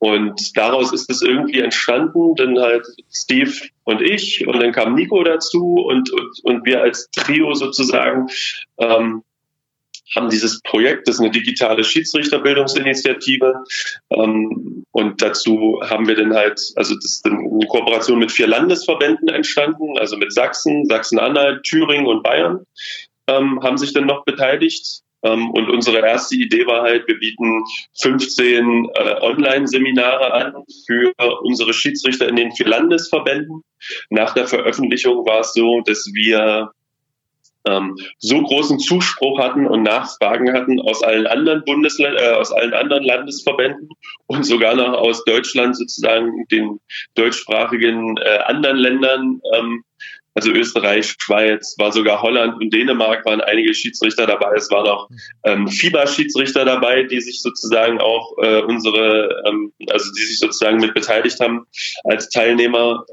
Und 0.00 0.56
daraus 0.56 0.92
ist 0.92 1.10
es 1.10 1.22
irgendwie 1.22 1.58
entstanden, 1.58 2.34
dann 2.36 2.58
halt 2.58 2.86
Steve 3.12 3.52
und 3.82 4.00
ich 4.00 4.46
und 4.46 4.62
dann 4.62 4.72
kam 4.72 4.94
Nico 4.94 5.22
dazu 5.24 5.84
und, 5.88 6.12
und, 6.12 6.30
und 6.44 6.64
wir 6.64 6.82
als 6.82 7.08
Trio 7.10 7.52
sozusagen 7.54 8.28
ähm, 8.78 9.22
haben 10.14 10.30
dieses 10.30 10.60
Projekt, 10.62 11.06
das 11.06 11.16
ist 11.16 11.20
eine 11.20 11.30
digitale 11.30 11.84
Schiedsrichterbildungsinitiative. 11.84 13.64
Ähm, 14.10 14.84
und 14.92 15.22
dazu 15.22 15.80
haben 15.84 16.08
wir 16.08 16.16
dann 16.16 16.34
halt, 16.34 16.60
also 16.76 16.94
das 16.94 17.04
ist 17.04 17.26
eine 17.26 17.66
Kooperation 17.68 18.18
mit 18.18 18.32
vier 18.32 18.46
Landesverbänden 18.46 19.28
entstanden, 19.28 19.98
also 19.98 20.16
mit 20.16 20.32
Sachsen, 20.32 20.84
Sachsen-Anhalt, 20.86 21.62
Thüringen 21.62 22.06
und 22.06 22.22
Bayern 22.22 22.64
ähm, 23.28 23.60
haben 23.62 23.78
sich 23.78 23.92
dann 23.92 24.06
noch 24.06 24.24
beteiligt. 24.24 25.02
Ähm, 25.24 25.50
und 25.50 25.68
unsere 25.68 25.98
erste 25.98 26.36
Idee 26.36 26.66
war 26.66 26.82
halt, 26.82 27.08
wir 27.08 27.18
bieten 27.18 27.64
15 28.00 28.88
äh, 28.94 29.14
Online-Seminare 29.20 30.32
an 30.32 30.64
für 30.86 31.12
unsere 31.42 31.72
Schiedsrichter 31.72 32.28
in 32.28 32.36
den 32.36 32.52
vier 32.52 32.68
Landesverbänden. 32.68 33.62
Nach 34.10 34.32
der 34.34 34.46
Veröffentlichung 34.46 35.26
war 35.26 35.40
es 35.40 35.52
so, 35.54 35.80
dass 35.84 36.06
wir 36.14 36.70
ähm, 37.68 37.96
so 38.18 38.42
großen 38.42 38.78
Zuspruch 38.78 39.38
hatten 39.38 39.66
und 39.66 39.82
Nachfragen 39.82 40.52
hatten 40.52 40.80
aus 40.80 41.02
allen 41.02 41.26
anderen 41.26 41.64
Bundesländern, 41.64 42.22
äh, 42.22 42.36
aus 42.36 42.52
allen 42.52 42.74
anderen 42.74 43.04
Landesverbänden 43.04 43.88
und 44.26 44.44
sogar 44.44 44.74
noch 44.74 44.94
aus 44.94 45.24
Deutschland 45.24 45.76
sozusagen 45.76 46.46
den 46.50 46.80
deutschsprachigen 47.14 48.16
äh, 48.16 48.38
anderen 48.44 48.78
Ländern, 48.78 49.40
ähm, 49.54 49.84
also 50.34 50.52
Österreich, 50.52 51.16
Schweiz, 51.18 51.74
war 51.78 51.90
sogar 51.90 52.22
Holland 52.22 52.62
und 52.62 52.72
Dänemark 52.72 53.26
waren 53.26 53.40
einige 53.40 53.74
Schiedsrichter 53.74 54.24
dabei. 54.24 54.54
Es 54.54 54.70
waren 54.70 54.86
auch 54.86 55.08
ähm, 55.42 55.66
FIBA-Schiedsrichter 55.66 56.64
dabei, 56.64 57.02
die 57.02 57.20
sich 57.20 57.42
sozusagen 57.42 58.00
auch 58.00 58.38
äh, 58.38 58.60
unsere, 58.62 59.42
ähm, 59.48 59.72
also 59.90 60.12
die 60.12 60.22
sich 60.22 60.38
sozusagen 60.38 60.78
mit 60.78 60.94
beteiligt 60.94 61.40
haben 61.40 61.66
als 62.04 62.28
Teilnehmer. 62.28 63.04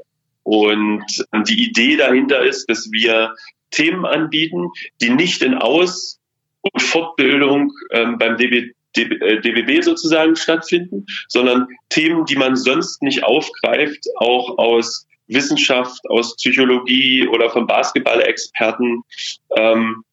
Und 0.44 1.04
die 1.48 1.68
Idee 1.68 1.96
dahinter 1.96 2.44
ist, 2.44 2.70
dass 2.70 2.92
wir 2.92 3.34
Themen 3.70 4.04
anbieten, 4.04 4.70
die 5.00 5.10
nicht 5.10 5.42
in 5.42 5.54
Aus- 5.54 6.20
und 6.62 6.82
Fortbildung 6.82 7.72
ähm, 7.90 8.18
beim 8.18 8.36
DB, 8.36 8.72
DBB 8.96 9.68
äh, 9.68 9.82
sozusagen 9.82 10.36
stattfinden, 10.36 11.06
sondern 11.28 11.68
Themen, 11.88 12.24
die 12.24 12.36
man 12.36 12.56
sonst 12.56 13.02
nicht 13.02 13.24
aufgreift, 13.24 14.04
auch 14.16 14.58
aus 14.58 15.06
Wissenschaft, 15.28 16.08
aus 16.08 16.36
Psychologie 16.36 17.26
oder 17.26 17.50
von 17.50 17.66
Basketball-Experten, 17.66 19.02
ähm, 19.56 20.04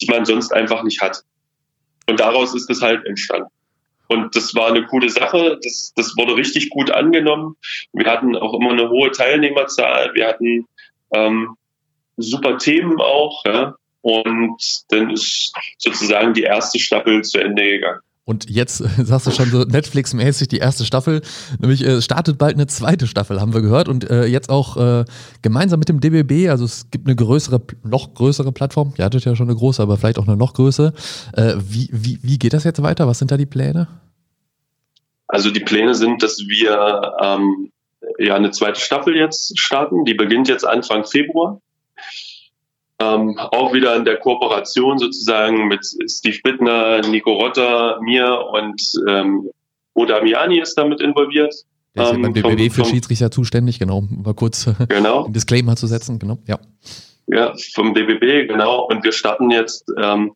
die 0.00 0.10
man 0.10 0.24
sonst 0.24 0.52
einfach 0.52 0.82
nicht 0.82 1.00
hat. 1.00 1.22
Und 2.08 2.20
daraus 2.20 2.54
ist 2.54 2.70
es 2.70 2.82
halt 2.82 3.04
entstanden. 3.06 3.50
Und 4.08 4.36
das 4.36 4.54
war 4.54 4.68
eine 4.68 4.86
coole 4.86 5.10
Sache. 5.10 5.58
Das, 5.62 5.92
das 5.96 6.16
wurde 6.16 6.36
richtig 6.36 6.70
gut 6.70 6.90
angenommen. 6.90 7.56
Wir 7.92 8.06
hatten 8.10 8.36
auch 8.36 8.54
immer 8.54 8.70
eine 8.70 8.88
hohe 8.88 9.10
Teilnehmerzahl. 9.10 10.12
Wir 10.14 10.28
hatten 10.28 10.66
ähm, 11.12 11.56
super 12.16 12.58
Themen 12.58 13.00
auch. 13.00 13.44
Ja? 13.46 13.74
Und 14.00 14.82
dann 14.88 15.10
ist 15.10 15.52
sozusagen 15.78 16.34
die 16.34 16.42
erste 16.42 16.78
Staffel 16.78 17.22
zu 17.22 17.38
Ende 17.38 17.62
gegangen. 17.62 18.00
Und 18.26 18.50
jetzt 18.50 18.78
sagst 18.78 19.26
du 19.28 19.30
schon 19.30 19.50
so 19.50 19.62
Netflix-mäßig 19.62 20.48
die 20.48 20.58
erste 20.58 20.84
Staffel, 20.84 21.22
nämlich 21.60 21.84
äh, 21.84 22.02
startet 22.02 22.38
bald 22.38 22.54
eine 22.54 22.66
zweite 22.66 23.06
Staffel, 23.06 23.40
haben 23.40 23.54
wir 23.54 23.62
gehört. 23.62 23.88
Und 23.88 24.10
äh, 24.10 24.26
jetzt 24.26 24.50
auch 24.50 24.76
äh, 24.76 25.04
gemeinsam 25.42 25.78
mit 25.78 25.88
dem 25.88 26.00
DBB, 26.00 26.50
also 26.50 26.64
es 26.64 26.90
gibt 26.90 27.06
eine 27.06 27.14
größere, 27.14 27.62
noch 27.84 28.14
größere 28.14 28.50
Plattform. 28.50 28.92
Ihr 28.98 29.04
hattet 29.04 29.24
ja 29.24 29.36
schon 29.36 29.48
eine 29.48 29.56
große, 29.56 29.80
aber 29.80 29.96
vielleicht 29.96 30.18
auch 30.18 30.26
eine 30.26 30.36
noch 30.36 30.54
größere. 30.54 30.92
Äh, 31.34 31.54
wie, 31.58 31.88
wie, 31.92 32.18
wie 32.22 32.38
geht 32.38 32.52
das 32.52 32.64
jetzt 32.64 32.82
weiter? 32.82 33.06
Was 33.06 33.20
sind 33.20 33.30
da 33.30 33.36
die 33.36 33.46
Pläne? 33.46 33.86
Also 35.28 35.52
die 35.52 35.60
Pläne 35.60 35.94
sind, 35.94 36.22
dass 36.22 36.38
wir 36.38 37.12
ähm, 37.22 37.70
ja 38.18 38.34
eine 38.34 38.50
zweite 38.50 38.80
Staffel 38.80 39.16
jetzt 39.16 39.58
starten. 39.58 40.04
Die 40.04 40.14
beginnt 40.14 40.48
jetzt 40.48 40.66
Anfang 40.66 41.04
Februar. 41.04 41.60
Ähm, 42.98 43.38
auch 43.38 43.74
wieder 43.74 43.94
in 43.94 44.04
der 44.04 44.16
Kooperation 44.16 44.98
sozusagen 44.98 45.68
mit 45.68 45.84
Steve 45.84 46.38
Bittner, 46.42 47.02
Nico 47.02 47.32
Rotter, 47.32 48.00
mir 48.00 48.46
und 48.52 48.80
ähm, 49.06 49.50
Oda 49.92 50.22
Miani 50.22 50.60
ist 50.60 50.76
damit 50.76 51.00
involviert. 51.00 51.54
Der 51.94 52.04
ist 52.04 52.12
ja 52.12 52.18
beim 52.18 52.32
BBB 52.32 52.60
ähm, 52.60 52.70
für 52.70 52.84
Schiedsrichter 52.84 53.30
zuständig, 53.30 53.78
genau, 53.78 54.02
mal 54.02 54.34
kurz 54.34 54.70
genau. 54.88 55.24
einen 55.24 55.32
Disclaimer 55.32 55.76
zu 55.76 55.86
setzen, 55.86 56.18
genau, 56.18 56.38
ja. 56.46 56.58
Ja, 57.28 57.54
vom 57.74 57.92
DBB, 57.92 58.48
genau. 58.48 58.86
Und 58.86 59.02
wir 59.02 59.12
starten 59.12 59.50
jetzt 59.50 59.92
ähm, 60.00 60.34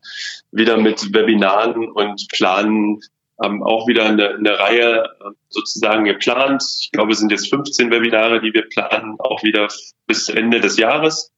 wieder 0.51 0.77
mit 0.77 1.13
Webinaren 1.13 1.89
und 1.89 2.27
planen 2.29 2.99
haben 3.41 3.63
auch 3.63 3.87
wieder 3.87 4.05
eine, 4.05 4.35
eine 4.35 4.59
Reihe 4.59 5.03
äh, 5.03 5.31
sozusagen 5.49 6.05
geplant. 6.05 6.63
Ich 6.81 6.91
glaube, 6.91 7.11
es 7.11 7.19
sind 7.19 7.31
jetzt 7.31 7.49
15 7.49 7.91
Webinare, 7.91 8.41
die 8.41 8.53
wir 8.53 8.63
planen, 8.63 9.15
auch 9.19 9.43
wieder 9.43 9.67
bis 10.07 10.29
Ende 10.29 10.59
des 10.59 10.77
Jahres. 10.77 11.31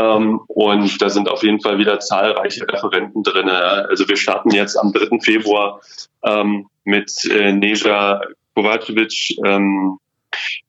Ähm, 0.00 0.40
und 0.48 1.00
da 1.02 1.08
sind 1.10 1.28
auf 1.28 1.42
jeden 1.42 1.60
Fall 1.60 1.78
wieder 1.78 2.00
zahlreiche 2.00 2.66
Referenten 2.68 3.22
drin. 3.22 3.48
Also 3.48 4.08
wir 4.08 4.16
starten 4.16 4.50
jetzt 4.50 4.76
am 4.76 4.92
3. 4.92 5.20
Februar 5.20 5.80
ähm, 6.24 6.68
mit 6.84 7.12
äh, 7.30 7.52
Neja 7.52 8.20
Kovacevic, 8.54 9.38
ähm, 9.44 9.98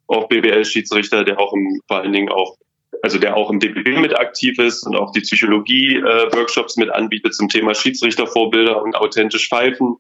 auch 0.08 0.28
BWL-Schiedsrichter, 0.28 1.24
der 1.24 1.40
auch 1.40 1.54
im, 1.54 1.82
vor 1.88 1.98
allen 1.98 2.14
Dingen 2.14 2.30
auch 2.30 2.58
also 3.02 3.18
der 3.18 3.38
auch 3.38 3.50
im 3.50 3.60
DBB 3.60 3.98
mit 4.00 4.16
aktiv 4.18 4.58
ist 4.60 4.86
und 4.86 4.96
auch 4.96 5.12
die 5.12 5.22
Psychologie-Workshops 5.22 6.78
äh, 6.78 6.82
mit 6.82 6.92
anbietet 6.92 7.34
zum 7.34 7.50
Thema 7.50 7.74
Schiedsrichtervorbilder 7.74 8.80
und 8.82 8.96
authentisch 8.96 9.50
pfeifen. 9.50 9.96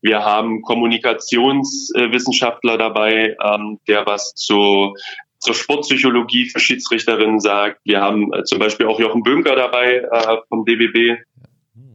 Wir 0.00 0.24
haben 0.24 0.62
Kommunikationswissenschaftler 0.62 2.78
dabei, 2.78 3.36
ähm, 3.42 3.78
der 3.86 4.06
was 4.06 4.34
zu 4.34 4.94
zur 5.40 5.54
Sportpsychologie 5.54 6.50
für 6.50 6.60
Schiedsrichterinnen 6.60 7.40
sagt. 7.40 7.80
Wir 7.84 8.02
haben 8.02 8.32
äh, 8.32 8.44
zum 8.44 8.58
Beispiel 8.58 8.86
auch 8.86 9.00
Jochen 9.00 9.22
Böhmker 9.22 9.56
dabei 9.56 10.06
äh, 10.10 10.36
vom 10.48 10.66
DBB, 10.66 11.22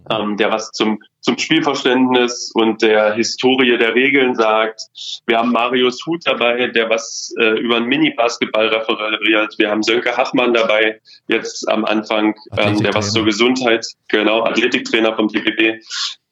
ähm, 0.10 0.38
der 0.38 0.52
was 0.52 0.72
zum, 0.72 1.00
zum 1.26 1.40
Spielverständnis 1.40 2.52
und 2.54 2.84
der 2.84 3.16
Historie 3.16 3.80
der 3.80 3.96
Regeln 3.96 4.36
sagt. 4.36 4.82
Wir 5.26 5.40
haben 5.40 5.52
Marius 5.52 6.06
Huth 6.06 6.22
dabei, 6.24 6.68
der 6.68 6.88
was 6.92 7.34
äh, 7.40 7.60
über 7.60 7.78
einen 7.78 7.88
Mini-Basketball 7.88 8.68
referiert. 8.68 9.56
Wir 9.58 9.72
haben 9.72 9.82
Sönke 9.82 10.16
Hachmann 10.16 10.54
dabei, 10.54 11.02
jetzt 11.28 11.68
am 11.68 11.84
Anfang, 11.84 12.36
ähm, 12.58 12.80
der 12.80 12.94
was 12.94 13.12
zur 13.12 13.26
Gesundheit, 13.26 13.88
genau, 14.08 14.44
Athletiktrainer 14.44 15.16
vom 15.16 15.28
DBB, 15.28 15.82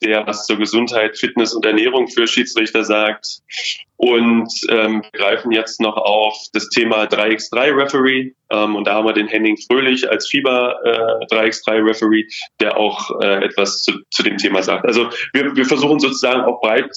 der 0.02 0.26
was 0.26 0.46
zur 0.46 0.58
Gesundheit, 0.58 1.16
Fitness 1.16 1.54
und 1.54 1.64
Ernährung 1.64 2.08
für 2.08 2.26
Schiedsrichter 2.26 2.84
sagt. 2.84 3.40
Und 3.96 4.50
ähm, 4.70 5.02
wir 5.12 5.20
greifen 5.20 5.52
jetzt 5.52 5.80
noch 5.80 5.96
auf 5.96 6.36
das 6.52 6.68
Thema 6.68 7.04
3x3 7.04 7.76
Referee. 7.76 8.32
Ähm, 8.50 8.76
und 8.76 8.86
da 8.86 8.94
haben 8.94 9.06
wir 9.06 9.12
den 9.12 9.28
Henning 9.28 9.56
Fröhlich 9.56 10.10
als 10.10 10.28
Fieber 10.28 10.76
äh, 10.84 11.34
3x3 11.34 11.86
Referee, 11.86 12.24
der 12.60 12.76
auch 12.76 13.20
äh, 13.22 13.44
etwas 13.44 13.82
zu, 13.82 13.92
zu 14.10 14.22
dem 14.22 14.36
Thema 14.36 14.62
sagt. 14.62 14.84
Also 14.84 15.10
wir, 15.32 15.56
wir 15.56 15.64
versuchen 15.64 16.00
sozusagen 16.00 16.42
auch 16.42 16.60
breit 16.60 16.90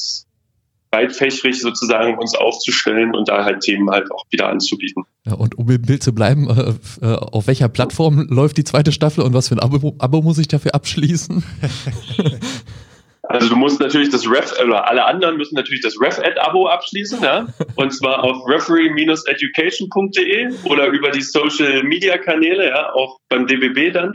breitfächrig 0.89 1.61
sozusagen 1.61 2.17
uns 2.17 2.35
aufzustellen 2.35 3.13
und 3.15 3.27
da 3.27 3.43
halt 3.43 3.61
Themen 3.61 3.89
halt 3.89 4.09
auch 4.11 4.23
wieder 4.29 4.47
anzubieten. 4.49 5.03
Ja, 5.25 5.33
und 5.33 5.57
um 5.57 5.69
im 5.69 5.81
Bild 5.81 6.01
zu 6.01 6.13
bleiben, 6.13 6.49
äh, 6.49 7.05
äh, 7.05 7.15
auf 7.15 7.47
welcher 7.47 7.69
Plattform 7.69 8.27
läuft 8.29 8.57
die 8.57 8.63
zweite 8.63 8.91
Staffel 8.91 9.23
und 9.23 9.33
was 9.33 9.49
für 9.49 9.55
ein 9.55 9.59
Abo, 9.59 9.95
Abo 9.99 10.21
muss 10.21 10.37
ich 10.37 10.47
dafür 10.47 10.75
abschließen? 10.75 11.43
Also 13.29 13.49
du 13.49 13.57
musst 13.57 13.81
natürlich 13.81 14.09
das 14.09 14.29
Ref, 14.29 14.53
oder 14.63 14.87
alle 14.87 15.03
anderen 15.05 15.37
müssen 15.37 15.55
natürlich 15.55 15.81
das 15.81 15.99
Ref-Ad-Abo 15.99 16.67
abschließen, 16.67 17.21
ja? 17.21 17.47
Und 17.75 17.91
zwar 17.91 18.23
auf 18.23 18.47
referee-education.de 18.47 20.53
oder 20.63 20.87
über 20.87 21.11
die 21.11 21.21
Social-Media-Kanäle, 21.21 22.69
ja, 22.69 22.93
auch 22.93 23.19
beim 23.27 23.45
DBB 23.45 23.91
dann. 23.93 24.13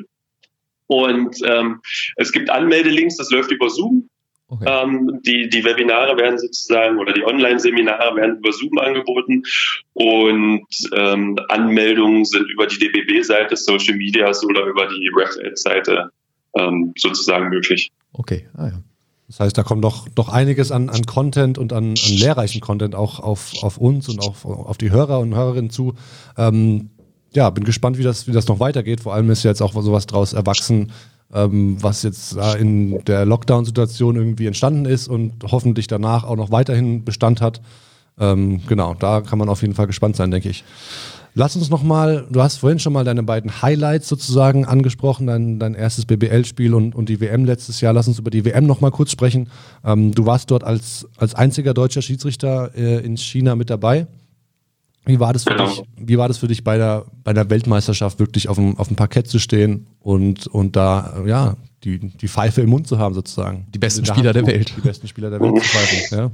Und 0.87 1.37
ähm, 1.45 1.83
es 2.17 2.33
gibt 2.33 2.49
Anmeldelinks, 2.51 3.17
das 3.17 3.31
läuft 3.31 3.51
über 3.51 3.69
Zoom. 3.69 4.09
Okay. 4.49 4.65
Ähm, 4.67 5.21
die, 5.25 5.49
die 5.49 5.65
Webinare 5.65 6.17
werden 6.19 6.39
sozusagen 6.39 6.99
oder 6.99 7.13
die 7.15 7.25
Online-Seminare 7.25 8.17
werden 8.17 8.37
über 8.37 8.53
Zoom 8.53 8.77
angeboten 8.79 9.45
und 9.95 10.67
ähm, 10.95 11.39
Anmeldungen 11.49 12.27
sind 12.27 12.51
über 12.51 12.67
die 12.67 12.79
DBB-Seite, 12.79 13.57
Social 13.57 13.97
Medias 13.97 14.45
oder 14.45 14.67
über 14.67 14.89
die 14.89 15.11
RefAd-Seite 15.17 16.11
ähm, 16.59 16.93
sozusagen 16.99 17.49
möglich. 17.49 17.91
Okay, 18.13 18.47
ah 18.55 18.67
ja. 18.67 18.83
Das 19.33 19.41
heißt, 19.41 19.57
da 19.57 19.63
kommt 19.63 19.83
doch, 19.83 20.09
doch 20.15 20.29
einiges 20.29 20.71
an, 20.71 20.91
an 20.91 21.07
Content 21.07 21.57
und 21.57 21.73
an, 21.73 21.95
an 21.95 22.13
lehrreichen 22.17 22.61
Content 22.61 22.95
auch 22.95 23.19
auf, 23.19 23.53
auf 23.63 23.79
uns 23.79 24.07
und 24.11 24.21
auch 24.21 24.45
auf 24.45 24.77
die 24.77 24.91
Hörer 24.91 25.21
und 25.21 25.35
Hörerinnen 25.35 25.71
zu. 25.71 25.95
Ähm, 26.37 26.91
ja, 27.33 27.49
bin 27.49 27.65
gespannt, 27.65 27.97
wie 27.97 28.03
das, 28.03 28.29
wie 28.29 28.33
das 28.33 28.47
noch 28.47 28.61
weitergeht. 28.61 29.01
Vor 29.01 29.15
allem 29.15 29.31
ist 29.31 29.43
jetzt 29.43 29.63
auch 29.63 29.73
sowas 29.73 30.05
draus 30.05 30.35
erwachsen, 30.35 30.93
ähm, 31.33 31.83
was 31.83 32.03
jetzt 32.03 32.37
in 32.59 33.03
der 33.07 33.25
Lockdown-Situation 33.25 34.17
irgendwie 34.17 34.49
entstanden 34.49 34.85
ist 34.85 35.09
und 35.09 35.33
hoffentlich 35.51 35.87
danach 35.87 36.25
auch 36.25 36.37
noch 36.37 36.51
weiterhin 36.51 37.07
Bestand 37.07 37.41
hat. 37.41 37.63
Ähm, 38.21 38.61
genau, 38.67 38.93
da 38.93 39.23
kann 39.23 39.39
man 39.39 39.49
auf 39.49 39.63
jeden 39.63 39.75
Fall 39.75 39.87
gespannt 39.87 40.15
sein, 40.15 40.31
denke 40.31 40.51
ich. 40.51 40.63
Lass 41.35 41.57
uns 41.57 41.71
nochmal, 41.71 42.27
du 42.31 42.43
hast 42.43 42.59
vorhin 42.59 42.79
schon 42.79 42.93
mal 42.93 43.05
deine 43.05 43.23
beiden 43.23 43.63
Highlights 43.63 44.07
sozusagen 44.07 44.67
angesprochen, 44.67 45.27
dein, 45.27 45.59
dein 45.59 45.75
erstes 45.75 46.05
BBL-Spiel 46.05 46.75
und, 46.75 46.95
und 46.95 47.09
die 47.09 47.21
WM 47.21 47.47
letztes 47.47 47.81
Jahr. 47.81 47.95
Lass 47.95 48.07
uns 48.07 48.19
über 48.19 48.31
die 48.31 48.45
WM 48.45 48.67
nochmal 48.67 48.91
kurz 48.91 49.13
sprechen. 49.13 49.49
Ähm, 49.83 50.15
du 50.15 50.27
warst 50.27 50.51
dort 50.51 50.63
als, 50.63 51.09
als 51.17 51.35
einziger 51.35 51.73
deutscher 51.73 52.03
Schiedsrichter 52.03 52.73
äh, 52.75 52.99
in 52.99 53.17
China 53.17 53.57
mit 53.57 53.71
dabei. 53.71 54.07
Wie 55.07 55.19
war 55.21 55.33
das 55.33 55.45
für 55.45 55.51
genau. 55.51 55.69
dich, 55.69 55.83
wie 55.97 56.19
war 56.19 56.29
das 56.29 56.37
für 56.37 56.49
dich 56.49 56.63
bei 56.63 56.77
der, 56.77 57.07
bei 57.25 57.33
der 57.33 57.49
Weltmeisterschaft 57.49 58.19
wirklich 58.19 58.49
auf 58.49 58.57
dem, 58.57 58.77
auf 58.77 58.89
dem 58.89 58.97
Parkett 58.97 59.27
zu 59.27 59.39
stehen 59.39 59.87
und, 60.01 60.47
und 60.49 60.77
da, 60.77 61.25
ja, 61.27 61.57
die, 61.83 61.99
die 61.99 62.29
Pfeife 62.29 62.61
im 62.61 62.69
Mund 62.69 62.87
zu 62.87 62.99
haben 62.99 63.15
sozusagen? 63.15 63.67
Die 63.75 63.79
besten 63.79 64.05
Spieler 64.05 64.35
der 64.35 64.47
Welt. 64.47 64.75
Die 64.77 64.83
besten 64.83 65.09
Spieler 65.09 65.31
der 65.31 65.41
Welt 65.41 65.57
zu 65.57 65.65
pfeifen, 65.65 66.19
ja. 66.19 66.31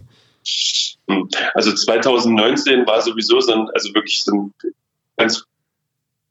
Also 1.54 1.72
2019 1.72 2.86
war 2.86 3.00
sowieso 3.00 3.40
so 3.40 3.52
ein, 3.52 3.68
also 3.74 3.94
wirklich 3.94 4.22
so 4.22 4.32
ein 4.32 4.52
ganz 5.18 5.44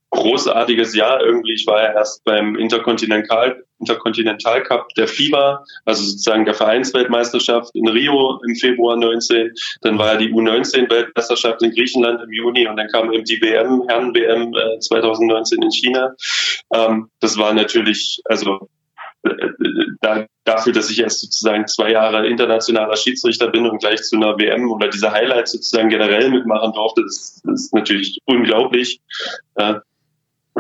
großartiges 0.10 0.96
Jahr 0.96 1.22
irgendwie. 1.22 1.54
Ich 1.54 1.68
war 1.68 1.82
ja 1.82 1.94
erst 1.94 2.24
beim 2.24 2.56
Interkontinental, 2.56 3.64
Interkontinental 3.80 4.64
Cup 4.64 4.90
der 4.96 5.08
FIBA, 5.08 5.64
also 5.86 6.04
sozusagen 6.04 6.46
der 6.46 6.54
Vereinsweltmeisterschaft 6.54 7.76
in 7.76 7.88
Rio 7.88 8.40
im 8.48 8.56
Februar 8.56 8.96
19. 8.96 9.54
Dann 9.82 10.00
war 10.00 10.14
ja 10.14 10.18
die 10.18 10.34
U19-Weltmeisterschaft 10.34 11.62
in 11.62 11.72
Griechenland 11.72 12.22
im 12.24 12.32
Juni 12.32 12.68
und 12.68 12.78
dann 12.78 12.88
kam 12.88 13.12
eben 13.12 13.26
die 13.26 13.40
WM, 13.42 13.84
Herren-WM 13.88 14.54
äh, 14.54 14.80
2019 14.80 15.62
in 15.62 15.72
China. 15.72 16.16
Ähm, 16.74 17.10
das 17.20 17.38
war 17.38 17.54
natürlich, 17.54 18.22
also 18.26 18.70
da, 20.02 20.26
dafür, 20.44 20.74
dass 20.74 20.90
ich 20.90 21.00
erst 21.00 21.22
sozusagen 21.22 21.68
zwei 21.68 21.92
Jahre 21.92 22.28
internationaler 22.28 22.96
Schiedsrichter 22.96 23.50
bin 23.50 23.66
und 23.66 23.80
gleich 23.80 24.02
zu 24.04 24.16
einer 24.16 24.38
WM 24.38 24.72
oder 24.72 24.90
diese 24.90 25.12
Highlights 25.12 25.52
sozusagen 25.52 25.90
generell 25.90 26.30
mitmachen 26.30 26.74
durfte, 26.74 27.04
das, 27.04 27.42
das 27.44 27.62
ist 27.66 27.74
natürlich 27.74 28.20
unglaublich. 28.26 29.02
Ja. 29.58 29.82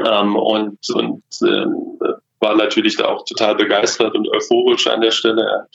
Ähm, 0.05 0.35
und 0.35 0.77
und 0.93 1.23
ähm, 1.41 1.99
war 2.39 2.55
natürlich 2.55 2.97
da 2.97 3.05
auch 3.05 3.25
total 3.25 3.55
begeistert 3.55 4.13
und 4.15 4.27
euphorisch 4.29 4.87
an 4.87 5.01
der 5.01 5.11
Stelle. 5.11 5.67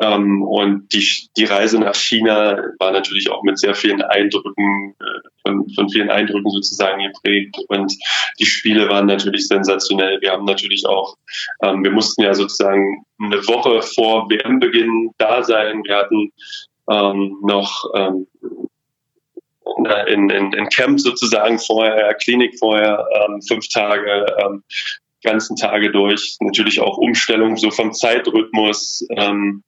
Ähm, 0.00 0.42
und 0.42 0.92
die, 0.92 1.06
die 1.36 1.44
Reise 1.44 1.78
nach 1.78 1.94
China 1.94 2.58
war 2.78 2.90
natürlich 2.90 3.30
auch 3.30 3.42
mit 3.42 3.58
sehr 3.58 3.74
vielen 3.74 4.00
Eindrücken, 4.00 4.94
äh, 4.98 5.28
von, 5.42 5.68
von 5.70 5.88
vielen 5.90 6.10
Eindrücken 6.10 6.50
sozusagen 6.50 7.02
geprägt. 7.02 7.56
Und 7.68 7.94
die 8.38 8.46
Spiele 8.46 8.88
waren 8.88 9.06
natürlich 9.06 9.46
sensationell. 9.46 10.20
Wir 10.22 10.32
haben 10.32 10.46
natürlich 10.46 10.86
auch, 10.86 11.16
ähm, 11.62 11.84
wir 11.84 11.90
mussten 11.90 12.22
ja 12.22 12.32
sozusagen 12.32 13.04
eine 13.20 13.46
Woche 13.46 13.82
vor 13.82 14.30
WM-Beginn 14.30 15.10
da 15.18 15.42
sein. 15.42 15.82
Wir 15.84 15.96
hatten 15.96 16.32
ähm, 16.90 17.36
noch 17.42 17.84
ähm, 17.94 18.26
in, 20.06 20.30
in, 20.30 20.52
in 20.52 20.68
Camp 20.68 20.98
sozusagen 20.98 21.58
vorher, 21.58 22.14
Klinik 22.14 22.58
vorher, 22.58 23.06
ähm, 23.14 23.40
fünf 23.42 23.68
Tage 23.68 24.26
ähm, 24.38 24.62
ganzen 25.22 25.56
Tage 25.56 25.90
durch. 25.90 26.36
Natürlich 26.40 26.80
auch 26.80 26.98
Umstellung 26.98 27.56
so 27.56 27.70
vom 27.70 27.92
Zeitrhythmus. 27.92 29.06
Ähm, 29.16 29.62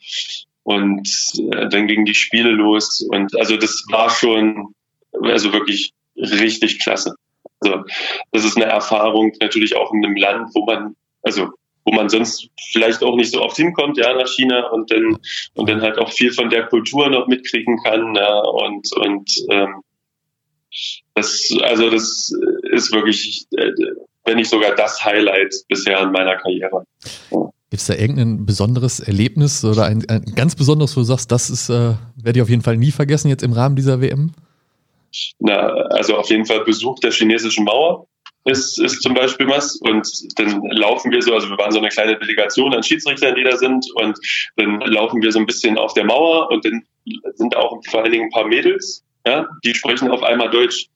und 0.65 1.09
äh, 1.39 1.69
dann 1.69 1.87
gingen 1.87 2.05
die 2.05 2.15
Spiele 2.15 2.51
los. 2.51 3.01
Und 3.01 3.39
also 3.39 3.57
das 3.57 3.85
war 3.91 4.11
schon, 4.11 4.75
also 5.13 5.53
wirklich 5.53 5.93
richtig 6.17 6.81
klasse. 6.81 7.17
Also 7.61 7.85
das 8.33 8.45
ist 8.45 8.57
eine 8.57 8.67
Erfahrung 8.67 9.33
natürlich 9.41 9.77
auch 9.77 9.93
in 9.93 10.05
einem 10.05 10.17
Land, 10.17 10.51
wo 10.55 10.65
man, 10.65 10.97
also 11.23 11.51
wo 11.85 11.93
man 11.93 12.09
sonst 12.09 12.49
vielleicht 12.71 13.03
auch 13.03 13.17
nicht 13.17 13.33
so 13.33 13.43
oft 13.43 13.57
hinkommt, 13.57 13.99
ja, 13.99 14.15
nach 14.15 14.29
China 14.29 14.69
und 14.69 14.91
dann 14.91 15.19
und 15.55 15.69
dann 15.69 15.81
halt 15.81 15.99
auch 15.99 16.13
viel 16.13 16.33
von 16.33 16.49
der 16.49 16.67
Kultur 16.67 17.09
noch 17.09 17.27
mitkriegen 17.27 17.77
kann, 17.83 18.15
ja, 18.15 18.39
und 18.39 18.93
und 18.97 19.33
ähm, 19.51 19.83
das, 21.15 21.53
also 21.63 21.91
das 21.91 22.33
ist 22.71 22.93
wirklich 22.93 23.47
äh, 23.57 23.73
wenn 24.25 24.37
nicht 24.37 24.51
sogar 24.51 24.75
das 24.75 25.05
Highlight 25.05 25.55
bisher 25.69 26.01
in 26.01 26.13
meiner 26.13 26.37
Karriere. 26.37 26.85
Gibt 27.71 27.81
es 27.81 27.87
da 27.87 27.95
irgendein 27.95 28.45
besonderes 28.45 29.01
Erlebnis 29.01 29.65
oder 29.65 29.85
ein, 29.85 30.05
ein, 30.09 30.25
ganz 30.35 30.55
besonderes, 30.55 30.95
wo 30.97 31.01
du 31.01 31.05
sagst, 31.05 31.33
das 31.33 31.49
ist, 31.49 31.71
äh, 31.71 31.95
werde 32.17 32.39
ich 32.39 32.43
auf 32.43 32.51
jeden 32.51 32.63
Fall 32.63 32.77
nie 32.77 32.91
vergessen 32.91 33.29
jetzt 33.29 33.43
im 33.43 33.53
Rahmen 33.53 33.77
dieser 33.77 34.01
WM? 34.01 34.33
Na, 35.39 35.69
also 35.91 36.17
auf 36.17 36.29
jeden 36.31 36.47
Fall 36.47 36.65
Besuch 36.65 36.99
der 37.01 37.13
chinesischen 37.13 37.65
Mauer. 37.65 38.07
ist, 38.45 38.79
ist 38.79 39.03
zum 39.03 39.15
Beispiel 39.15 39.49
was. 39.49 39.77
Und 39.77 40.07
dann 40.39 40.63
laufen 40.71 41.11
wir 41.13 41.23
so, 41.23 41.35
also 41.35 41.49
wir 41.49 41.59
waren 41.59 41.73
so 41.73 41.79
eine 41.79 41.89
kleine 41.89 42.19
Delegation 42.19 42.75
an 42.75 42.83
Schiedsrichtern, 42.83 43.35
die 43.35 43.45
da 43.45 43.57
sind. 43.57 43.87
Und 43.95 44.19
dann 44.57 44.81
laufen 44.81 45.23
wir 45.23 45.33
so 45.33 45.39
ein 45.39 45.47
bisschen 45.47 45.79
auf 45.79 45.95
der 45.95 46.05
Mauer 46.05 46.51
und 46.51 46.65
dann 46.65 46.83
sind 47.35 47.57
auch 47.57 47.81
vor 47.89 48.03
allen 48.03 48.13
Dingen 48.13 48.25
ein 48.25 48.31
paar 48.31 48.47
Mädels, 48.47 49.03
ja, 49.27 49.49
die 49.65 49.75
sprechen 49.75 50.11
auf 50.11 50.23
einmal 50.23 50.51
Deutsch. 50.51 50.89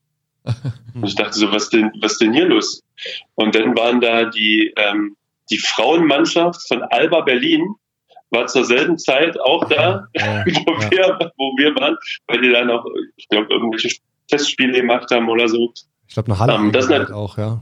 Und 0.94 1.06
ich 1.06 1.14
dachte 1.14 1.38
so, 1.38 1.52
was 1.52 1.68
denn, 1.70 1.92
was 2.00 2.18
denn 2.18 2.32
hier 2.32 2.46
los? 2.46 2.82
Und 3.34 3.54
dann 3.54 3.76
waren 3.76 4.00
da 4.00 4.24
die, 4.24 4.72
ähm, 4.76 5.16
die 5.50 5.58
Frauenmannschaft 5.58 6.66
von 6.68 6.82
Alba 6.82 7.22
Berlin, 7.22 7.74
war 8.30 8.46
zur 8.46 8.64
selben 8.64 8.98
Zeit 8.98 9.38
auch 9.40 9.68
da, 9.68 10.08
ja, 10.14 10.44
wo, 10.46 10.72
ja. 10.72 10.90
wir, 10.90 11.32
wo 11.36 11.56
wir 11.56 11.74
waren, 11.76 11.96
weil 12.26 12.40
die 12.40 12.50
dann 12.50 12.70
auch, 12.70 12.84
ich 13.16 13.28
glaube, 13.28 13.52
irgendwelche 13.52 13.96
Testspiele 14.28 14.80
gemacht 14.80 15.10
haben 15.10 15.28
oder 15.28 15.48
so. 15.48 15.72
Ich 16.08 16.14
glaube, 16.14 16.32
eine 16.32 16.38
Halle 16.38 16.54
ähm, 16.54 16.72
das 16.72 16.88
halt 16.88 17.10
auch, 17.12 17.38
ja. 17.38 17.60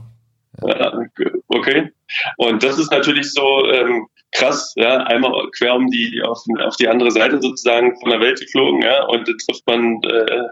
Okay. 1.47 1.91
Und 2.37 2.63
das 2.63 2.79
ist 2.79 2.91
natürlich 2.91 3.33
so 3.33 3.65
ähm, 3.69 4.07
krass, 4.31 4.73
ja, 4.75 4.97
einmal 4.97 5.31
quer 5.57 5.75
um 5.75 5.87
die 5.87 6.21
auf, 6.25 6.39
auf 6.63 6.75
die 6.77 6.87
andere 6.87 7.11
Seite 7.11 7.41
sozusagen 7.41 7.99
von 7.99 8.09
der 8.09 8.19
Welt 8.21 8.39
geflogen, 8.39 8.81
ja, 8.81 9.05
und 9.05 9.27
da 9.27 9.33
trifft 9.45 9.67
man 9.67 10.01
äh, 10.03 10.47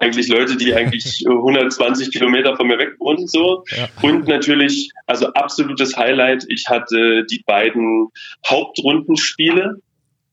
eigentlich 0.00 0.28
Leute, 0.28 0.56
die 0.56 0.74
eigentlich 0.74 1.24
120 1.28 2.10
Kilometer 2.10 2.56
von 2.56 2.66
mir 2.66 2.78
weg 2.78 2.94
wohnen, 2.98 3.26
so. 3.26 3.64
Ja. 3.76 3.88
Und 4.02 4.28
natürlich, 4.28 4.90
also 5.06 5.32
absolutes 5.32 5.96
Highlight, 5.96 6.44
ich 6.48 6.66
hatte 6.68 7.24
die 7.30 7.42
beiden 7.46 8.08
Hauptrundenspiele 8.48 9.80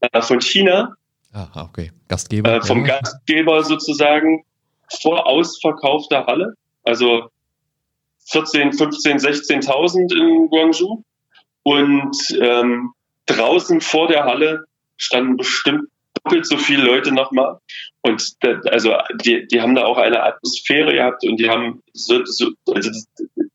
äh, 0.01 0.21
von 0.21 0.41
China. 0.41 0.95
Ah, 1.31 1.47
okay. 1.55 1.91
Gastgeber. 2.07 2.57
Äh, 2.57 2.61
vom 2.61 2.85
ja. 2.85 2.99
Gastgeber 2.99 3.63
sozusagen 3.63 4.43
vor 5.01 5.25
ausverkaufter 5.25 6.25
Halle. 6.25 6.53
Also 6.83 7.29
14, 8.31 8.73
15, 8.73 9.17
16.000 9.17 10.15
in 10.15 10.49
Guangzhou. 10.49 11.03
Und 11.63 12.17
ähm, 12.41 12.91
draußen 13.25 13.81
vor 13.81 14.07
der 14.07 14.25
Halle 14.25 14.65
standen 14.97 15.37
bestimmt 15.37 15.87
doppelt 16.23 16.45
so 16.45 16.57
viele 16.57 16.83
Leute 16.83 17.11
nochmal. 17.11 17.59
Und 18.01 18.43
da, 18.43 18.59
also 18.71 18.93
die, 19.23 19.47
die 19.47 19.61
haben 19.61 19.75
da 19.75 19.85
auch 19.85 19.97
eine 19.97 20.23
Atmosphäre 20.23 20.93
gehabt 20.93 21.23
und 21.25 21.37
die 21.37 21.49
haben 21.49 21.81
so, 21.93 22.23
so, 22.25 22.51
also 22.67 22.91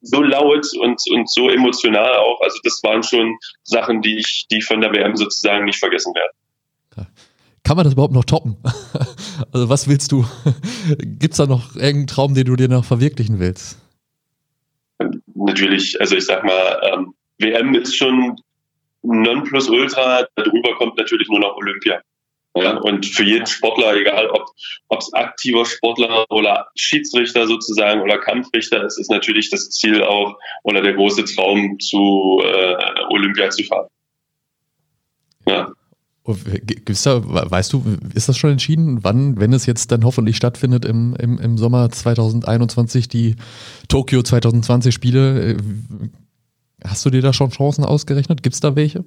so 0.00 0.22
laut 0.22 0.66
und, 0.80 1.02
und 1.10 1.30
so 1.30 1.48
emotional 1.48 2.16
auch. 2.16 2.40
Also 2.40 2.58
das 2.64 2.80
waren 2.82 3.02
schon 3.02 3.36
Sachen, 3.62 4.02
die 4.02 4.18
ich, 4.18 4.46
die 4.50 4.62
von 4.62 4.80
der 4.80 4.92
WM 4.92 5.16
sozusagen 5.16 5.64
nicht 5.64 5.78
vergessen 5.78 6.14
werden. 6.14 7.08
Kann 7.64 7.76
man 7.76 7.84
das 7.84 7.92
überhaupt 7.92 8.14
noch 8.14 8.24
toppen? 8.24 8.56
Also 9.52 9.68
was 9.68 9.86
willst 9.86 10.10
du? 10.10 10.24
Gibt 10.98 11.34
es 11.34 11.36
da 11.36 11.46
noch 11.46 11.76
irgendeinen 11.76 12.08
Traum, 12.08 12.34
den 12.34 12.44
du 12.44 12.56
dir 12.56 12.68
noch 12.68 12.84
verwirklichen 12.84 13.38
willst? 13.38 13.78
Natürlich, 15.32 16.00
also 16.00 16.16
ich 16.16 16.26
sag 16.26 16.42
mal, 16.42 16.80
ähm, 16.82 17.14
WM 17.38 17.76
ist 17.76 17.96
schon 17.96 18.36
Nonplusultra, 19.02 20.26
darüber 20.34 20.74
kommt 20.76 20.98
natürlich 20.98 21.28
nur 21.28 21.38
noch 21.38 21.56
Olympia. 21.56 22.02
Ja, 22.62 22.76
und 22.78 23.06
für 23.06 23.24
jeden 23.24 23.46
Sportler, 23.46 23.94
egal 23.94 24.30
ob 24.30 24.98
es 24.98 25.12
aktiver 25.12 25.64
Sportler 25.64 26.24
oder 26.30 26.66
Schiedsrichter 26.74 27.46
sozusagen 27.46 28.00
oder 28.00 28.18
Kampfrichter 28.18 28.84
ist, 28.84 28.98
ist 28.98 29.10
natürlich 29.10 29.50
das 29.50 29.70
Ziel 29.70 30.02
auch 30.02 30.38
oder 30.64 30.82
der 30.82 30.94
große 30.94 31.24
Traum 31.24 31.78
zu 31.78 32.42
äh, 32.42 32.74
Olympia 33.10 33.50
zu 33.50 33.64
fahren. 33.64 33.88
Ja. 35.46 35.70
Oh, 36.24 36.36
gibt's 36.44 37.04
da, 37.04 37.22
weißt 37.24 37.72
du, 37.72 37.84
ist 38.14 38.28
das 38.28 38.36
schon 38.36 38.50
entschieden, 38.50 39.02
wann, 39.02 39.40
wenn 39.40 39.52
es 39.52 39.64
jetzt 39.64 39.90
dann 39.92 40.04
hoffentlich 40.04 40.36
stattfindet 40.36 40.84
im, 40.84 41.16
im, 41.16 41.38
im 41.38 41.56
Sommer 41.56 41.88
2021, 41.90 43.08
die 43.08 43.36
Tokio 43.88 44.22
2020 44.22 44.94
Spiele, 44.94 45.52
äh, 45.52 45.56
hast 46.84 47.06
du 47.06 47.10
dir 47.10 47.22
da 47.22 47.32
schon 47.32 47.50
Chancen 47.50 47.84
ausgerechnet? 47.84 48.42
Gibt 48.42 48.54
es 48.54 48.60
da 48.60 48.76
welche? 48.76 49.04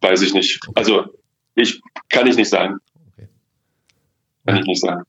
Weiß 0.00 0.22
ich 0.22 0.34
nicht. 0.34 0.60
Also 0.74 1.04
ich 1.60 1.80
kann 2.08 2.26
ich 2.26 2.36
nicht 2.36 2.50
sagen. 2.50 2.78
Okay. 3.12 3.28
Kann 4.46 4.58
ich 4.58 4.66
nicht 4.66 4.80
sagen. 4.80 5.02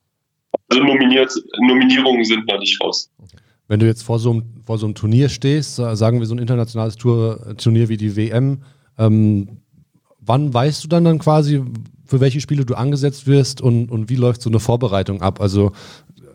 Also 0.69 0.83
nominiert, 0.83 1.33
Nominierungen 1.59 2.23
sind 2.23 2.47
noch 2.47 2.59
nicht 2.59 2.81
raus. 2.81 3.09
Okay. 3.17 3.37
Wenn 3.67 3.79
du 3.79 3.85
jetzt 3.85 4.03
vor 4.03 4.19
so, 4.19 4.31
einem, 4.31 4.43
vor 4.65 4.77
so 4.77 4.85
einem 4.85 4.95
Turnier 4.95 5.29
stehst, 5.29 5.75
sagen 5.75 6.19
wir 6.19 6.25
so 6.25 6.35
ein 6.35 6.39
internationales 6.39 6.97
Tour, 6.97 7.55
Turnier 7.57 7.87
wie 7.87 7.95
die 7.95 8.17
WM, 8.17 8.63
ähm, 8.97 9.61
wann 10.19 10.53
weißt 10.53 10.83
du 10.83 10.87
dann 10.89 11.05
dann 11.05 11.19
quasi, 11.19 11.63
für 12.05 12.19
welche 12.19 12.41
Spiele 12.41 12.65
du 12.65 12.75
angesetzt 12.75 13.27
wirst 13.27 13.61
und, 13.61 13.89
und 13.89 14.09
wie 14.09 14.17
läuft 14.17 14.41
so 14.41 14.49
eine 14.49 14.59
Vorbereitung 14.59 15.21
ab? 15.21 15.39
Also 15.39 15.71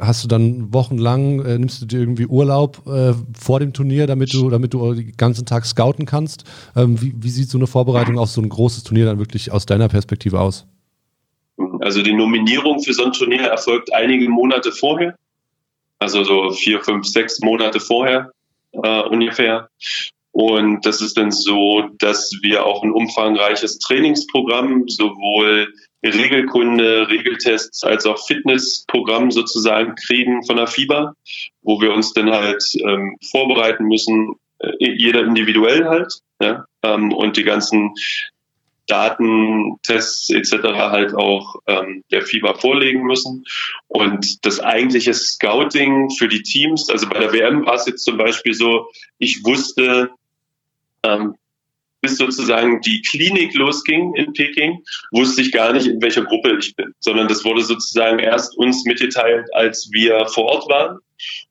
hast 0.01 0.25
du 0.25 0.29
dann 0.29 0.73
wochenlang, 0.73 1.45
äh, 1.45 1.59
nimmst 1.59 1.83
du 1.83 1.87
dir 1.87 2.01
irgendwie 2.01 2.27
Urlaub 2.27 2.87
äh, 2.87 3.15
vor 3.39 3.61
dem 3.61 3.73
Turnier, 3.73 4.07
damit 4.07 4.33
du, 4.33 4.51
damit 4.51 4.75
du 4.75 4.95
den 4.95 5.17
ganzen 5.17 5.47
Tag 5.47 5.67
scouten 5.67 6.07
kannst? 6.07 6.45
Ähm, 6.75 7.01
wie, 7.01 7.15
wie 7.17 7.31
sieht 7.31 7.49
so 7.49 7.59
eine 7.59 7.67
Vorbereitung 7.67 8.19
auf 8.19 8.31
so 8.31 8.41
ein 8.41 8.49
großes 8.49 8.85
Turnier 8.85 9.07
dann 9.07 9.19
wirklich 9.19 9.53
aus 9.53 9.67
deiner 9.67 9.89
Perspektive 9.89 10.41
aus? 10.41 10.67
Also 11.81 12.03
die 12.03 12.13
Nominierung 12.13 12.81
für 12.81 12.93
so 12.93 13.05
ein 13.05 13.13
Turnier 13.13 13.43
erfolgt 13.43 13.95
einige 13.95 14.29
Monate 14.29 14.73
vorher. 14.73 15.17
Also 15.99 16.25
so 16.25 16.51
vier, 16.51 16.81
fünf, 16.83 17.07
sechs 17.07 17.41
Monate 17.41 17.81
vorher 17.81 18.31
äh, 18.73 19.03
ungefähr. 19.03 19.69
Und 20.33 20.85
das 20.85 21.01
ist 21.01 21.17
dann 21.17 21.31
so, 21.31 21.89
dass 21.99 22.31
wir 22.43 22.67
auch 22.67 22.83
ein 22.83 22.93
umfangreiches 22.93 23.79
Trainingsprogramm 23.79 24.87
sowohl 24.87 25.73
Regelkunde, 26.05 27.09
Regeltests 27.09 27.83
als 27.85 28.07
auch 28.07 28.25
Fitnessprogramm 28.27 29.31
sozusagen 29.31 29.95
kriegen 29.95 30.45
von 30.45 30.57
der 30.57 30.67
FIBA, 30.67 31.15
wo 31.63 31.81
wir 31.81 31.93
uns 31.93 32.13
dann 32.13 32.31
halt 32.31 32.63
ähm, 32.85 33.17
vorbereiten 33.31 33.85
müssen, 33.85 34.35
äh, 34.59 34.73
jeder 34.79 35.25
individuell 35.25 35.87
halt, 35.87 36.21
ja, 36.41 36.65
ähm, 36.83 37.13
und 37.13 37.37
die 37.37 37.45
ganzen 37.45 37.95
Daten, 38.87 39.79
Tests 39.83 40.31
etc. 40.31 40.53
halt 40.75 41.15
auch 41.15 41.57
ähm, 41.67 42.05
der 42.13 42.23
FIBA 42.23 42.55
vorlegen 42.55 43.03
müssen. 43.03 43.45
Und 43.89 44.47
das 44.47 44.61
eigentliche 44.61 45.13
Scouting 45.13 46.11
für 46.11 46.29
die 46.29 46.43
Teams, 46.43 46.89
also 46.89 47.09
bei 47.09 47.19
der 47.19 47.33
WM 47.33 47.67
war 47.67 47.75
es 47.75 47.87
jetzt 47.87 48.05
zum 48.05 48.17
Beispiel 48.17 48.55
so, 48.55 48.89
ich 49.19 49.45
wusste, 49.45 50.11
ähm, 51.03 51.35
bis 52.07 52.19
sozusagen 52.19 52.81
die 52.83 53.03
Klinik 53.03 53.55
losging 53.55 54.15
in 54.15 54.33
Peking, 54.33 54.85
wusste 55.11 55.43
ich 55.43 55.51
gar 55.51 55.73
nicht, 55.73 55.89
in 55.89 56.01
welcher 56.01 56.25
Gruppe 56.25 56.57
ich 56.57 56.77
bin, 56.77 56.93
sondern 57.01 57.27
das 57.27 57.45
wurde 57.45 57.63
sozusagen 57.63 58.21
erst 58.21 58.57
uns 58.57 58.85
mitgeteilt, 58.85 59.49
als 59.53 59.89
wir 59.91 60.27
vor 60.27 60.45
Ort 60.45 60.69
waren. 60.69 60.99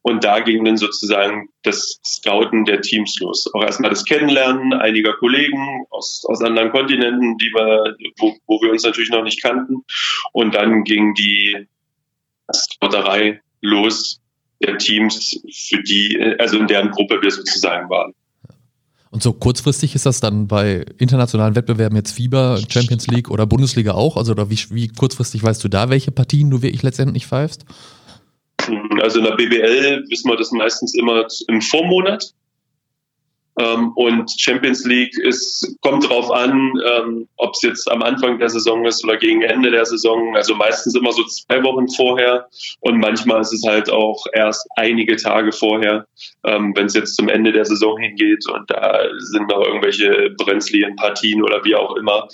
Und 0.01 0.23
da 0.23 0.39
ging 0.39 0.63
dann 0.63 0.77
sozusagen 0.77 1.49
das 1.63 1.99
Scouten 2.05 2.63
der 2.63 2.81
Teams 2.81 3.19
los. 3.19 3.51
Auch 3.53 3.63
erstmal 3.63 3.89
das 3.89 4.05
Kennenlernen 4.05 4.73
einiger 4.73 5.13
Kollegen 5.13 5.85
aus, 5.89 6.23
aus 6.25 6.41
anderen 6.41 6.71
Kontinenten, 6.71 7.37
die 7.37 7.51
wir, 7.53 7.97
wo, 8.17 8.33
wo 8.47 8.61
wir 8.61 8.71
uns 8.71 8.83
natürlich 8.83 9.09
noch 9.09 9.23
nicht 9.23 9.41
kannten. 9.41 9.83
Und 10.31 10.55
dann 10.55 10.83
ging 10.83 11.15
die 11.15 11.67
Scouterei 12.53 13.41
los 13.61 14.21
der 14.61 14.77
Teams, 14.77 15.41
für 15.51 15.83
die, 15.83 16.17
also 16.39 16.59
in 16.59 16.67
deren 16.67 16.91
Gruppe 16.91 17.21
wir 17.21 17.31
sozusagen 17.31 17.89
waren. 17.89 18.13
Und 19.15 19.23
so 19.23 19.31
kurzfristig 19.31 19.95
ist 19.95 20.05
das 20.05 20.19
dann 20.19 20.45
bei 20.49 20.83
internationalen 20.97 21.55
Wettbewerben 21.55 21.95
jetzt 21.95 22.11
FIBA, 22.11 22.59
Champions 22.69 23.07
League 23.07 23.31
oder 23.31 23.45
Bundesliga 23.45 23.93
auch? 23.93 24.17
Also 24.17 24.33
oder 24.33 24.49
wie, 24.49 24.59
wie 24.71 24.89
kurzfristig 24.89 25.41
weißt 25.41 25.63
du 25.63 25.69
da, 25.69 25.89
welche 25.89 26.11
Partien 26.11 26.49
du 26.49 26.61
wirklich 26.61 26.83
letztendlich 26.83 27.25
pfeifst? 27.25 27.63
Also 29.01 29.19
in 29.19 29.23
der 29.23 29.37
BBL 29.37 30.03
wissen 30.09 30.29
wir 30.29 30.35
das 30.35 30.51
meistens 30.51 30.93
immer 30.95 31.25
im 31.47 31.61
Vormonat. 31.61 32.33
Ähm, 33.57 33.91
und 33.95 34.29
Champions 34.37 34.85
League 34.85 35.17
ist, 35.17 35.77
kommt 35.81 36.09
drauf 36.09 36.29
an, 36.31 36.73
ähm, 36.85 37.27
ob 37.37 37.53
es 37.53 37.61
jetzt 37.61 37.89
am 37.89 38.03
Anfang 38.03 38.37
der 38.37 38.49
Saison 38.49 38.85
ist 38.85 39.03
oder 39.03 39.17
gegen 39.17 39.43
Ende 39.43 39.71
der 39.71 39.85
Saison. 39.85 40.35
Also 40.35 40.55
meistens 40.55 40.95
immer 40.95 41.13
so 41.13 41.23
zwei 41.23 41.63
Wochen 41.63 41.87
vorher 41.87 42.47
und 42.81 42.97
manchmal 42.99 43.41
ist 43.41 43.53
es 43.53 43.63
halt 43.65 43.89
auch 43.89 44.25
erst 44.33 44.67
einige 44.75 45.15
Tage 45.15 45.53
vorher, 45.53 46.05
ähm, 46.43 46.73
wenn 46.75 46.87
es 46.87 46.95
jetzt 46.95 47.15
zum 47.15 47.29
Ende 47.29 47.53
der 47.53 47.65
Saison 47.65 47.97
hingeht 47.97 48.45
und 48.49 48.69
da 48.69 49.03
sind 49.19 49.47
noch 49.47 49.65
irgendwelche 49.65 50.31
brenzligen 50.37 50.95
Partien 50.97 51.41
oder 51.41 51.63
wie 51.63 51.75
auch 51.75 51.95
immer. 51.95 52.27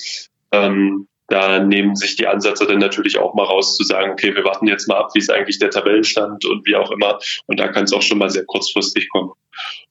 Ähm, 0.52 1.08
da 1.32 1.60
nehmen 1.64 1.96
sich 1.96 2.18
die 2.18 2.28
Ansätze 2.28 2.66
dann 2.68 2.80
natürlich 2.80 3.18
auch 3.18 3.34
mal 3.34 3.46
raus 3.46 3.78
zu 3.78 3.84
sagen, 3.84 4.12
okay, 4.12 4.36
wir 4.36 4.44
warten 4.44 4.68
jetzt 4.68 4.88
mal 4.90 4.98
ab, 4.98 5.12
wie 5.14 5.20
ist 5.20 5.32
eigentlich 5.32 5.60
der 5.60 5.70
Tabellenstand 5.70 6.44
und 6.46 6.66
wie 6.66 6.76
auch 6.76 6.92
immer. 6.92 7.20
Und 7.48 7.58
da 7.60 7.70
kann 7.70 7.86
es 7.86 7.94
auch 7.94 8.02
schon 8.02 8.18
mal 8.18 8.30
sehr 8.30 8.44
kurzfristig 8.44 9.10
kommen. 9.10 9.32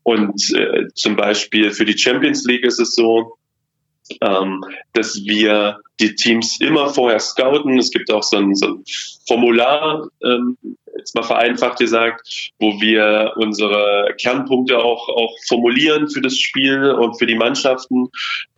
Und 0.03 0.53
äh, 0.55 0.89
zum 0.95 1.17
Beispiel 1.17 1.71
für 1.71 1.87
die 1.87 1.97
Champions 1.97 2.45
League 2.45 2.65
ist 2.65 2.79
es 2.79 2.95
so, 2.95 3.39
ähm, 4.21 4.63
dass 4.93 5.25
wir 5.25 5.81
die 5.99 6.15
Teams 6.15 6.61
immer 6.61 6.91
vorher 6.91 7.21
scouten. 7.21 7.79
Es 7.79 7.91
gibt 7.91 8.11
auch 8.11 8.23
so 8.23 8.37
ein, 8.37 8.55
so 8.55 8.67
ein 8.67 8.85
Formular, 9.27 10.09
ähm, 10.23 10.59
jetzt 10.97 11.15
mal 11.15 11.23
vereinfacht 11.23 11.79
gesagt, 11.79 12.51
wo 12.59 12.81
wir 12.81 13.33
unsere 13.37 14.15
Kernpunkte 14.19 14.79
auch, 14.79 15.09
auch 15.09 15.37
formulieren 15.47 16.09
für 16.09 16.21
das 16.21 16.37
Spiel 16.37 16.91
und 16.91 17.19
für 17.19 17.27
die 17.27 17.37
Mannschaften, 17.37 18.09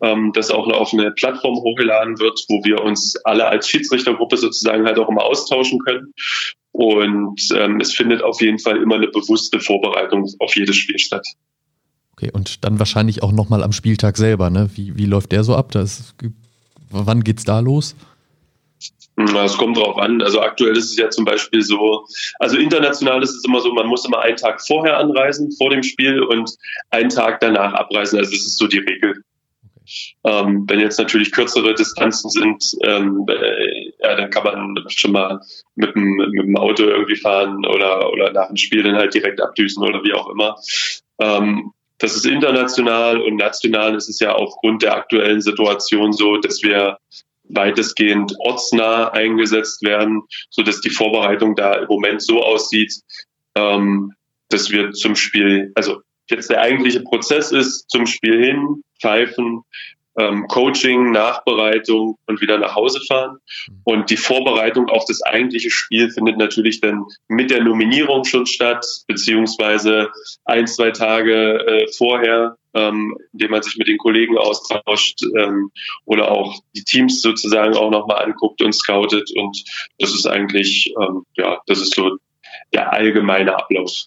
ähm, 0.02 0.32
das 0.34 0.50
auch 0.50 0.66
auf 0.68 0.92
eine 0.92 1.10
Plattform 1.12 1.56
hochgeladen 1.56 2.18
wird, 2.18 2.44
wo 2.48 2.64
wir 2.64 2.82
uns 2.82 3.16
alle 3.24 3.46
als 3.46 3.68
Schiedsrichtergruppe 3.68 4.36
sozusagen 4.36 4.86
halt 4.86 4.98
auch 4.98 5.08
immer 5.08 5.24
austauschen 5.24 5.78
können. 5.80 6.14
Und 6.72 7.48
ähm, 7.54 7.80
es 7.80 7.92
findet 7.94 8.22
auf 8.22 8.40
jeden 8.40 8.58
Fall 8.58 8.78
immer 8.78 8.94
eine 8.94 9.08
bewusste 9.08 9.60
Vorbereitung 9.60 10.28
auf 10.38 10.56
jedes 10.56 10.76
Spiel 10.76 10.98
statt. 10.98 11.26
Okay, 12.12 12.30
und 12.32 12.64
dann 12.64 12.78
wahrscheinlich 12.78 13.22
auch 13.22 13.32
nochmal 13.32 13.62
am 13.62 13.72
Spieltag 13.72 14.16
selber, 14.16 14.48
ne? 14.48 14.70
Wie, 14.74 14.96
wie 14.96 15.06
läuft 15.06 15.32
der 15.32 15.44
so 15.44 15.54
ab? 15.54 15.72
Das, 15.72 16.14
wann 16.90 17.24
geht's 17.24 17.44
da 17.44 17.60
los? 17.60 17.94
Es 19.16 19.58
kommt 19.58 19.76
drauf 19.76 19.98
an. 19.98 20.22
Also 20.22 20.40
aktuell 20.40 20.76
ist 20.76 20.90
es 20.90 20.96
ja 20.96 21.10
zum 21.10 21.24
Beispiel 21.24 21.62
so, 21.62 22.06
also 22.38 22.56
international 22.56 23.22
ist 23.22 23.34
es 23.34 23.44
immer 23.44 23.60
so, 23.60 23.72
man 23.72 23.86
muss 23.86 24.06
immer 24.06 24.20
einen 24.20 24.36
Tag 24.36 24.64
vorher 24.64 24.96
anreisen, 24.96 25.52
vor 25.52 25.70
dem 25.70 25.82
Spiel 25.82 26.22
und 26.22 26.50
einen 26.90 27.10
Tag 27.10 27.40
danach 27.40 27.74
abreisen. 27.74 28.18
Also 28.18 28.30
das 28.30 28.40
ist 28.40 28.58
so 28.58 28.66
die 28.66 28.78
Regel. 28.78 29.22
Ähm, 30.24 30.64
wenn 30.68 30.80
jetzt 30.80 30.98
natürlich 30.98 31.32
kürzere 31.32 31.74
Distanzen 31.74 32.30
sind, 32.30 32.76
ähm, 32.84 33.26
äh, 33.28 33.92
ja, 34.00 34.16
dann 34.16 34.30
kann 34.30 34.44
man 34.44 34.76
schon 34.88 35.12
mal 35.12 35.40
mit 35.74 35.94
dem, 35.94 36.14
mit 36.14 36.46
dem 36.46 36.56
Auto 36.56 36.84
irgendwie 36.84 37.16
fahren 37.16 37.66
oder, 37.66 38.10
oder 38.12 38.32
nach 38.32 38.46
dem 38.46 38.56
Spiel 38.56 38.82
dann 38.82 38.94
halt 38.94 39.12
direkt 39.12 39.40
abdüsen 39.40 39.84
oder 39.84 40.02
wie 40.04 40.14
auch 40.14 40.28
immer. 40.30 40.56
Ähm, 41.18 41.72
das 41.98 42.16
ist 42.16 42.26
international 42.26 43.20
und 43.20 43.36
national 43.36 43.94
ist 43.94 44.08
es 44.08 44.18
ja 44.20 44.32
aufgrund 44.34 44.82
der 44.82 44.96
aktuellen 44.96 45.40
Situation 45.40 46.12
so, 46.12 46.36
dass 46.36 46.62
wir 46.62 46.98
weitestgehend 47.54 48.34
ortsnah 48.38 49.08
eingesetzt 49.08 49.82
werden, 49.82 50.22
so 50.50 50.62
dass 50.62 50.80
die 50.80 50.90
Vorbereitung 50.90 51.54
da 51.54 51.74
im 51.74 51.86
Moment 51.88 52.22
so 52.22 52.42
aussieht, 52.42 52.94
ähm, 53.54 54.12
dass 54.48 54.70
wir 54.70 54.92
zum 54.92 55.16
Spiel, 55.16 55.72
also 55.74 56.00
jetzt 56.28 56.50
der 56.50 56.60
eigentliche 56.60 57.00
Prozess 57.00 57.52
ist 57.52 57.88
zum 57.90 58.06
Spiel 58.06 58.42
hin, 58.42 58.82
pfeifen, 59.00 59.62
ähm, 60.18 60.46
Coaching, 60.48 61.10
Nachbereitung 61.10 62.18
und 62.26 62.40
wieder 62.40 62.58
nach 62.58 62.74
Hause 62.74 63.00
fahren. 63.06 63.38
Und 63.84 64.10
die 64.10 64.16
Vorbereitung 64.16 64.88
auf 64.88 65.04
das 65.06 65.22
eigentliche 65.22 65.70
Spiel 65.70 66.10
findet 66.10 66.36
natürlich 66.38 66.80
dann 66.80 67.04
mit 67.28 67.50
der 67.50 67.62
Nominierung 67.62 68.24
schon 68.24 68.46
statt, 68.46 68.84
beziehungsweise 69.06 70.10
ein, 70.44 70.66
zwei 70.66 70.90
Tage 70.90 71.66
äh, 71.66 71.86
vorher, 71.96 72.56
ähm, 72.74 73.16
indem 73.32 73.50
man 73.50 73.62
sich 73.62 73.76
mit 73.76 73.88
den 73.88 73.98
Kollegen 73.98 74.38
austauscht 74.38 75.22
ähm, 75.38 75.70
oder 76.04 76.30
auch 76.30 76.58
die 76.74 76.84
Teams 76.84 77.20
sozusagen 77.22 77.74
auch 77.74 77.90
nochmal 77.90 78.24
anguckt 78.24 78.62
und 78.62 78.74
scoutet. 78.74 79.30
Und 79.36 79.62
das 79.98 80.14
ist 80.14 80.26
eigentlich, 80.26 80.94
ähm, 81.00 81.24
ja, 81.36 81.60
das 81.66 81.80
ist 81.80 81.94
so 81.94 82.16
der 82.72 82.92
allgemeine 82.92 83.56
Ablauf. 83.56 84.06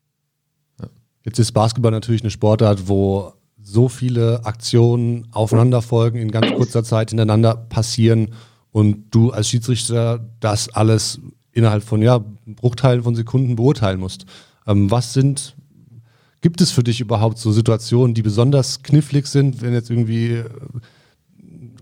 Jetzt 1.23 1.39
ist 1.39 1.53
Basketball 1.53 1.91
natürlich 1.91 2.21
eine 2.21 2.29
Sportart, 2.29 2.87
wo 2.87 3.33
so 3.66 3.89
viele 3.89 4.45
Aktionen 4.45 5.28
aufeinander 5.32 5.82
folgen, 5.82 6.20
in 6.20 6.30
ganz 6.30 6.53
kurzer 6.53 6.84
Zeit 6.84 7.09
hintereinander 7.09 7.55
passieren 7.55 8.30
und 8.72 9.05
du 9.09 9.32
als 9.32 9.49
Schiedsrichter 9.49 10.24
das 10.39 10.70
alles 10.70 11.20
innerhalb 11.51 11.84
von 11.84 12.01
ja, 12.01 12.24
Bruchteilen 12.45 13.01
von 13.01 13.16
Sekunden 13.16 13.55
beurteilen 13.55 13.99
musst. 13.99 14.26
Ähm, 14.68 14.91
was 14.91 15.13
sind, 15.13 15.55
gibt 16.41 16.61
es 16.61 16.72
für 16.72 16.84
dich 16.84 17.01
überhaupt 17.01 17.39
so 17.39 17.51
Situationen, 17.51 18.13
die 18.13 18.22
besonders 18.22 18.84
knifflig 18.84 19.26
sind, 19.26 19.63
wenn 19.63 19.74
jetzt 19.74 19.89
irgendwie, 19.89 20.34
äh, 20.34 20.49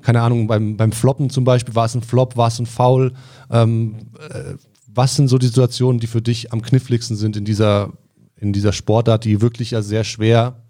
keine 0.02 0.22
Ahnung, 0.22 0.48
beim, 0.48 0.78
beim 0.78 0.94
Floppen 0.94 1.30
zum 1.30 1.44
Beispiel, 1.44 1.76
war 1.76 1.86
es 1.86 1.96
ein 1.96 2.02
Flop, 2.02 2.38
war 2.38 2.48
es 2.48 2.60
ein 2.60 2.66
Foul? 2.66 3.12
Ähm, 3.52 3.96
äh, 4.30 4.54
was 4.88 5.18
sind 5.18 5.28
so 5.28 5.38
die 5.38 5.48
Situationen, 5.48 6.00
die 6.00 6.08
für 6.08 6.22
dich 6.22 6.54
am 6.54 6.62
kniffligsten 6.62 7.18
sind 7.18 7.36
in 7.36 7.44
dieser, 7.44 7.92
in 8.38 8.54
dieser 8.54 8.72
Sportart, 8.72 9.26
die 9.26 9.42
wirklich 9.42 9.72
ja 9.72 9.82
sehr 9.82 10.06
schwer 10.06 10.63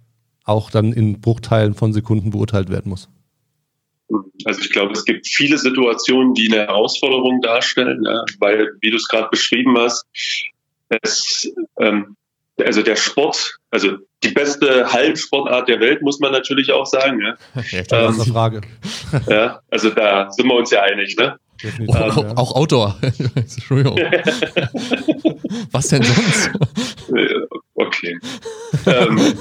auch 0.44 0.70
dann 0.70 0.94
in 0.94 1.22
Bruchteilen 1.22 1.74
von 1.74 1.94
Sekunden 1.94 2.32
beurteilt 2.32 2.70
werden 2.70 2.90
muss? 2.90 3.10
Also 4.46 4.62
ich 4.62 4.70
glaube, 4.70 4.94
es 4.94 5.06
gibt 5.06 5.28
viele 5.28 5.58
Situationen, 5.58 6.34
die 6.34 6.52
eine 6.52 6.68
Herausforderung 6.68 7.42
darstellen, 7.42 8.04
ja, 8.06 8.24
weil, 8.40 8.74
wie 8.82 8.92
du 8.92 8.98
es 8.98 9.08
gerade 9.08 9.30
beschrieben 9.30 9.78
hast, 9.78 10.06
es, 11.02 11.52
ähm, 11.80 12.16
also 12.60 12.84
der 12.84 12.96
Sport, 12.96 13.58
also 13.72 13.98
die 14.24 14.32
beste 14.32 14.92
Hallensportart 14.92 15.68
der 15.68 15.80
Welt, 15.80 16.02
muss 16.02 16.20
man 16.20 16.32
natürlich 16.32 16.72
auch 16.72 16.86
sagen. 16.86 17.22
Ja, 17.22 17.36
ja 17.90 18.08
ähm, 18.08 18.14
Frage. 18.14 18.62
ja, 19.28 19.62
also 19.72 19.90
da 19.90 20.30
sind 20.32 20.48
wir 20.48 20.56
uns 20.56 20.72
ja 20.72 20.82
einig, 20.82 21.16
ne? 21.18 21.38
Oh, 21.88 21.94
auch, 21.94 22.38
auch 22.38 22.56
Outdoor. 22.56 22.98
Entschuldigung. 23.36 23.96
Was 25.72 25.88
denn 25.88 26.04
sonst? 26.04 26.52
Okay. 27.76 28.20
ähm, 28.86 29.34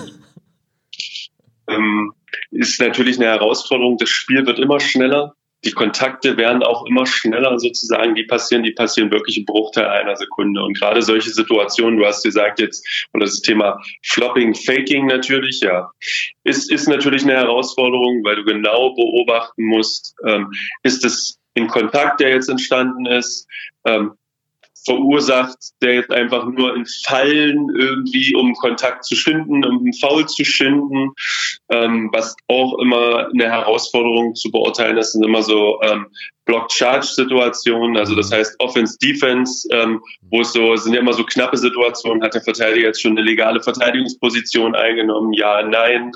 ähm, 1.68 2.12
ist 2.50 2.80
natürlich 2.80 3.18
eine 3.18 3.28
Herausforderung. 3.28 3.96
Das 3.98 4.08
Spiel 4.08 4.46
wird 4.46 4.58
immer 4.58 4.80
schneller. 4.80 5.34
Die 5.64 5.72
Kontakte 5.72 6.36
werden 6.36 6.64
auch 6.64 6.86
immer 6.86 7.06
schneller 7.06 7.56
sozusagen. 7.58 8.16
Die 8.16 8.24
passieren, 8.24 8.64
die 8.64 8.72
passieren 8.72 9.12
wirklich 9.12 9.38
im 9.38 9.44
Bruchteil 9.44 9.86
einer 9.86 10.16
Sekunde. 10.16 10.62
Und 10.62 10.78
gerade 10.78 11.02
solche 11.02 11.30
Situationen, 11.30 11.98
du 11.98 12.04
hast 12.04 12.24
gesagt 12.24 12.58
jetzt, 12.58 12.84
und 13.12 13.20
das 13.20 13.40
Thema 13.42 13.80
Flopping, 14.02 14.54
Faking 14.54 15.06
natürlich, 15.06 15.60
ja, 15.60 15.90
ist, 16.42 16.70
ist 16.70 16.88
natürlich 16.88 17.22
eine 17.22 17.34
Herausforderung, 17.34 18.24
weil 18.24 18.36
du 18.36 18.44
genau 18.44 18.94
beobachten 18.94 19.64
musst, 19.64 20.16
ähm, 20.26 20.50
ist 20.82 21.04
es 21.04 21.38
ein 21.56 21.68
Kontakt, 21.68 22.20
der 22.20 22.30
jetzt 22.30 22.48
entstanden 22.48 23.06
ist, 23.06 23.46
ähm, 23.84 24.12
verursacht, 24.85 25.57
der 25.80 25.95
jetzt 25.95 26.11
einfach 26.11 26.47
nur 26.47 26.74
in 26.76 26.87
Fallen 27.07 27.68
irgendwie, 27.76 28.35
um 28.35 28.55
Kontakt 28.55 29.05
zu 29.05 29.14
schinden, 29.14 29.64
um 29.64 29.78
einen 29.78 29.93
Foul 29.95 30.26
zu 30.26 30.45
schinden, 30.45 31.12
ähm, 31.70 32.11
was 32.12 32.35
auch 32.49 32.78
immer 32.78 33.28
eine 33.28 33.51
Herausforderung 33.51 34.35
zu 34.35 34.51
beurteilen 34.51 34.97
ist, 34.97 35.12
sind 35.12 35.24
immer 35.24 35.43
so 35.43 35.80
ähm, 35.83 36.07
Block-Charge-Situationen, 36.45 37.97
also 37.97 38.16
das 38.16 38.30
mhm. 38.30 38.35
heißt 38.35 38.57
Offense-Defense, 38.59 39.68
ähm, 39.70 40.03
wo 40.30 40.41
es 40.41 40.53
so, 40.53 40.74
sind 40.76 40.95
ja 40.95 41.01
immer 41.01 41.12
so 41.12 41.24
knappe 41.24 41.57
Situationen, 41.57 42.22
hat 42.22 42.35
der 42.35 42.43
Verteidiger 42.43 42.89
jetzt 42.89 43.01
schon 43.01 43.12
eine 43.12 43.22
legale 43.22 43.62
Verteidigungsposition 43.62 44.74
eingenommen, 44.74 45.33
ja, 45.33 45.62
nein. 45.62 46.12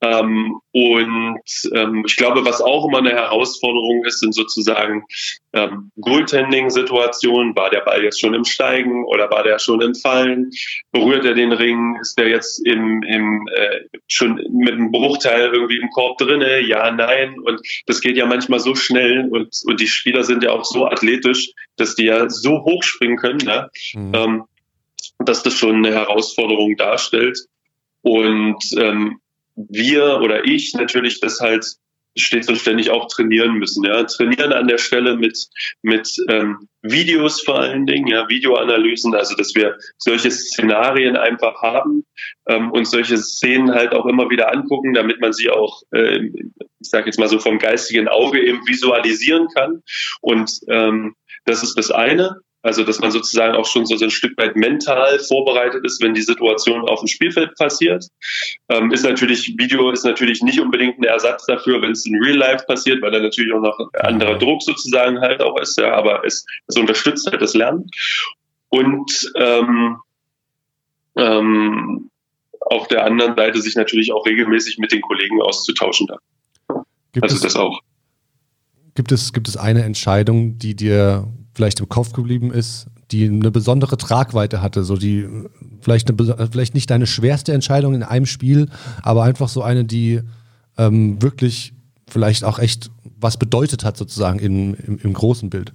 Ähm, 0.00 0.60
und 0.70 1.70
ähm, 1.74 2.04
ich 2.06 2.16
glaube, 2.16 2.44
was 2.44 2.60
auch 2.60 2.86
immer 2.86 2.98
eine 2.98 3.10
Herausforderung 3.10 4.04
ist, 4.04 4.20
sind 4.20 4.32
sozusagen 4.32 5.04
ähm, 5.52 5.90
Goaltending-Situationen. 6.00 7.56
War 7.56 7.70
der 7.70 7.80
Ball 7.80 8.04
jetzt 8.04 8.20
schon 8.20 8.34
im 8.34 8.44
Steigen 8.44 9.04
oder 9.04 9.28
war 9.30 9.42
der 9.42 9.58
schon 9.58 9.80
im 9.80 9.96
Fallen? 9.96 10.50
Berührt 10.92 11.24
er 11.24 11.34
den 11.34 11.52
Ring? 11.52 11.96
Ist 12.00 12.16
der 12.16 12.28
jetzt 12.28 12.64
im, 12.64 13.02
im 13.02 13.48
äh, 13.48 13.98
schon 14.06 14.40
mit 14.50 14.74
einem 14.74 14.92
Bruchteil 14.92 15.50
irgendwie 15.52 15.78
im 15.78 15.90
Korb 15.90 16.18
drinne? 16.18 16.60
Ja, 16.60 16.92
nein. 16.92 17.38
Und 17.40 17.60
das 17.86 18.00
geht 18.00 18.16
ja 18.16 18.26
manchmal 18.26 18.60
so 18.60 18.74
schnell 18.76 19.28
und 19.30 19.48
und, 19.64 19.80
die 19.80 19.86
Spieler 19.86 20.24
sind 20.24 20.42
ja 20.42 20.50
auch 20.50 20.64
so 20.64 20.86
athletisch, 20.86 21.50
dass 21.76 21.94
die 21.94 22.04
ja 22.04 22.28
so 22.28 22.64
hoch 22.64 22.82
springen 22.82 23.16
können, 23.16 23.38
ne? 23.44 23.70
Mhm. 23.94 24.12
Ähm, 24.14 24.44
dass 25.18 25.42
das 25.42 25.54
schon 25.54 25.76
eine 25.76 25.92
Herausforderung 25.92 26.76
darstellt. 26.76 27.38
Und 28.02 28.62
ähm, 28.76 29.20
wir 29.68 30.20
oder 30.20 30.44
ich 30.44 30.74
natürlich 30.74 31.20
das 31.20 31.40
halt 31.40 31.64
stets 32.16 32.48
und 32.48 32.56
ständig 32.58 32.90
auch 32.90 33.06
trainieren 33.08 33.54
müssen. 33.54 33.84
Ja, 33.84 34.04
trainieren 34.04 34.52
an 34.52 34.68
der 34.68 34.78
Stelle 34.78 35.16
mit 35.16 35.48
mit 35.82 36.16
ähm, 36.28 36.68
Videos 36.82 37.42
vor 37.42 37.60
allen 37.60 37.86
Dingen, 37.86 38.06
ja, 38.06 38.28
Videoanalysen, 38.28 39.14
also 39.14 39.34
dass 39.36 39.54
wir 39.54 39.76
solche 39.98 40.30
Szenarien 40.30 41.16
einfach 41.16 41.62
haben 41.62 42.04
ähm, 42.46 42.70
und 42.72 42.86
solche 42.86 43.18
Szenen 43.18 43.72
halt 43.72 43.92
auch 43.92 44.06
immer 44.06 44.30
wieder 44.30 44.52
angucken, 44.52 44.94
damit 44.94 45.20
man 45.20 45.32
sie 45.32 45.50
auch, 45.50 45.82
äh, 45.92 46.18
ich 46.80 46.88
sage 46.88 47.06
jetzt 47.06 47.18
mal 47.18 47.28
so 47.28 47.38
vom 47.38 47.58
geistigen 47.58 48.08
Auge 48.08 48.40
eben 48.44 48.66
visualisieren 48.66 49.48
kann. 49.54 49.82
Und 50.20 50.50
ähm, 50.68 51.14
das 51.44 51.62
ist 51.62 51.76
das 51.76 51.90
eine. 51.90 52.40
Also, 52.62 52.82
dass 52.82 52.98
man 52.98 53.12
sozusagen 53.12 53.54
auch 53.54 53.66
schon 53.66 53.86
so, 53.86 53.94
ein 54.02 54.10
Stück 54.10 54.36
weit 54.36 54.56
mental 54.56 55.18
vorbereitet 55.20 55.84
ist, 55.84 56.02
wenn 56.02 56.14
die 56.14 56.22
Situation 56.22 56.88
auf 56.88 57.00
dem 57.00 57.06
Spielfeld 57.06 57.54
passiert. 57.54 58.06
Ähm, 58.68 58.90
ist 58.90 59.04
natürlich, 59.04 59.54
Video 59.56 59.90
ist 59.90 60.04
natürlich 60.04 60.42
nicht 60.42 60.60
unbedingt 60.60 60.98
ein 60.98 61.04
Ersatz 61.04 61.46
dafür, 61.46 61.80
wenn 61.82 61.92
es 61.92 62.04
in 62.04 62.16
Real 62.16 62.36
Life 62.36 62.64
passiert, 62.66 63.00
weil 63.00 63.12
da 63.12 63.20
natürlich 63.20 63.52
auch 63.52 63.60
noch 63.60 63.78
anderer 63.94 64.38
Druck 64.38 64.62
sozusagen 64.62 65.20
halt 65.20 65.40
auch 65.40 65.58
ist, 65.60 65.78
ja, 65.78 65.94
aber 65.94 66.24
es, 66.24 66.44
es 66.66 66.76
unterstützt 66.76 67.30
halt 67.30 67.40
das 67.40 67.54
Lernen. 67.54 67.86
Und 68.70 69.32
ähm, 69.36 69.98
ähm, 71.16 72.10
auf 72.60 72.88
der 72.88 73.04
anderen 73.04 73.36
Seite 73.36 73.60
sich 73.60 73.76
natürlich 73.76 74.12
auch 74.12 74.26
regelmäßig 74.26 74.78
mit 74.78 74.92
den 74.92 75.00
Kollegen 75.00 75.40
auszutauschen 75.42 76.06
da. 76.08 76.18
Gibt 77.12 77.22
also 77.22 77.36
es, 77.36 77.42
das 77.42 77.56
auch. 77.56 77.80
Gibt 78.94 79.12
es, 79.12 79.32
gibt 79.32 79.48
es 79.48 79.56
eine 79.56 79.84
Entscheidung, 79.84 80.58
die 80.58 80.74
dir 80.74 81.28
vielleicht 81.58 81.80
im 81.80 81.88
Kopf 81.88 82.12
geblieben 82.12 82.52
ist, 82.52 82.86
die 83.10 83.24
eine 83.24 83.50
besondere 83.50 83.96
Tragweite 83.96 84.62
hatte, 84.62 84.84
so 84.84 84.96
die 84.96 85.26
vielleicht, 85.80 86.08
eine, 86.08 86.48
vielleicht 86.52 86.74
nicht 86.74 86.88
deine 86.88 87.08
schwerste 87.08 87.52
Entscheidung 87.52 87.94
in 87.94 88.04
einem 88.04 88.26
Spiel, 88.26 88.68
aber 89.02 89.24
einfach 89.24 89.48
so 89.48 89.60
eine, 89.60 89.84
die 89.84 90.20
ähm, 90.76 91.20
wirklich 91.20 91.72
vielleicht 92.06 92.44
auch 92.44 92.60
echt 92.60 92.92
was 93.16 93.38
bedeutet 93.38 93.82
hat 93.82 93.96
sozusagen 93.96 94.38
in, 94.38 94.74
im, 94.74 95.00
im 95.02 95.12
großen 95.12 95.50
Bild? 95.50 95.72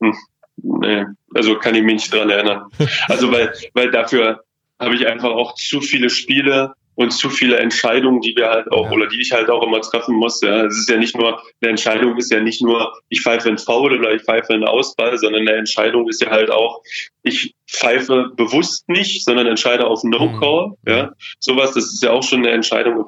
Hm, 0.00 0.14
nee, 0.62 1.04
also 1.34 1.58
kann 1.58 1.74
ich 1.74 1.82
mich 1.82 1.94
nicht 1.94 2.14
dran 2.14 2.30
erinnern. 2.30 2.70
Also 3.08 3.32
weil, 3.32 3.52
weil 3.74 3.90
dafür 3.90 4.44
habe 4.78 4.94
ich 4.94 5.08
einfach 5.08 5.30
auch 5.30 5.56
zu 5.56 5.80
viele 5.80 6.10
Spiele 6.10 6.74
und 7.00 7.12
zu 7.12 7.30
viele 7.30 7.56
Entscheidungen, 7.56 8.20
die 8.20 8.36
wir 8.36 8.50
halt 8.50 8.70
auch 8.70 8.84
ja. 8.84 8.92
oder 8.92 9.06
die 9.06 9.22
ich 9.22 9.32
halt 9.32 9.48
auch 9.48 9.62
immer 9.62 9.80
treffen 9.80 10.14
muss. 10.16 10.42
Ja, 10.42 10.66
es 10.66 10.76
ist 10.76 10.90
ja 10.90 10.98
nicht 10.98 11.16
nur 11.16 11.40
eine 11.62 11.70
Entscheidung 11.70 12.18
ist 12.18 12.30
ja 12.30 12.40
nicht 12.40 12.60
nur 12.60 12.92
ich 13.08 13.22
pfeife 13.22 13.48
einen 13.48 13.56
Foul 13.56 13.98
oder 13.98 14.12
ich 14.12 14.20
pfeife 14.20 14.52
einen 14.52 14.64
Ausball, 14.64 15.16
sondern 15.16 15.48
eine 15.48 15.56
Entscheidung 15.56 16.10
ist 16.10 16.20
ja 16.20 16.30
halt 16.30 16.50
auch 16.50 16.82
ich 17.22 17.54
pfeife 17.66 18.30
bewusst 18.36 18.86
nicht, 18.90 19.24
sondern 19.24 19.46
entscheide 19.46 19.86
auf 19.86 20.04
No 20.04 20.38
Call. 20.38 20.76
Mhm. 20.82 20.92
Ja, 20.92 21.12
sowas, 21.38 21.72
das 21.72 21.84
ist 21.84 22.02
ja 22.02 22.10
auch 22.10 22.22
schon 22.22 22.40
eine 22.40 22.50
Entscheidung. 22.50 23.06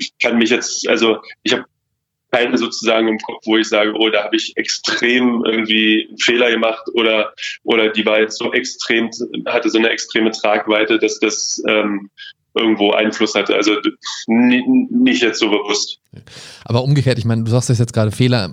Ich 0.00 0.12
kann 0.20 0.36
mich 0.36 0.50
jetzt, 0.50 0.88
also 0.88 1.18
ich 1.44 1.52
habe 1.52 1.66
keine 2.32 2.58
sozusagen 2.58 3.08
im 3.08 3.18
Kopf, 3.18 3.42
wo 3.44 3.56
ich 3.56 3.68
sage, 3.68 3.92
oh, 3.94 4.08
da 4.08 4.24
habe 4.24 4.36
ich 4.36 4.56
extrem 4.56 5.44
irgendwie 5.44 6.06
einen 6.08 6.18
Fehler 6.18 6.50
gemacht 6.50 6.88
oder 6.94 7.32
oder 7.62 7.90
die 7.90 8.06
war 8.06 8.20
jetzt 8.20 8.38
so 8.38 8.52
extrem, 8.52 9.10
hatte 9.46 9.70
so 9.70 9.78
eine 9.78 9.90
extreme 9.90 10.30
Tragweite, 10.30 10.98
dass 10.98 11.18
das 11.18 11.62
ähm, 11.68 12.10
irgendwo 12.60 12.92
Einfluss 12.92 13.34
hatte. 13.34 13.54
Also 13.54 13.72
nicht 14.26 15.22
jetzt 15.22 15.40
so 15.40 15.50
bewusst. 15.50 15.98
Aber 16.64 16.84
umgekehrt, 16.84 17.18
ich 17.18 17.24
meine, 17.24 17.44
du 17.44 17.50
sagst 17.50 17.70
das 17.70 17.78
jetzt 17.78 17.92
gerade 17.92 18.10
Fehler, 18.10 18.52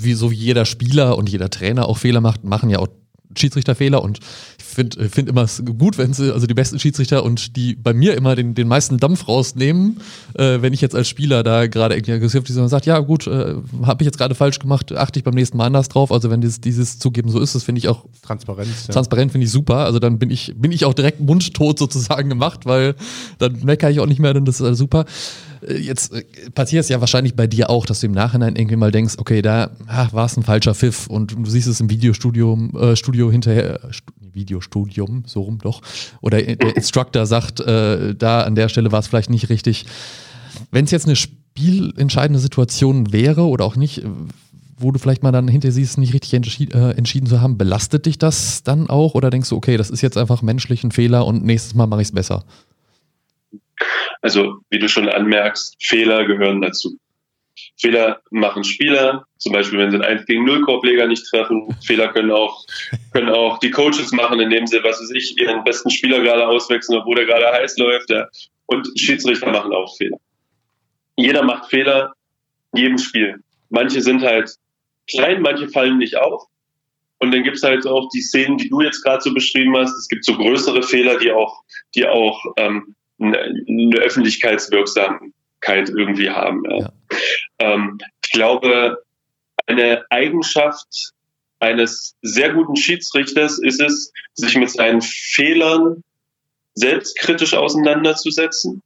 wie 0.00 0.14
so 0.14 0.30
wie 0.30 0.36
jeder 0.36 0.64
Spieler 0.64 1.16
und 1.16 1.28
jeder 1.28 1.50
Trainer 1.50 1.88
auch 1.88 1.98
Fehler 1.98 2.20
macht, 2.20 2.44
machen 2.44 2.70
ja 2.70 2.78
auch 2.78 2.88
Schiedsrichterfehler 3.36 4.02
und 4.02 4.20
ich 4.58 4.64
finde 4.64 5.08
find 5.08 5.28
immer 5.28 5.46
gut, 5.78 5.98
wenn 5.98 6.12
sie, 6.12 6.32
also 6.32 6.46
die 6.46 6.54
besten 6.54 6.78
Schiedsrichter 6.78 7.22
und 7.22 7.56
die 7.56 7.74
bei 7.74 7.92
mir 7.92 8.16
immer 8.16 8.34
den, 8.34 8.54
den 8.54 8.68
meisten 8.68 8.98
Dampf 8.98 9.28
rausnehmen, 9.28 10.00
äh, 10.34 10.60
wenn 10.60 10.72
ich 10.72 10.80
jetzt 10.80 10.94
als 10.94 11.08
Spieler 11.08 11.42
da 11.42 11.66
gerade 11.66 11.94
irgendwie 11.94 12.12
aggressiv 12.12 12.42
und 12.48 12.68
sagt, 12.68 12.86
ja 12.86 12.98
gut, 12.98 13.26
äh, 13.26 13.54
habe 13.82 14.02
ich 14.02 14.06
jetzt 14.06 14.18
gerade 14.18 14.34
falsch 14.34 14.58
gemacht, 14.58 14.92
achte 14.92 15.18
ich 15.18 15.24
beim 15.24 15.34
nächsten 15.34 15.56
Mal 15.56 15.66
anders 15.66 15.88
drauf. 15.88 16.10
Also 16.10 16.30
wenn 16.30 16.40
dieses, 16.40 16.60
dieses 16.60 16.98
Zugeben 16.98 17.28
so 17.30 17.40
ist, 17.40 17.54
das 17.54 17.62
finde 17.62 17.78
ich 17.78 17.88
auch 17.88 18.04
Transparenz. 18.22 18.86
Ja. 18.88 18.94
Transparent 18.94 19.32
finde 19.32 19.46
ich 19.46 19.52
super. 19.52 19.78
Also 19.78 19.98
dann 19.98 20.18
bin 20.18 20.30
ich, 20.30 20.54
bin 20.56 20.72
ich 20.72 20.84
auch 20.84 20.94
direkt 20.94 21.20
mundtot 21.20 21.78
sozusagen 21.78 22.28
gemacht, 22.28 22.66
weil 22.66 22.94
dann 23.38 23.60
meckere 23.64 23.90
ich 23.90 24.00
auch 24.00 24.06
nicht 24.06 24.20
mehr, 24.20 24.34
dann 24.34 24.44
das 24.44 24.56
ist 24.56 24.66
alles 24.66 24.78
super. 24.78 25.04
Äh, 25.66 25.78
jetzt 25.78 26.12
äh, 26.12 26.24
passiert 26.54 26.84
es 26.84 26.88
ja 26.88 27.00
wahrscheinlich 27.00 27.34
bei 27.34 27.46
dir 27.46 27.70
auch, 27.70 27.86
dass 27.86 28.00
du 28.00 28.06
im 28.06 28.12
Nachhinein 28.12 28.56
irgendwie 28.56 28.76
mal 28.76 28.90
denkst, 28.90 29.14
okay, 29.18 29.42
da 29.42 29.70
war 29.86 30.26
es 30.26 30.36
ein 30.36 30.42
falscher 30.42 30.74
Pfiff 30.74 31.06
und 31.06 31.32
du 31.32 31.46
siehst 31.46 31.68
es 31.68 31.80
im 31.80 31.90
Videostudium, 31.90 32.76
äh, 32.76 32.96
Studio 32.96 33.30
hinterher, 33.30 33.84
äh, 33.84 33.90
Videostudium, 34.32 35.24
so 35.26 35.42
rum 35.42 35.58
doch, 35.62 35.80
oder 36.20 36.42
der 36.42 36.76
Instructor 36.76 37.26
sagt, 37.26 37.60
äh, 37.60 38.14
da 38.14 38.42
an 38.42 38.54
der 38.54 38.68
Stelle 38.68 38.90
war 38.90 38.98
es 38.98 39.06
vielleicht 39.06 39.30
nicht 39.30 39.48
richtig. 39.48 39.86
Wenn 40.70 40.84
es 40.84 40.90
jetzt 40.90 41.06
eine 41.06 41.16
spielentscheidende 41.16 42.40
Situation 42.40 43.12
wäre 43.12 43.42
oder 43.42 43.64
auch 43.64 43.76
nicht, 43.76 44.02
wo 44.76 44.90
du 44.90 44.98
vielleicht 44.98 45.22
mal 45.22 45.32
dann 45.32 45.46
hinter 45.48 45.70
siehst, 45.70 45.98
nicht 45.98 46.14
richtig 46.14 46.34
entschied, 46.34 46.74
äh, 46.74 46.90
entschieden 46.92 47.26
zu 47.26 47.40
haben, 47.40 47.58
belastet 47.58 48.06
dich 48.06 48.18
das 48.18 48.64
dann 48.64 48.90
auch 48.90 49.14
oder 49.14 49.30
denkst 49.30 49.48
du, 49.50 49.56
okay, 49.56 49.76
das 49.76 49.90
ist 49.90 50.00
jetzt 50.00 50.18
einfach 50.18 50.42
menschlich 50.42 50.82
ein 50.82 50.90
Fehler 50.90 51.26
und 51.26 51.44
nächstes 51.44 51.74
Mal 51.74 51.86
mache 51.86 52.02
ich 52.02 52.08
es 52.08 52.12
besser? 52.12 52.44
Also, 54.24 54.60
wie 54.70 54.78
du 54.78 54.88
schon 54.88 55.06
anmerkst, 55.06 55.76
Fehler 55.78 56.24
gehören 56.24 56.62
dazu. 56.62 56.96
Fehler 57.78 58.22
machen 58.30 58.64
Spieler, 58.64 59.26
zum 59.36 59.52
Beispiel, 59.52 59.78
wenn 59.78 59.90
sie 59.90 59.96
einen 59.96 60.18
1 60.20 60.24
gegen 60.24 60.46
0 60.46 60.62
Korbleger 60.62 61.06
nicht 61.06 61.26
treffen. 61.28 61.76
Fehler 61.84 62.10
können 62.10 62.30
auch, 62.30 62.64
können 63.12 63.28
auch 63.28 63.58
die 63.58 63.70
Coaches 63.70 64.12
machen, 64.12 64.40
indem 64.40 64.66
sie, 64.66 64.82
was 64.82 64.98
weiß 64.98 65.10
ich, 65.10 65.38
ihren 65.38 65.62
besten 65.62 65.90
Spieler 65.90 66.20
gerade 66.20 66.48
auswechseln, 66.48 66.98
obwohl 66.98 67.16
der 67.16 67.26
gerade 67.26 67.52
heiß 67.52 67.76
läuft. 67.76 68.08
Ja. 68.08 68.26
Und 68.64 68.88
Schiedsrichter 68.98 69.52
machen 69.52 69.74
auch 69.74 69.94
Fehler. 69.94 70.16
Jeder 71.16 71.42
macht 71.42 71.68
Fehler 71.68 72.14
in 72.72 72.80
jedem 72.80 72.98
Spiel. 72.98 73.42
Manche 73.68 74.00
sind 74.00 74.22
halt 74.22 74.54
klein, 75.06 75.42
manche 75.42 75.68
fallen 75.68 75.98
nicht 75.98 76.16
auf. 76.16 76.44
Und 77.18 77.30
dann 77.30 77.42
gibt 77.42 77.58
es 77.58 77.62
halt 77.62 77.86
auch 77.86 78.08
die 78.08 78.22
Szenen, 78.22 78.56
die 78.56 78.70
du 78.70 78.80
jetzt 78.80 79.02
gerade 79.02 79.20
so 79.20 79.34
beschrieben 79.34 79.76
hast. 79.76 79.92
Es 79.98 80.08
gibt 80.08 80.24
so 80.24 80.34
größere 80.34 80.82
Fehler, 80.82 81.18
die 81.18 81.30
auch, 81.30 81.62
die 81.94 82.06
auch 82.06 82.42
ähm, 82.56 82.94
eine 83.18 83.98
Öffentlichkeitswirksamkeit 83.98 85.88
irgendwie 85.88 86.30
haben. 86.30 86.62
Ja. 86.68 86.92
Ähm, 87.58 87.98
ich 88.24 88.32
glaube, 88.32 89.02
eine 89.66 90.04
Eigenschaft 90.10 91.12
eines 91.60 92.16
sehr 92.22 92.52
guten 92.52 92.76
Schiedsrichters 92.76 93.58
ist 93.58 93.80
es, 93.80 94.12
sich 94.34 94.56
mit 94.56 94.70
seinen 94.70 95.00
Fehlern 95.00 96.02
selbstkritisch 96.74 97.54
auseinanderzusetzen, 97.54 98.82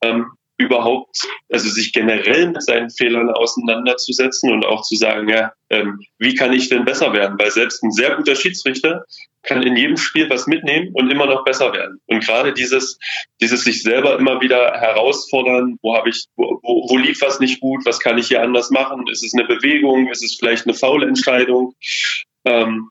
ähm, 0.00 0.30
überhaupt, 0.56 1.26
also 1.50 1.68
sich 1.68 1.92
generell 1.92 2.48
mit 2.48 2.62
seinen 2.62 2.90
Fehlern 2.90 3.30
auseinanderzusetzen 3.30 4.52
und 4.52 4.64
auch 4.64 4.82
zu 4.82 4.94
sagen, 4.94 5.28
ja, 5.28 5.52
ähm, 5.70 6.00
wie 6.18 6.34
kann 6.34 6.52
ich 6.52 6.68
denn 6.68 6.84
besser 6.84 7.12
werden? 7.12 7.38
Weil 7.38 7.50
selbst 7.50 7.82
ein 7.82 7.90
sehr 7.90 8.14
guter 8.14 8.36
Schiedsrichter 8.36 9.04
kann 9.42 9.62
in 9.62 9.76
jedem 9.76 9.96
Spiel 9.96 10.30
was 10.30 10.46
mitnehmen 10.46 10.90
und 10.94 11.10
immer 11.10 11.26
noch 11.26 11.44
besser 11.44 11.72
werden. 11.72 12.00
Und 12.06 12.24
gerade 12.24 12.54
dieses, 12.54 12.98
dieses 13.40 13.64
sich 13.64 13.82
selber 13.82 14.18
immer 14.18 14.40
wieder 14.40 14.72
herausfordern, 14.80 15.78
wo 15.82 15.96
habe 15.96 16.08
ich, 16.08 16.26
wo, 16.36 16.60
wo, 16.62 16.96
lief 16.96 17.20
was 17.20 17.40
nicht 17.40 17.60
gut, 17.60 17.84
was 17.84 18.00
kann 18.00 18.16
ich 18.16 18.28
hier 18.28 18.42
anders 18.42 18.70
machen? 18.70 19.06
Ist 19.08 19.24
es 19.24 19.34
eine 19.34 19.44
Bewegung? 19.44 20.08
Ist 20.08 20.24
es 20.24 20.36
vielleicht 20.38 20.66
eine 20.66 20.74
faule 20.74 21.06
Entscheidung? 21.06 21.74
Ähm, 22.44 22.90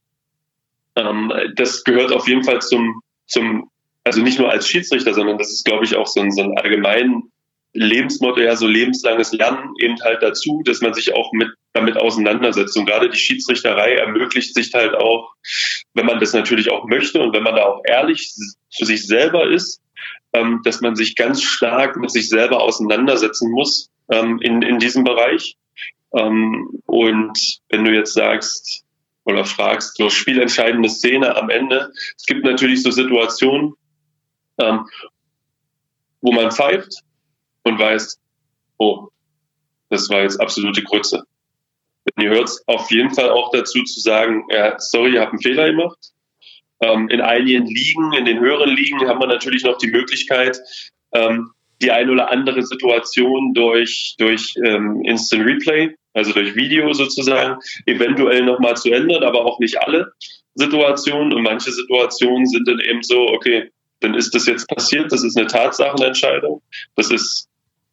ähm, 0.95 1.33
das 1.55 1.83
gehört 1.83 2.11
auf 2.11 2.27
jeden 2.27 2.43
Fall 2.43 2.61
zum, 2.61 3.01
zum, 3.25 3.71
also 4.03 4.21
nicht 4.21 4.37
nur 4.37 4.51
als 4.51 4.67
Schiedsrichter, 4.67 5.13
sondern 5.13 5.37
das 5.37 5.51
ist, 5.51 5.65
glaube 5.65 5.85
ich, 5.85 5.95
auch 5.95 6.07
so 6.07 6.21
ein, 6.21 6.31
so 6.31 6.43
ein 6.43 6.57
allgemein 6.57 7.23
Lebensmotto, 7.73 8.39
ja, 8.39 8.55
so 8.55 8.67
lebenslanges 8.67 9.31
Lernen 9.33 9.73
eben 9.79 9.99
halt 10.03 10.21
dazu, 10.21 10.61
dass 10.63 10.81
man 10.81 10.93
sich 10.93 11.13
auch 11.13 11.31
mit, 11.33 11.49
damit 11.73 11.97
auseinandersetzt. 11.97 12.77
Und 12.77 12.85
gerade 12.85 13.09
die 13.09 13.17
Schiedsrichterei 13.17 13.95
ermöglicht 13.95 14.53
sich 14.53 14.73
halt 14.73 14.95
auch, 14.95 15.33
wenn 15.93 16.05
man 16.05 16.19
das 16.19 16.33
natürlich 16.33 16.71
auch 16.71 16.85
möchte 16.85 17.19
und 17.19 17.33
wenn 17.33 17.43
man 17.43 17.55
da 17.55 17.63
auch 17.63 17.81
ehrlich 17.85 18.31
zu 18.69 18.85
sich 18.85 19.07
selber 19.07 19.49
ist, 19.49 19.81
ähm, 20.33 20.61
dass 20.63 20.81
man 20.81 20.95
sich 20.95 21.15
ganz 21.15 21.41
stark 21.41 21.97
mit 21.97 22.11
sich 22.11 22.29
selber 22.29 22.61
auseinandersetzen 22.61 23.51
muss 23.51 23.89
ähm, 24.09 24.39
in, 24.41 24.61
in 24.61 24.77
diesem 24.77 25.03
Bereich. 25.03 25.57
Ähm, 26.13 26.79
und 26.85 27.59
wenn 27.69 27.85
du 27.85 27.91
jetzt 27.91 28.13
sagst 28.13 28.83
oder 29.23 29.45
fragst, 29.45 29.97
so 29.97 30.09
spielentscheidende 30.09 30.89
Szene 30.89 31.35
am 31.35 31.49
Ende, 31.49 31.91
es 32.15 32.25
gibt 32.25 32.45
natürlich 32.45 32.83
so 32.83 32.91
Situationen, 32.91 33.73
ähm, 34.59 34.85
wo 36.21 36.31
man 36.31 36.51
pfeift 36.51 37.03
und 37.63 37.79
weiß, 37.79 38.19
oh, 38.77 39.07
das 39.89 40.09
war 40.09 40.23
jetzt 40.23 40.39
absolute 40.39 40.83
Grütze. 40.83 41.23
Ihr 42.19 42.29
hört 42.29 42.51
auf 42.67 42.91
jeden 42.91 43.11
Fall 43.11 43.29
auch 43.29 43.51
dazu 43.51 43.83
zu 43.83 43.99
sagen, 43.99 44.45
ja, 44.49 44.77
sorry, 44.79 45.13
ihr 45.13 45.21
habt 45.21 45.31
einen 45.31 45.41
Fehler 45.41 45.67
gemacht. 45.67 45.97
Ähm, 46.81 47.07
in 47.09 47.21
einigen 47.21 47.65
Ligen, 47.65 48.13
in 48.13 48.25
den 48.25 48.39
höheren 48.39 48.75
Ligen, 48.75 49.07
haben 49.07 49.21
wir 49.21 49.27
natürlich 49.27 49.63
noch 49.63 49.77
die 49.77 49.87
Möglichkeit, 49.87 50.59
ähm, 51.13 51.51
die 51.81 51.91
eine 51.91 52.11
oder 52.11 52.29
andere 52.29 52.63
Situation 52.63 53.53
durch, 53.53 54.15
durch 54.17 54.53
ähm, 54.65 55.01
Instant 55.03 55.45
Replay, 55.45 55.95
also 56.13 56.33
durch 56.33 56.55
Video 56.55 56.91
sozusagen, 56.93 57.59
eventuell 57.85 58.43
nochmal 58.43 58.75
zu 58.75 58.91
ändern, 58.91 59.23
aber 59.23 59.45
auch 59.45 59.59
nicht 59.59 59.79
alle 59.79 60.11
Situationen. 60.55 61.33
Und 61.33 61.43
manche 61.43 61.71
Situationen 61.71 62.45
sind 62.45 62.67
dann 62.67 62.79
eben 62.79 63.01
so, 63.01 63.27
okay, 63.29 63.71
dann 64.01 64.13
ist 64.13 64.35
das 64.35 64.45
jetzt 64.45 64.67
passiert, 64.67 65.11
das 65.11 65.23
ist 65.23 65.37
eine 65.37 65.47
Tatsachenentscheidung, 65.47 66.61
das 66.95 67.09
ist 67.09 67.47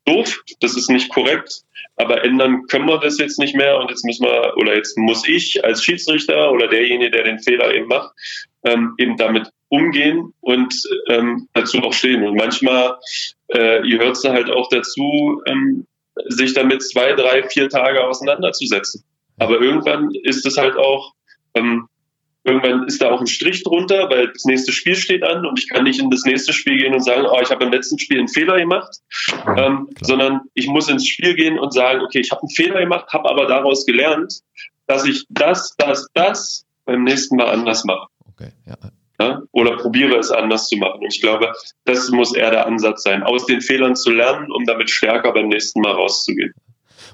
doof, 0.05 0.43
das 0.61 0.77
ist 0.77 0.91
nicht 0.91 1.11
korrekt, 1.11 1.63
aber 1.97 2.25
ändern 2.25 2.67
können 2.69 2.87
wir 2.87 2.99
das 2.99 3.19
jetzt 3.19 3.39
nicht 3.39 3.55
mehr 3.55 3.79
und 3.79 3.91
jetzt 3.91 4.05
müssen 4.05 4.25
wir, 4.25 4.55
oder 4.57 4.75
jetzt 4.75 4.97
muss 4.97 5.27
ich 5.29 5.65
als 5.65 5.85
Schiedsrichter 5.85 6.51
oder 6.53 6.69
derjenige, 6.69 7.11
der 7.11 7.25
den 7.25 7.39
Fehler 7.39 7.75
eben 7.75 7.87
macht, 7.87 8.13
ähm, 8.65 8.95
eben 8.99 9.17
damit 9.17 9.51
umgehen 9.69 10.35
und 10.41 10.75
ähm, 11.09 11.49
dazu 11.55 11.79
auch 11.79 11.93
stehen. 11.93 12.27
Und 12.27 12.37
manchmal, 12.37 12.97
äh, 13.49 13.87
ihr 13.87 13.99
hört 13.99 14.17
es 14.17 14.25
halt 14.25 14.51
auch 14.51 14.69
dazu, 14.69 15.43
ähm, 15.47 15.87
sich 16.27 16.55
damit 16.55 16.83
zwei, 16.83 17.13
drei, 17.13 17.43
vier 17.49 17.69
Tage 17.69 18.05
auseinanderzusetzen. 18.05 19.05
Aber 19.39 19.61
irgendwann 19.61 20.11
ist 20.23 20.45
es 20.45 20.59
halt 20.59 20.77
auch 20.77 21.15
ähm, 21.55 21.89
Irgendwann 22.43 22.87
ist 22.87 23.03
da 23.03 23.11
auch 23.11 23.21
ein 23.21 23.27
Strich 23.27 23.63
drunter, 23.65 24.09
weil 24.09 24.33
das 24.33 24.45
nächste 24.45 24.73
Spiel 24.73 24.97
steht 24.97 25.23
an 25.23 25.45
und 25.45 25.59
ich 25.59 25.69
kann 25.69 25.85
nicht 25.85 26.01
in 26.01 26.11
das 26.11 26.25
nächste 26.25 26.55
Spiel 26.55 26.79
gehen 26.79 26.95
und 26.95 27.05
sagen, 27.05 27.27
oh, 27.31 27.39
ich 27.43 27.51
habe 27.51 27.65
im 27.65 27.73
letzten 27.73 27.99
Spiel 27.99 28.19
einen 28.19 28.29
Fehler 28.29 28.57
gemacht, 28.57 28.97
ähm, 29.59 29.89
sondern 30.01 30.41
ich 30.55 30.67
muss 30.67 30.89
ins 30.89 31.07
Spiel 31.07 31.35
gehen 31.35 31.59
und 31.59 31.75
sagen, 31.75 32.01
okay, 32.01 32.21
ich 32.21 32.31
habe 32.31 32.43
einen 32.43 32.51
Fehler 32.51 32.81
gemacht, 32.81 33.13
habe 33.13 33.29
aber 33.29 33.47
daraus 33.47 33.85
gelernt, 33.85 34.41
dass 34.87 35.05
ich 35.05 35.27
das, 35.29 35.75
das, 35.77 36.07
das 36.15 36.65
beim 36.87 37.05
nächsten 37.05 37.37
Mal 37.37 37.49
anders 37.49 37.85
mache. 37.85 38.09
Okay, 38.27 38.53
ja. 38.67 38.77
Ja? 39.21 39.43
Oder 39.53 39.77
probiere 39.77 40.17
es 40.17 40.31
anders 40.31 40.69
zu 40.69 40.77
machen. 40.79 41.03
Und 41.03 41.15
ich 41.15 41.21
glaube, 41.21 41.53
das 41.85 42.09
muss 42.11 42.35
eher 42.35 42.51
der 42.51 42.67
Ansatz 42.67 43.03
sein, 43.03 43.23
aus 43.23 43.45
den 43.45 43.61
Fehlern 43.61 43.95
zu 43.95 44.11
lernen, 44.11 44.51
um 44.51 44.65
damit 44.65 44.89
stärker 44.89 45.33
beim 45.33 45.49
nächsten 45.49 45.83
Mal 45.83 45.93
rauszugehen. 45.93 46.55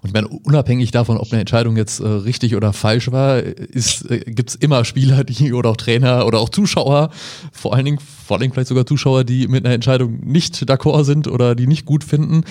Und 0.03 0.09
ich 0.09 0.13
meine, 0.13 0.29
unabhängig 0.29 0.91
davon, 0.91 1.19
ob 1.19 1.31
eine 1.33 1.41
Entscheidung 1.41 1.77
jetzt 1.77 2.01
äh, 2.01 2.07
richtig 2.07 2.55
oder 2.57 2.73
falsch 2.73 3.11
war, 3.13 3.39
ist, 3.39 4.11
äh, 4.11 4.21
gibt 4.21 4.51
es 4.51 4.55
immer 4.57 4.85
Spieler, 4.85 5.25
die 5.25 5.53
oder 5.53 5.71
auch 5.71 5.77
Trainer 5.77 6.27
oder 6.27 6.39
auch 6.39 6.49
Zuschauer, 6.49 7.11
vor 7.53 7.75
allen 7.75 7.85
Dingen, 7.85 7.99
vor 7.99 8.37
allen 8.37 8.43
Dingen 8.43 8.53
vielleicht 8.55 8.69
sogar 8.69 8.87
Zuschauer, 8.87 9.25
die 9.25 9.49
mit 9.49 9.65
einer 9.65 9.75
Entscheidung 9.75 10.21
nicht 10.25 10.55
d'accord 10.69 11.05
sind 11.05 11.29
oder 11.29 11.55
die 11.55 11.67
nicht 11.67 11.87
gut 11.87 12.05
finden. 12.05 12.45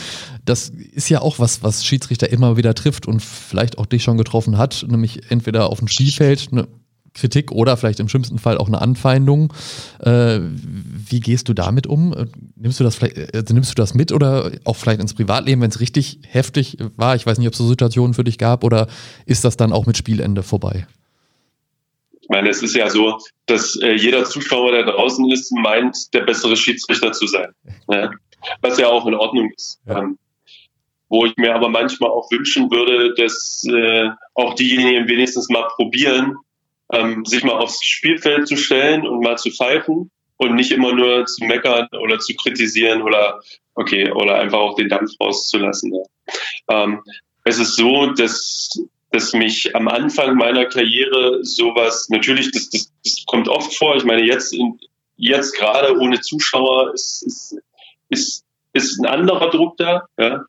Das 0.46 0.70
ist 0.70 1.10
ja 1.10 1.22
auch 1.22 1.40
was, 1.40 1.64
was 1.64 1.86
Schiedsrichter 1.86 2.30
immer 2.30 2.58
wieder 2.58 2.74
trifft 2.74 3.08
und 3.08 3.22
vielleicht 3.22 3.78
auch 3.78 3.86
dich 3.86 4.04
schon 4.04 4.18
getroffen 4.18 4.58
hat, 4.58 4.86
nämlich 4.88 5.32
entweder 5.32 5.70
auf 5.70 5.80
dem 5.80 5.88
Spielfeld, 5.88 6.52
ne, 6.52 6.68
Kritik 7.16 7.52
oder 7.52 7.78
vielleicht 7.78 8.00
im 8.00 8.10
schlimmsten 8.10 8.38
Fall 8.38 8.58
auch 8.58 8.68
eine 8.68 8.82
Anfeindung. 8.82 9.52
Äh, 10.00 10.40
wie 10.42 11.20
gehst 11.22 11.50
du 11.50 11.54
damit 11.54 11.88
um? 11.88 12.14
Nimmst 12.56 12.80
du 12.80 12.84
das 12.84 12.96
vielleicht, 12.96 13.34
also 13.34 13.54
nimmst 13.54 13.72
du 13.72 13.76
das 13.76 13.94
mit 13.96 14.12
oder 14.12 14.52
auch 14.66 14.76
vielleicht 14.76 15.02
ins 15.02 15.14
Privatleben, 15.14 15.62
wenn 15.62 15.70
es 15.70 15.80
richtig 15.80 16.20
heftig 16.28 16.78
war? 16.98 17.16
Ich 17.16 17.26
weiß 17.26 17.38
nicht, 17.40 17.48
ob 17.48 17.54
es 17.54 17.58
so 17.58 17.68
Situationen 17.68 18.14
für 18.14 18.24
dich 18.24 18.38
gab 18.38 18.64
oder 18.64 18.88
ist 19.26 19.46
das 19.46 19.58
dann 19.58 19.72
auch 19.72 19.86
mit 19.86 19.98
Spielende 19.98 20.44
vorbei? 20.44 20.86
Ich 22.22 22.30
meine, 22.30 22.50
es 22.50 22.64
ist 22.64 22.76
ja 22.76 22.90
so, 22.90 23.20
dass 23.46 23.80
äh, 23.82 23.94
jeder 23.94 24.26
Zuschauer, 24.26 24.72
der 24.72 24.84
draußen 24.84 25.32
ist, 25.32 25.52
meint, 25.52 26.14
der 26.14 26.22
bessere 26.22 26.58
Schiedsrichter 26.58 27.12
zu 27.12 27.28
sein. 27.28 27.50
Ja? 27.88 28.10
Was 28.62 28.80
ja 28.80 28.88
auch 28.88 29.06
in 29.06 29.14
Ordnung 29.14 29.52
ist. 29.56 29.80
Ja. 29.88 30.00
Ähm, 30.00 30.18
wo 31.08 31.26
ich 31.26 31.38
mir 31.38 31.54
aber 31.54 31.70
manchmal 31.70 32.10
auch 32.10 32.30
wünschen 32.32 32.72
würde, 32.72 33.14
dass 33.14 33.64
äh, 33.72 34.10
auch 34.34 34.56
diejenigen 34.56 35.08
wenigstens 35.08 35.50
mal 35.50 35.68
probieren, 35.76 36.36
ähm, 36.92 37.26
sich 37.26 37.44
mal 37.44 37.58
aufs 37.58 37.84
Spielfeld 37.84 38.48
zu 38.48 38.58
stellen 38.58 39.06
und 39.08 39.24
mal 39.24 39.38
zu 39.38 39.52
pfeifen 39.52 40.12
und 40.38 40.56
nicht 40.56 40.72
immer 40.72 40.94
nur 40.94 41.26
zu 41.26 41.46
meckern 41.46 41.88
oder 42.00 42.20
zu 42.20 42.34
kritisieren 42.36 43.02
oder 43.02 43.42
okay 43.74 44.12
oder 44.12 44.40
einfach 44.40 44.60
auch 44.60 44.76
den 44.76 44.90
Dampf 44.90 45.12
rauszulassen. 45.20 45.94
Ja. 45.94 46.84
Ähm, 46.84 47.04
es 47.44 47.60
ist 47.60 47.76
so, 47.76 48.08
dass 48.08 48.70
dass 49.12 49.32
mich 49.32 49.74
am 49.76 49.88
Anfang 49.88 50.36
meiner 50.36 50.66
Karriere 50.66 51.40
sowas 51.42 52.10
natürlich 52.10 52.52
das, 52.52 52.70
das, 52.70 52.92
das 53.04 53.24
kommt 53.26 53.48
oft 53.48 53.74
vor. 53.74 53.96
Ich 53.96 54.04
meine 54.04 54.24
jetzt 54.24 54.54
in, 54.54 54.78
jetzt 55.16 55.56
gerade 55.56 55.98
ohne 55.98 56.20
Zuschauer 56.20 56.94
ist, 56.94 57.24
ist, 57.26 57.58
ist, 58.10 58.46
ist 58.74 59.00
ein 59.00 59.06
anderer 59.06 59.50
Druck 59.52 59.78
da. 59.78 60.06
Ja 60.18 60.44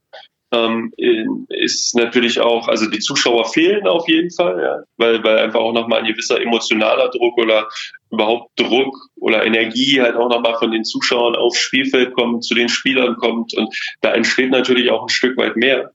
ähm, 0.57 1.47
ist 1.49 1.95
natürlich 1.95 2.41
auch, 2.41 2.69
also 2.69 2.89
die 2.89 2.99
Zuschauer 2.99 3.47
fehlen 3.47 3.87
auf 3.87 4.09
jeden 4.09 4.31
Fall, 4.31 4.61
ja, 4.63 4.83
weil, 4.97 5.23
weil 5.25 5.39
einfach 5.39 5.61
auch 5.61 5.73
nochmal 5.73 6.01
ein 6.01 6.07
gewisser 6.07 6.41
emotionaler 6.41 7.11
Druck 7.11 7.39
oder 7.39 7.69
überhaupt 8.11 8.59
Druck 8.59 8.97
oder 9.17 9.45
Energie 9.45 10.01
halt 10.01 10.17
auch 10.17 10.29
nochmal 10.29 10.57
von 10.59 10.71
den 10.71 10.85
Zuschauern 10.85 11.37
aufs 11.37 11.59
Spielfeld 11.59 12.15
kommt, 12.15 12.45
zu 12.45 12.55
den 12.55 12.69
Spielern 12.69 13.17
kommt 13.17 13.55
und 13.55 13.75
da 14.01 14.13
entsteht 14.13 14.51
natürlich 14.51 14.91
auch 14.91 15.03
ein 15.03 15.09
Stück 15.09 15.37
weit 15.37 15.57
mehr. 15.57 15.91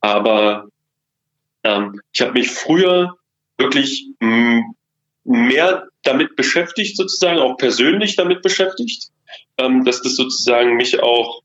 Aber 0.00 0.68
ähm, 1.64 2.00
ich 2.12 2.20
habe 2.20 2.32
mich 2.32 2.50
früher 2.50 3.14
wirklich 3.58 4.06
mehr 5.24 5.88
damit 6.02 6.36
beschäftigt, 6.36 6.96
sozusagen, 6.96 7.38
auch 7.38 7.56
persönlich 7.56 8.16
damit 8.16 8.42
beschäftigt, 8.42 9.08
ähm, 9.58 9.84
dass 9.84 10.02
das 10.02 10.16
sozusagen 10.16 10.76
mich 10.76 11.02
auch 11.02 11.42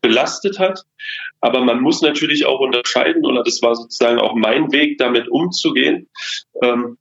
belastet 0.00 0.58
hat. 0.58 0.84
Aber 1.40 1.60
man 1.60 1.80
muss 1.80 2.02
natürlich 2.02 2.46
auch 2.46 2.60
unterscheiden, 2.60 3.24
oder 3.24 3.42
das 3.42 3.62
war 3.62 3.74
sozusagen 3.74 4.18
auch 4.18 4.34
mein 4.34 4.72
Weg, 4.72 4.98
damit 4.98 5.28
umzugehen. 5.28 6.08
Ähm, 6.62 6.98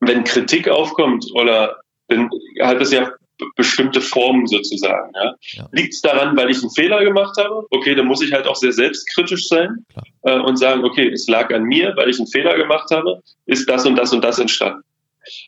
wenn 0.00 0.24
Kritik 0.24 0.68
aufkommt 0.68 1.26
oder 1.34 1.80
dann 2.08 2.30
hat 2.60 2.80
es 2.80 2.92
ja 2.92 3.12
bestimmte 3.56 4.00
Formen 4.00 4.46
sozusagen. 4.46 5.12
Ja. 5.14 5.34
ja. 5.40 5.68
Liegt 5.72 5.94
es 5.94 6.00
daran, 6.00 6.36
weil 6.36 6.50
ich 6.50 6.60
einen 6.60 6.70
Fehler 6.70 7.04
gemacht 7.04 7.36
habe? 7.38 7.66
Okay, 7.70 7.94
dann 7.94 8.06
muss 8.06 8.22
ich 8.22 8.32
halt 8.32 8.46
auch 8.46 8.56
sehr 8.56 8.72
selbstkritisch 8.72 9.46
sein 9.46 9.86
äh, 10.22 10.38
und 10.38 10.56
sagen, 10.56 10.84
okay, 10.84 11.08
es 11.08 11.28
lag 11.28 11.52
an 11.54 11.64
mir, 11.64 11.94
weil 11.96 12.08
ich 12.08 12.18
einen 12.18 12.26
Fehler 12.26 12.56
gemacht 12.56 12.90
habe, 12.90 13.22
ist 13.46 13.68
das 13.68 13.86
und 13.86 13.96
das 13.96 14.12
und 14.12 14.24
das 14.24 14.38
entstanden. 14.38 14.82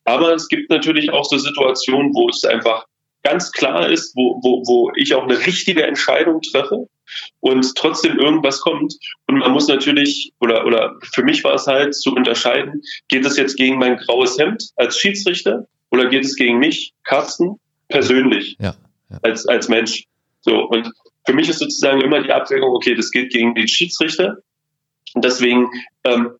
Aber 0.04 0.34
es 0.34 0.48
gibt 0.48 0.70
natürlich 0.70 1.10
auch 1.10 1.24
so 1.24 1.38
Situationen, 1.38 2.14
wo 2.14 2.28
es 2.28 2.44
einfach 2.44 2.84
ganz 3.22 3.50
klar 3.50 3.88
ist, 3.88 4.14
wo, 4.14 4.40
wo, 4.42 4.62
wo 4.66 4.92
ich 4.94 5.14
auch 5.14 5.24
eine 5.24 5.38
richtige 5.46 5.82
Entscheidung 5.84 6.40
treffe 6.42 6.86
und 7.40 7.74
trotzdem 7.74 8.18
irgendwas 8.18 8.60
kommt. 8.60 8.94
Und 9.26 9.38
man 9.38 9.52
muss 9.52 9.68
natürlich, 9.68 10.32
oder, 10.40 10.66
oder 10.66 10.96
für 11.12 11.22
mich 11.22 11.44
war 11.44 11.54
es 11.54 11.66
halt 11.66 11.94
zu 11.94 12.14
unterscheiden, 12.14 12.82
geht 13.08 13.24
es 13.24 13.36
jetzt 13.36 13.56
gegen 13.56 13.78
mein 13.78 13.96
graues 13.96 14.38
Hemd 14.38 14.70
als 14.76 14.98
Schiedsrichter 14.98 15.66
oder 15.90 16.06
geht 16.06 16.24
es 16.24 16.36
gegen 16.36 16.58
mich, 16.58 16.92
Carsten, 17.04 17.58
persönlich, 17.88 18.56
ja, 18.58 18.74
ja. 19.10 19.18
Als, 19.22 19.46
als 19.46 19.68
Mensch. 19.68 20.04
So, 20.42 20.64
und 20.64 20.90
für 21.26 21.34
mich 21.34 21.48
ist 21.48 21.58
sozusagen 21.58 22.00
immer 22.00 22.22
die 22.22 22.32
Abwägung, 22.32 22.70
okay, 22.70 22.94
das 22.94 23.10
geht 23.10 23.32
gegen 23.32 23.54
den 23.54 23.68
Schiedsrichter. 23.68 24.38
Und 25.14 25.24
deswegen 25.24 25.68
ähm, 26.04 26.36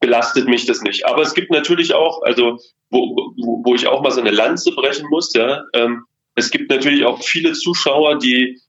belastet 0.00 0.48
mich 0.48 0.66
das 0.66 0.82
nicht. 0.82 1.06
Aber 1.06 1.22
es 1.22 1.34
gibt 1.34 1.50
natürlich 1.50 1.94
auch, 1.94 2.22
also 2.22 2.58
wo, 2.90 3.16
wo, 3.36 3.62
wo 3.64 3.74
ich 3.74 3.86
auch 3.86 4.02
mal 4.02 4.10
so 4.10 4.20
eine 4.20 4.30
Lanze 4.30 4.72
brechen 4.72 5.08
muss, 5.08 5.32
ja, 5.34 5.62
ähm, 5.72 6.04
es 6.34 6.50
gibt 6.50 6.70
natürlich 6.70 7.04
auch 7.04 7.22
viele 7.22 7.52
Zuschauer, 7.54 8.18
die 8.18 8.60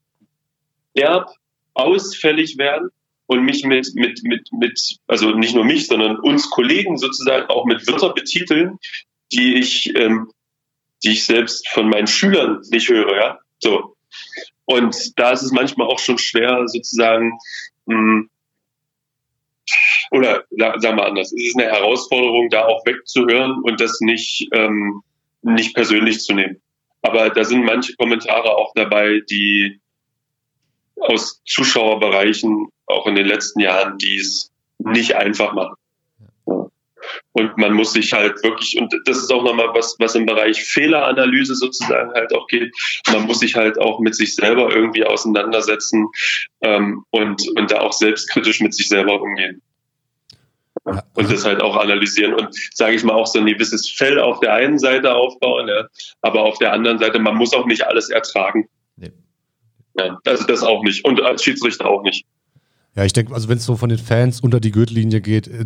derb 0.98 1.30
ausfällig 1.74 2.58
werden 2.58 2.90
und 3.26 3.44
mich 3.44 3.64
mit, 3.64 3.94
mit, 3.94 4.22
mit, 4.24 4.52
mit, 4.52 4.98
also 5.06 5.30
nicht 5.30 5.54
nur 5.54 5.64
mich, 5.64 5.86
sondern 5.86 6.18
uns 6.18 6.50
Kollegen 6.50 6.96
sozusagen 6.96 7.46
auch 7.48 7.66
mit 7.66 7.86
Wörter 7.86 8.12
betiteln, 8.12 8.78
die 9.32 9.54
ich, 9.54 9.94
ähm, 9.94 10.30
die 11.04 11.12
ich 11.12 11.24
selbst 11.24 11.68
von 11.68 11.88
meinen 11.88 12.06
Schülern 12.06 12.62
nicht 12.70 12.88
höre, 12.88 13.16
ja. 13.16 13.38
So. 13.58 13.96
Und 14.64 15.18
da 15.18 15.32
ist 15.32 15.42
es 15.42 15.52
manchmal 15.52 15.88
auch 15.88 15.98
schon 15.98 16.18
schwer, 16.18 16.62
sozusagen, 16.66 17.38
mh, 17.86 17.96
hm, 17.96 18.30
oder 20.10 20.44
sagen 20.50 20.96
wir 20.96 21.04
anders, 21.04 21.32
es 21.32 21.48
ist 21.48 21.58
eine 21.58 21.70
Herausforderung, 21.70 22.48
da 22.48 22.64
auch 22.64 22.84
wegzuhören 22.86 23.62
und 23.62 23.78
das 23.78 24.00
nicht, 24.00 24.48
ähm, 24.52 25.02
nicht 25.42 25.74
persönlich 25.74 26.20
zu 26.20 26.32
nehmen. 26.32 26.62
Aber 27.02 27.28
da 27.28 27.44
sind 27.44 27.64
manche 27.64 27.94
Kommentare 27.96 28.56
auch 28.56 28.72
dabei, 28.74 29.20
die 29.30 29.80
aus 31.00 31.42
Zuschauerbereichen 31.46 32.68
auch 32.86 33.06
in 33.06 33.14
den 33.14 33.26
letzten 33.26 33.60
Jahren, 33.60 33.98
die 33.98 34.16
es 34.18 34.50
nicht 34.78 35.14
einfach 35.16 35.52
machen. 35.52 35.74
Und 37.32 37.56
man 37.56 37.72
muss 37.72 37.92
sich 37.92 38.12
halt 38.12 38.42
wirklich, 38.42 38.78
und 38.78 38.92
das 39.04 39.18
ist 39.18 39.32
auch 39.32 39.42
nochmal 39.42 39.68
was, 39.72 39.96
was 39.98 40.14
im 40.14 40.26
Bereich 40.26 40.62
Fehleranalyse 40.64 41.54
sozusagen 41.54 42.12
halt 42.12 42.34
auch 42.34 42.46
geht, 42.48 42.74
man 43.12 43.26
muss 43.26 43.40
sich 43.40 43.54
halt 43.54 43.78
auch 43.78 44.00
mit 44.00 44.14
sich 44.14 44.34
selber 44.34 44.74
irgendwie 44.74 45.04
auseinandersetzen 45.04 46.08
ähm, 46.62 47.04
und, 47.10 47.42
und 47.56 47.70
da 47.70 47.80
auch 47.80 47.92
selbstkritisch 47.92 48.60
mit 48.60 48.74
sich 48.74 48.88
selber 48.88 49.20
umgehen. 49.20 49.62
Ja. 50.86 51.02
Und 51.14 51.30
das 51.30 51.44
halt 51.44 51.60
auch 51.60 51.76
analysieren 51.76 52.34
und, 52.34 52.54
sage 52.74 52.94
ich 52.94 53.04
mal, 53.04 53.14
auch 53.14 53.26
so 53.26 53.38
ein 53.38 53.46
gewisses 53.46 53.88
Fell 53.88 54.18
auf 54.20 54.40
der 54.40 54.54
einen 54.54 54.78
Seite 54.78 55.14
aufbauen, 55.14 55.68
ja, 55.68 55.86
aber 56.22 56.42
auf 56.42 56.58
der 56.58 56.72
anderen 56.72 56.98
Seite, 56.98 57.18
man 57.18 57.36
muss 57.36 57.52
auch 57.52 57.66
nicht 57.66 57.86
alles 57.86 58.10
ertragen. 58.10 58.68
Ja, 59.98 60.18
also 60.26 60.44
das 60.46 60.62
auch 60.62 60.82
nicht. 60.82 61.04
Und 61.04 61.20
als 61.22 61.42
Schiedsrichter 61.42 61.86
auch 61.86 62.02
nicht. 62.02 62.24
Ja, 62.94 63.04
ich 63.04 63.12
denke, 63.12 63.34
also 63.34 63.48
wenn 63.48 63.58
es 63.58 63.64
so 63.64 63.76
von 63.76 63.88
den 63.88 63.98
Fans 63.98 64.40
unter 64.40 64.60
die 64.60 64.70
Gürtellinie 64.70 65.20
geht, 65.20 65.48
äh, 65.48 65.64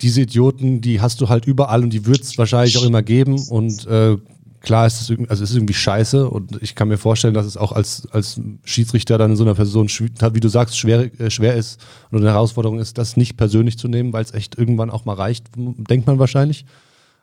diese 0.00 0.22
Idioten, 0.22 0.80
die 0.80 1.00
hast 1.00 1.20
du 1.20 1.28
halt 1.28 1.46
überall 1.46 1.82
und 1.82 1.90
die 1.90 2.06
wird 2.06 2.20
es 2.20 2.36
wahrscheinlich 2.36 2.76
auch 2.78 2.84
immer 2.84 3.02
geben. 3.02 3.40
Und 3.48 3.86
äh, 3.86 4.16
klar 4.60 4.86
ist 4.86 5.00
es, 5.00 5.18
also 5.28 5.44
es 5.44 5.50
ist 5.50 5.56
irgendwie 5.56 5.74
scheiße 5.74 6.28
und 6.28 6.60
ich 6.62 6.74
kann 6.74 6.88
mir 6.88 6.98
vorstellen, 6.98 7.34
dass 7.34 7.46
es 7.46 7.56
auch 7.56 7.72
als, 7.72 8.08
als 8.10 8.40
Schiedsrichter 8.64 9.18
dann 9.18 9.32
in 9.32 9.36
so 9.36 9.44
einer 9.44 9.54
Person, 9.54 9.88
wie 9.88 10.40
du 10.40 10.48
sagst, 10.48 10.78
schwer, 10.78 11.10
äh, 11.20 11.30
schwer 11.30 11.54
ist 11.54 11.80
und 12.10 12.18
eine 12.18 12.30
Herausforderung 12.30 12.78
ist, 12.78 12.98
das 12.98 13.16
nicht 13.16 13.36
persönlich 13.36 13.78
zu 13.78 13.88
nehmen, 13.88 14.12
weil 14.12 14.24
es 14.24 14.34
echt 14.34 14.58
irgendwann 14.58 14.90
auch 14.90 15.04
mal 15.04 15.14
reicht, 15.14 15.46
denkt 15.56 16.06
man 16.06 16.18
wahrscheinlich. 16.18 16.64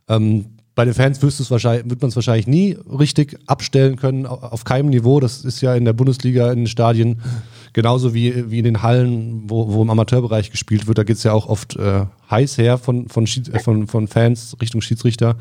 Ähm, 0.08 0.46
bei 0.74 0.86
den 0.86 0.94
Fans 0.94 1.22
wirst 1.22 1.52
wahrscheinlich, 1.52 1.90
wird 1.90 2.02
man 2.02 2.10
es 2.10 2.16
wahrscheinlich 2.16 2.48
nie 2.48 2.78
richtig 2.98 3.38
abstellen 3.46 3.98
können, 3.98 4.26
auf 4.26 4.64
keinem 4.64 4.90
Niveau. 4.90 5.20
Das 5.20 5.44
ist 5.44 5.62
ja 5.62 5.76
in 5.76 5.86
der 5.86 5.94
Bundesliga, 5.94 6.52
in 6.52 6.60
den 6.60 6.68
Stadien 6.68 7.22
genauso 7.74 8.14
wie, 8.14 8.50
wie 8.50 8.60
in 8.60 8.66
den 8.66 8.82
Hallen, 8.82 9.50
wo, 9.50 9.74
wo 9.74 9.82
im 9.82 9.90
Amateurbereich 9.90 10.50
gespielt 10.50 10.88
wird. 10.88 10.98
Da 10.98 11.04
geht 11.04 11.18
es 11.18 11.24
ja 11.24 11.34
auch 11.34 11.48
oft 11.48 11.76
äh, 11.76 12.06
heiß 12.30 12.58
her 12.58 12.78
von, 12.78 13.10
von, 13.10 13.26
äh, 13.26 13.60
von, 13.60 13.88
von 13.88 14.08
Fans 14.08 14.56
Richtung 14.62 14.82
Schiedsrichter. 14.82 15.38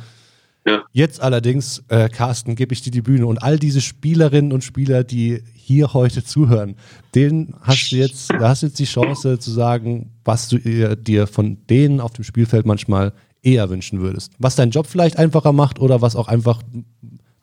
Ja. 0.67 0.83
Jetzt 0.93 1.23
allerdings, 1.23 1.85
äh, 1.89 2.09
Carsten, 2.09 2.55
gebe 2.55 2.75
ich 2.75 2.83
dir 2.83 2.91
die 2.91 3.01
Bühne 3.01 3.27
und 3.27 3.43
all 3.43 3.59
diese 3.59 3.81
Spielerinnen 3.81 4.53
und 4.53 4.63
Spieler, 4.63 5.05
die 5.05 5.43
hier 5.55 5.95
heute 5.95 6.23
zuhören, 6.23 6.75
denen 7.15 7.55
hast 7.63 7.93
du 7.93 7.97
jetzt, 7.97 8.31
da 8.31 8.51
hast 8.51 8.63
du 8.63 8.67
jetzt 8.67 8.79
die 8.79 8.85
Chance 8.85 9.39
zu 9.39 9.51
sagen, 9.51 10.11
was 10.25 10.49
du 10.49 10.59
dir 10.97 11.27
von 11.27 11.59
denen 11.69 12.01
auf 12.01 12.13
dem 12.13 12.25
Spielfeld 12.25 12.67
manchmal 12.67 13.13
eher 13.43 13.71
wünschen 13.71 14.01
würdest. 14.01 14.33
Was 14.39 14.57
deinen 14.57 14.71
Job 14.71 14.87
vielleicht 14.87 15.19
einfacher 15.19 15.53
macht 15.53 15.79
oder 15.79 16.03
was 16.03 16.17
auch 16.17 16.29
einfach, 16.29 16.63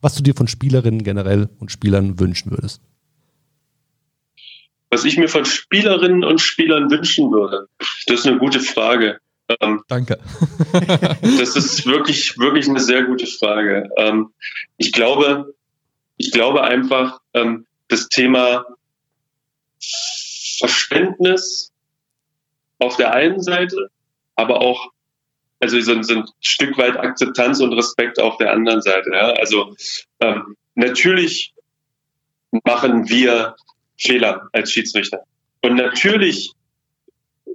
was 0.02 0.16
du 0.16 0.24
dir 0.24 0.36
von 0.36 0.48
Spielerinnen 0.48 1.04
generell 1.04 1.50
und 1.60 1.72
Spielern 1.72 2.20
wünschen 2.20 2.52
würdest. 2.52 2.82
Was 4.90 5.04
ich 5.04 5.18
mir 5.18 5.28
von 5.28 5.46
Spielerinnen 5.46 6.24
und 6.24 6.40
Spielern 6.40 6.90
wünschen 6.90 7.32
würde, 7.32 7.68
das 8.08 8.22
ist 8.22 8.28
eine 8.28 8.38
gute 8.38 8.60
Frage. 8.60 9.20
Ähm, 9.60 9.84
Danke. 9.88 10.20
das 10.74 11.56
ist 11.56 11.86
wirklich, 11.86 12.38
wirklich 12.38 12.70
eine 12.70 12.80
sehr 12.80 13.04
gute 13.04 13.28
Frage. 13.28 13.90
Ähm, 13.98 14.32
ich 14.78 14.92
glaube, 14.92 15.54
ich 16.18 16.32
glaube 16.32 16.64
einfach, 16.64 17.20
ähm, 17.34 17.66
das 17.88 18.10
Thema 18.10 18.66
Verständnis 20.60 21.72
auf 22.80 22.98
der 22.98 23.14
einen 23.14 23.42
Seite, 23.42 23.90
aber 24.36 24.62
auch 24.62 24.92
also 25.60 25.80
so, 25.82 26.02
so 26.02 26.16
ein 26.16 26.26
Stück 26.42 26.78
weit 26.78 26.98
Akzeptanz 26.98 27.60
und 27.60 27.74
Respekt 27.74 28.20
auf 28.20 28.38
der 28.38 28.54
anderen 28.54 28.82
Seite. 28.82 29.10
Ja? 29.12 29.32
Also 29.34 29.76
ähm, 30.20 30.56
natürlich 30.76 31.54
machen 32.64 33.10
wir 33.10 33.56
Fehler 33.98 34.48
als 34.52 34.72
Schiedsrichter. 34.72 35.24
Und 35.62 35.76
natürlich 35.76 36.52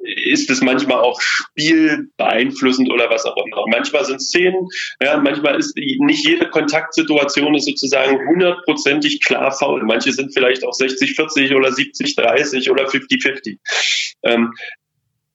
ist 0.03 0.51
es 0.51 0.61
manchmal 0.61 0.99
auch 0.99 1.21
spielbeeinflussend 1.21 2.91
oder 2.91 3.09
was 3.09 3.25
auch 3.25 3.37
immer. 3.37 3.65
Manchmal 3.69 4.05
sind 4.05 4.21
Szenen, 4.21 4.69
ja, 5.01 5.17
manchmal 5.19 5.59
ist 5.59 5.77
nicht 5.77 6.27
jede 6.27 6.51
Kontaktsituation 6.51 7.55
ist 7.55 7.67
sozusagen 7.67 8.19
hundertprozentig 8.27 9.23
klar 9.25 9.53
faul. 9.53 9.85
Manche 9.85 10.13
sind 10.13 10.35
vielleicht 10.35 10.65
auch 10.65 10.73
60-40 10.73 11.57
oder 11.57 11.69
70-30 11.69 12.71
oder 12.71 12.87
50-50. 12.87 13.59
Ähm, 14.25 14.53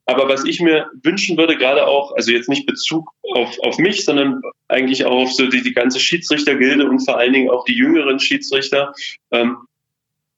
aber 0.08 0.30
was 0.30 0.45
ich 0.45 0.62
mir 0.62 0.89
wünschen 1.03 1.38
würde, 1.38 1.58
gerade 1.58 1.86
auch, 1.86 2.16
also 2.16 2.32
jetzt 2.32 2.47
nicht 2.47 2.66
Bezug 2.66 3.12
auf, 3.34 3.60
auf 3.60 3.78
mich, 3.78 4.05
sondern 4.05 4.41
eigentlich 4.70 5.05
auch 5.05 5.24
auf 5.24 5.34
so 5.34 5.47
die, 5.47 5.62
die 5.62 5.74
ganze 5.74 5.99
Schiedsrichtergilde 5.99 6.89
und 6.89 6.99
vor 6.99 7.18
allen 7.18 7.34
Dingen 7.34 7.49
auch 7.49 7.66
die 7.66 7.76
jüngeren 7.76 8.18
Schiedsrichter, 8.18 8.93
ähm, 9.32 9.58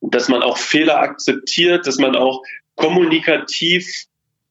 dass 0.02 0.28
man 0.28 0.42
auch 0.42 0.58
Fehler 0.58 1.00
akzeptiert, 1.00 1.86
dass 1.86 2.00
man 2.00 2.16
auch 2.16 2.42
kommunikativ 2.76 3.86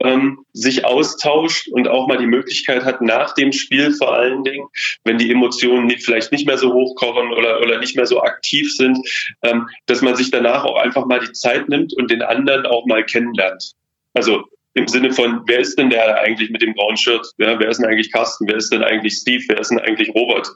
ähm, 0.01 0.45
sich 0.53 0.85
austauscht 0.85 1.66
und 1.66 1.89
auch 1.89 2.07
mal 2.07 2.19
die 2.19 2.27
Möglichkeit 2.27 2.85
hat, 2.85 3.03
nach 3.03 3.35
dem 3.35 3.53
Spiel 3.53 3.93
vor 3.93 4.14
allen 4.14 4.45
Dingen, 4.45 4.69
wenn 5.03 5.19
die 5.19 5.33
Emotionen 5.33 5.91
vielleicht 5.99 6.31
nicht 6.31 6.47
mehr 6.47 6.59
so 6.59 6.73
hochkochen 6.73 7.33
oder, 7.33 7.61
oder 7.61 7.81
nicht 7.81 7.97
mehr 7.97 8.07
so 8.07 8.23
aktiv 8.23 8.73
sind, 8.73 8.99
ähm, 9.43 9.69
dass 9.87 10.01
man 10.01 10.14
sich 10.14 10.31
danach 10.31 10.64
auch 10.64 10.77
einfach 10.77 11.07
mal 11.07 11.19
die 11.19 11.33
Zeit 11.33 11.69
nimmt 11.69 11.93
und 11.97 12.09
den 12.09 12.23
anderen 12.23 12.66
auch 12.66 12.87
mal 12.87 13.05
kennenlernt. 13.05 13.73
Also 14.14 14.45
im 14.79 14.89
Sinne 14.89 15.12
von, 15.12 15.43
wer 15.47 15.59
ist 15.61 15.79
denn 15.79 15.91
der 15.91 16.20
eigentlich 16.20 16.51
mit 16.51 16.62
dem 16.62 16.74
grauen 16.74 16.97
Shirt? 16.97 17.26
Ja, 17.37 17.59
wer 17.59 17.68
ist 17.68 17.79
denn 17.79 17.87
eigentlich 17.87 18.12
Carsten? 18.12 18.49
Wer 18.49 18.57
ist 18.57 18.72
denn 18.72 18.83
eigentlich 18.83 19.14
Steve? 19.14 19.45
Wer 19.49 19.61
ist 19.61 19.70
denn 19.70 19.81
eigentlich 19.81 20.14
Robert? 20.14 20.49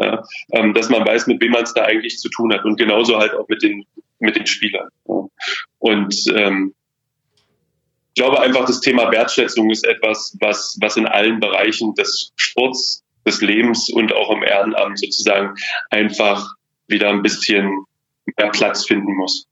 Ja, 0.00 0.24
ähm, 0.52 0.74
dass 0.74 0.88
man 0.88 1.06
weiß, 1.06 1.26
mit 1.26 1.40
wem 1.40 1.52
man 1.52 1.62
es 1.62 1.74
da 1.74 1.82
eigentlich 1.82 2.18
zu 2.18 2.28
tun 2.28 2.52
hat 2.52 2.64
und 2.64 2.76
genauso 2.76 3.18
halt 3.18 3.34
auch 3.34 3.48
mit 3.48 3.62
den 3.62 3.84
mit 4.18 4.36
den 4.36 4.46
Spielern. 4.46 4.88
Ja. 5.06 5.26
Und 5.78 6.24
ähm, 6.34 6.74
ich 8.14 8.22
glaube 8.22 8.40
einfach, 8.40 8.64
das 8.64 8.80
Thema 8.80 9.10
Wertschätzung 9.10 9.70
ist 9.70 9.84
etwas, 9.84 10.36
was, 10.40 10.76
was 10.80 10.96
in 10.96 11.06
allen 11.06 11.40
Bereichen 11.40 11.94
des 11.94 12.32
Sports, 12.36 13.02
des 13.26 13.40
Lebens 13.40 13.90
und 13.90 14.12
auch 14.12 14.30
im 14.30 14.42
Ehrenamt 14.42 15.00
sozusagen 15.00 15.54
einfach 15.90 16.54
wieder 16.86 17.10
ein 17.10 17.22
bisschen 17.22 17.84
mehr 18.38 18.50
Platz 18.50 18.86
finden 18.86 19.14
muss. 19.16 19.48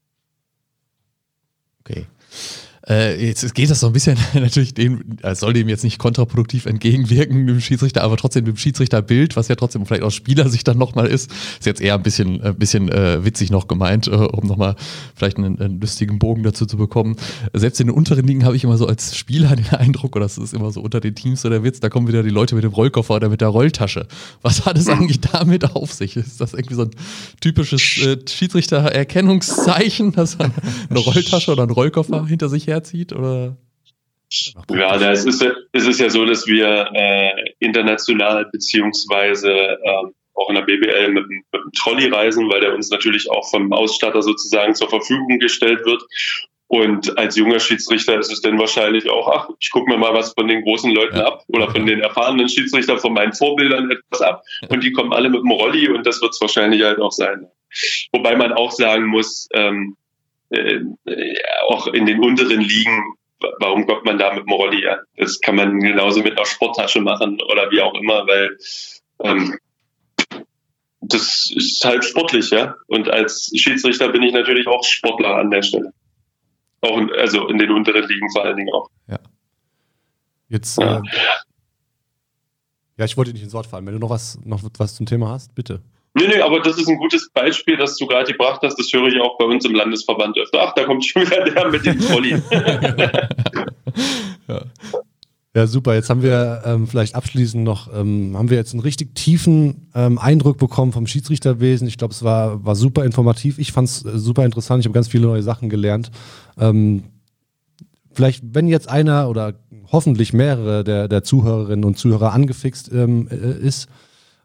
Okay. 1.80 2.06
Äh, 2.88 3.26
jetzt 3.28 3.54
geht 3.54 3.70
das 3.70 3.80
so 3.80 3.86
ein 3.86 3.92
bisschen 3.92 4.18
natürlich 4.34 4.74
dem, 4.74 5.04
es 5.22 5.40
soll 5.40 5.52
dem 5.52 5.68
jetzt 5.68 5.84
nicht 5.84 5.98
kontraproduktiv 5.98 6.66
entgegenwirken, 6.66 7.46
dem 7.46 7.60
Schiedsrichter, 7.60 8.02
aber 8.02 8.16
trotzdem 8.16 8.44
dem 8.44 8.56
Schiedsrichterbild, 8.56 9.36
was 9.36 9.48
ja 9.48 9.54
trotzdem 9.54 9.86
vielleicht 9.86 10.02
aus 10.02 10.14
Spielersicht 10.14 10.66
dann 10.66 10.78
nochmal 10.78 11.06
ist, 11.06 11.30
ist 11.30 11.66
jetzt 11.66 11.80
eher 11.80 11.94
ein 11.94 12.02
bisschen, 12.02 12.40
ein 12.40 12.50
äh, 12.50 12.54
bisschen 12.54 12.88
äh, 12.88 13.24
witzig 13.24 13.50
noch 13.50 13.68
gemeint, 13.68 14.08
äh, 14.08 14.10
um 14.10 14.48
nochmal 14.48 14.74
vielleicht 15.14 15.36
einen, 15.36 15.60
einen, 15.60 15.80
lustigen 15.80 16.18
Bogen 16.18 16.42
dazu 16.42 16.66
zu 16.66 16.76
bekommen. 16.76 17.16
Selbst 17.52 17.80
in 17.80 17.86
den 17.86 17.96
unteren 17.96 18.26
Ligen 18.26 18.44
habe 18.44 18.56
ich 18.56 18.64
immer 18.64 18.76
so 18.76 18.86
als 18.86 19.16
Spieler 19.16 19.54
den 19.56 19.68
Eindruck, 19.70 20.16
oder 20.16 20.24
das 20.24 20.38
ist 20.38 20.52
immer 20.52 20.72
so 20.72 20.80
unter 20.80 21.00
den 21.00 21.14
Teams 21.14 21.42
so 21.42 21.48
der 21.48 21.62
Witz, 21.62 21.78
da 21.78 21.88
kommen 21.88 22.08
wieder 22.08 22.24
die 22.24 22.30
Leute 22.30 22.56
mit 22.56 22.64
dem 22.64 22.72
Rollkoffer 22.72 23.14
oder 23.14 23.28
mit 23.28 23.40
der 23.40 23.48
Rolltasche. 23.48 24.06
Was 24.42 24.66
hat 24.66 24.76
es 24.76 24.88
eigentlich 24.88 25.20
damit 25.20 25.76
auf 25.76 25.92
sich? 25.92 26.16
Ist 26.16 26.40
das 26.40 26.52
irgendwie 26.52 26.74
so 26.74 26.82
ein 26.82 26.90
typisches 27.40 27.80
äh, 27.98 28.16
Schiedsrichter-Erkennungszeichen, 28.28 30.12
dass 30.12 30.34
er 30.34 30.50
eine 30.90 30.98
Rolltasche 30.98 31.52
oder 31.52 31.62
einen 31.62 31.72
Rollkoffer 31.72 32.26
hinter 32.26 32.48
sich 32.48 32.71
herzieht? 32.72 33.12
Oder? 33.12 33.56
Ja, 34.70 34.96
da 34.96 35.12
ist 35.12 35.26
es, 35.26 35.44
es 35.72 35.86
ist 35.86 36.00
ja 36.00 36.08
so, 36.08 36.24
dass 36.24 36.46
wir 36.46 36.90
äh, 36.94 37.54
international 37.58 38.48
beziehungsweise 38.50 39.78
ähm, 39.84 40.14
auch 40.34 40.48
in 40.48 40.54
der 40.54 40.62
BBL 40.62 41.12
mit, 41.12 41.28
mit 41.28 41.44
dem 41.52 41.72
Trolley 41.78 42.08
reisen, 42.08 42.50
weil 42.50 42.60
der 42.60 42.74
uns 42.74 42.90
natürlich 42.90 43.30
auch 43.30 43.48
vom 43.50 43.72
Ausstatter 43.72 44.22
sozusagen 44.22 44.74
zur 44.74 44.88
Verfügung 44.88 45.38
gestellt 45.38 45.84
wird. 45.84 46.02
Und 46.66 47.18
als 47.18 47.36
junger 47.36 47.60
Schiedsrichter 47.60 48.18
ist 48.18 48.32
es 48.32 48.40
dann 48.40 48.58
wahrscheinlich 48.58 49.10
auch, 49.10 49.28
ach, 49.28 49.50
ich 49.60 49.70
gucke 49.70 49.90
mir 49.90 49.98
mal 49.98 50.14
was 50.14 50.32
von 50.32 50.48
den 50.48 50.62
großen 50.62 50.90
Leuten 50.90 51.18
ja. 51.18 51.26
ab 51.26 51.44
oder 51.48 51.70
von 51.70 51.84
den 51.84 52.00
erfahrenen 52.00 52.48
Schiedsrichtern, 52.48 52.98
von 52.98 53.12
meinen 53.12 53.34
Vorbildern 53.34 53.90
etwas 53.90 54.22
ab. 54.22 54.42
Und 54.70 54.82
die 54.82 54.92
kommen 54.92 55.12
alle 55.12 55.28
mit 55.28 55.42
dem 55.42 55.50
Rolli 55.50 55.90
und 55.90 56.06
das 56.06 56.22
wird 56.22 56.32
es 56.32 56.40
wahrscheinlich 56.40 56.82
halt 56.82 56.98
auch 56.98 57.12
sein. 57.12 57.46
Wobei 58.12 58.36
man 58.36 58.54
auch 58.54 58.70
sagen 58.70 59.06
muss, 59.06 59.48
ähm, 59.52 59.98
äh, 60.52 60.80
auch 61.68 61.86
in 61.88 62.06
den 62.06 62.20
unteren 62.20 62.60
Ligen, 62.60 63.14
warum 63.58 63.86
kommt 63.86 64.04
man 64.04 64.18
da 64.18 64.32
mit 64.34 64.44
dem 64.44 64.52
Rolli 64.52 64.86
an? 64.86 64.98
Das 65.16 65.40
kann 65.40 65.56
man 65.56 65.80
genauso 65.80 66.22
mit 66.22 66.36
einer 66.36 66.46
Sporttasche 66.46 67.00
machen 67.00 67.38
oder 67.50 67.70
wie 67.70 67.80
auch 67.80 67.94
immer, 67.94 68.26
weil 68.26 68.56
ähm, 69.20 69.58
das 71.00 71.50
ist 71.54 71.84
halt 71.84 72.04
sportlich, 72.04 72.50
ja. 72.50 72.76
Und 72.86 73.10
als 73.10 73.50
Schiedsrichter 73.54 74.10
bin 74.10 74.22
ich 74.22 74.32
natürlich 74.32 74.66
auch 74.68 74.84
Sportler 74.84 75.36
an 75.36 75.50
der 75.50 75.62
Stelle. 75.62 75.92
Auch 76.80 76.96
in, 76.96 77.10
also 77.12 77.48
in 77.48 77.58
den 77.58 77.70
unteren 77.70 78.08
Ligen 78.08 78.30
vor 78.30 78.44
allen 78.44 78.56
Dingen 78.56 78.72
auch. 78.72 78.88
Ja. 79.08 79.18
Jetzt, 80.48 80.78
ja. 80.78 80.98
Äh, 80.98 81.02
ja, 82.98 83.04
ich 83.04 83.16
wollte 83.16 83.32
nicht 83.32 83.42
ins 83.42 83.52
Wort 83.52 83.66
fallen. 83.66 83.86
Wenn 83.86 83.94
du 83.94 84.00
noch 84.00 84.10
was, 84.10 84.38
noch 84.44 84.62
was 84.78 84.94
zum 84.94 85.06
Thema 85.06 85.30
hast, 85.30 85.54
bitte. 85.54 85.82
Nee, 86.14 86.28
nee, 86.28 86.40
aber 86.40 86.60
das 86.60 86.78
ist 86.78 86.88
ein 86.88 86.98
gutes 86.98 87.30
Beispiel, 87.30 87.78
das 87.78 87.96
du 87.96 88.06
gerade 88.06 88.30
gebracht 88.30 88.60
hast. 88.62 88.78
Das 88.78 88.92
höre 88.92 89.08
ich 89.08 89.18
auch 89.20 89.38
bei 89.38 89.46
uns 89.46 89.64
im 89.64 89.74
Landesverband 89.74 90.36
öfter. 90.36 90.58
Ach, 90.62 90.74
da 90.74 90.84
kommt 90.84 91.06
schon 91.06 91.22
wieder 91.22 91.44
der 91.44 91.70
mit 91.70 91.86
dem 91.86 91.98
Trolley. 91.98 92.32
ja. 94.48 94.60
ja. 95.54 95.66
super. 95.66 95.94
Jetzt 95.94 96.10
haben 96.10 96.22
wir 96.22 96.62
ähm, 96.66 96.86
vielleicht 96.86 97.14
abschließend 97.14 97.64
noch, 97.64 97.88
ähm, 97.94 98.36
haben 98.36 98.50
wir 98.50 98.58
jetzt 98.58 98.74
einen 98.74 98.82
richtig 98.82 99.14
tiefen 99.14 99.88
ähm, 99.94 100.18
Eindruck 100.18 100.58
bekommen 100.58 100.92
vom 100.92 101.06
Schiedsrichterwesen. 101.06 101.88
Ich 101.88 101.96
glaube, 101.96 102.12
es 102.12 102.22
war, 102.22 102.62
war 102.62 102.74
super 102.76 103.06
informativ. 103.06 103.58
Ich 103.58 103.72
fand 103.72 103.88
es 103.88 104.04
äh, 104.04 104.18
super 104.18 104.44
interessant. 104.44 104.80
Ich 104.80 104.86
habe 104.86 104.94
ganz 104.94 105.08
viele 105.08 105.26
neue 105.26 105.42
Sachen 105.42 105.70
gelernt. 105.70 106.10
Ähm, 106.58 107.04
vielleicht, 108.12 108.42
wenn 108.54 108.68
jetzt 108.68 108.90
einer 108.90 109.30
oder 109.30 109.54
hoffentlich 109.90 110.34
mehrere 110.34 110.84
der, 110.84 111.08
der 111.08 111.22
Zuhörerinnen 111.22 111.86
und 111.86 111.96
Zuhörer 111.96 112.34
angefixt 112.34 112.92
ähm, 112.92 113.28
äh, 113.30 113.66
ist, 113.66 113.88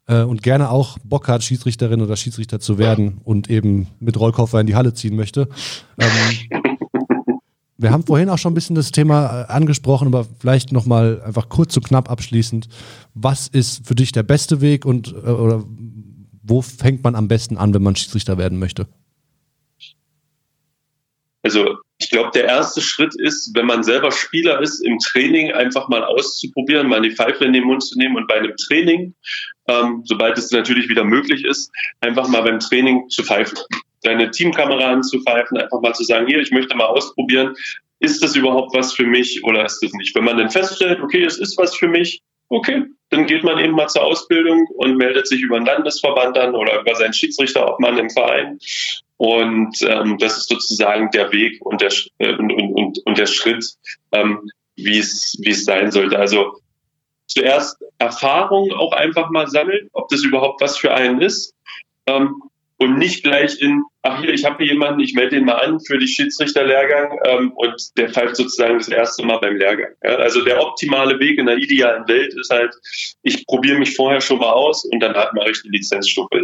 äh, 0.07 0.21
und 0.21 0.43
gerne 0.43 0.69
auch 0.69 0.97
Bock 1.03 1.27
hat, 1.27 1.43
Schiedsrichterin 1.43 2.01
oder 2.01 2.15
Schiedsrichter 2.15 2.59
zu 2.59 2.77
werden 2.77 3.19
und 3.23 3.49
eben 3.49 3.87
mit 3.99 4.19
Rollkoffer 4.19 4.59
in 4.59 4.67
die 4.67 4.75
Halle 4.75 4.93
ziehen 4.93 5.15
möchte. 5.15 5.47
Ähm, 5.99 6.59
wir 7.77 7.91
haben 7.91 8.03
vorhin 8.03 8.29
auch 8.29 8.37
schon 8.37 8.53
ein 8.53 8.55
bisschen 8.55 8.75
das 8.75 8.91
Thema 8.91 9.43
äh, 9.43 9.45
angesprochen, 9.51 10.07
aber 10.07 10.25
vielleicht 10.39 10.71
nochmal 10.71 11.21
einfach 11.23 11.49
kurz 11.49 11.75
und 11.77 11.85
knapp 11.85 12.09
abschließend. 12.09 12.67
Was 13.13 13.47
ist 13.47 13.85
für 13.85 13.95
dich 13.95 14.11
der 14.11 14.23
beste 14.23 14.61
Weg 14.61 14.85
und 14.85 15.13
äh, 15.13 15.29
oder 15.29 15.63
wo 16.43 16.61
fängt 16.61 17.03
man 17.03 17.15
am 17.15 17.27
besten 17.27 17.57
an, 17.57 17.73
wenn 17.73 17.83
man 17.83 17.95
Schiedsrichter 17.95 18.37
werden 18.37 18.57
möchte? 18.57 18.87
Also 21.43 21.77
ich 21.99 22.09
glaube, 22.09 22.31
der 22.33 22.45
erste 22.45 22.81
Schritt 22.81 23.15
ist, 23.15 23.51
wenn 23.55 23.65
man 23.65 23.83
selber 23.83 24.11
Spieler 24.11 24.61
ist, 24.61 24.79
im 24.85 24.99
Training 24.99 25.51
einfach 25.51 25.87
mal 25.89 26.03
auszuprobieren, 26.03 26.87
mal 26.87 27.01
die 27.01 27.15
Pfeife 27.15 27.45
in 27.45 27.53
den 27.53 27.63
Mund 27.63 27.83
zu 27.83 27.97
nehmen 27.97 28.15
und 28.17 28.27
bei 28.27 28.35
einem 28.35 28.55
Training, 28.55 29.15
ähm, 29.67 30.01
sobald 30.05 30.37
es 30.37 30.51
natürlich 30.51 30.89
wieder 30.89 31.03
möglich 31.03 31.43
ist, 31.43 31.71
einfach 32.01 32.27
mal 32.27 32.41
beim 32.41 32.59
Training 32.59 33.09
zu 33.09 33.23
pfeifen. 33.23 33.57
Deine 34.03 34.31
Teamkameraden 34.31 35.03
zu 35.03 35.19
pfeifen, 35.21 35.57
einfach 35.57 35.81
mal 35.81 35.93
zu 35.93 36.03
sagen, 36.03 36.27
hier, 36.27 36.39
ich 36.39 36.51
möchte 36.51 36.75
mal 36.75 36.85
ausprobieren, 36.85 37.55
ist 37.99 38.23
das 38.23 38.35
überhaupt 38.35 38.75
was 38.75 38.93
für 38.93 39.05
mich 39.05 39.43
oder 39.43 39.65
ist 39.65 39.81
das 39.81 39.91
nicht? 39.93 40.15
Wenn 40.15 40.23
man 40.23 40.37
dann 40.37 40.49
feststellt, 40.49 41.01
okay, 41.01 41.23
es 41.23 41.37
ist 41.39 41.57
was 41.57 41.75
für 41.75 41.87
mich, 41.87 42.21
okay, 42.49 42.85
dann 43.09 43.25
geht 43.25 43.43
man 43.43 43.59
eben 43.59 43.73
mal 43.73 43.87
zur 43.87 44.03
Ausbildung 44.03 44.67
und 44.67 44.97
meldet 44.97 45.27
sich 45.27 45.41
über 45.41 45.57
einen 45.57 45.65
Landesverband 45.65 46.37
an 46.37 46.55
oder 46.55 46.81
über 46.81 46.95
seinen 46.95 47.13
Schiedsrichterobmann 47.13 47.97
im 47.97 48.09
Verein. 48.09 48.59
Und 49.17 49.81
ähm, 49.81 50.17
das 50.19 50.37
ist 50.37 50.49
sozusagen 50.49 51.09
der 51.11 51.31
Weg 51.31 51.65
und 51.65 51.81
der, 51.81 51.91
äh, 52.19 52.35
und, 52.35 52.51
und, 52.51 52.99
und 53.05 53.17
der 53.17 53.25
Schritt, 53.25 53.65
ähm, 54.11 54.49
wie 54.75 54.99
es 54.99 55.37
wie 55.41 55.49
es 55.49 55.65
sein 55.65 55.91
sollte. 55.91 56.19
Also 56.19 56.59
zuerst 57.27 57.77
Erfahrung 57.99 58.71
auch 58.73 58.93
einfach 58.93 59.29
mal 59.29 59.47
sammeln, 59.47 59.89
ob 59.93 60.09
das 60.09 60.23
überhaupt 60.23 60.61
was 60.61 60.77
für 60.77 60.93
einen 60.93 61.21
ist. 61.21 61.53
Ähm, 62.07 62.41
und 62.79 62.97
nicht 62.99 63.23
gleich 63.23 63.59
in, 63.59 63.83
ach 64.03 64.21
hier, 64.21 64.31
ich 64.31 64.45
habe 64.45 64.63
hier 64.63 64.73
jemanden, 64.73 64.99
ich 64.99 65.15
melde 65.15 65.35
den 65.35 65.45
mal 65.45 65.55
an 65.55 65.79
für 65.79 65.97
die 65.97 66.07
Schiedsrichterlehrgang 66.07 67.19
ähm, 67.25 67.51
und 67.55 67.97
der 67.97 68.09
pfeift 68.09 68.35
sozusagen 68.35 68.77
das 68.77 68.87
erste 68.87 69.25
Mal 69.25 69.39
beim 69.39 69.55
Lehrgang. 69.55 69.93
Ja, 70.03 70.15
also 70.17 70.43
der 70.43 70.61
optimale 70.61 71.19
Weg 71.19 71.39
in 71.39 71.47
der 71.47 71.57
idealen 71.57 72.07
Welt 72.07 72.35
ist 72.35 72.51
halt, 72.51 72.75
ich 73.23 73.47
probiere 73.47 73.79
mich 73.79 73.95
vorher 73.95 74.21
schon 74.21 74.37
mal 74.39 74.51
aus 74.51 74.85
und 74.85 74.99
danach 74.99 75.33
mache 75.33 75.49
ich 75.49 75.61
die 75.63 75.69
Lizenzstufe. 75.69 76.39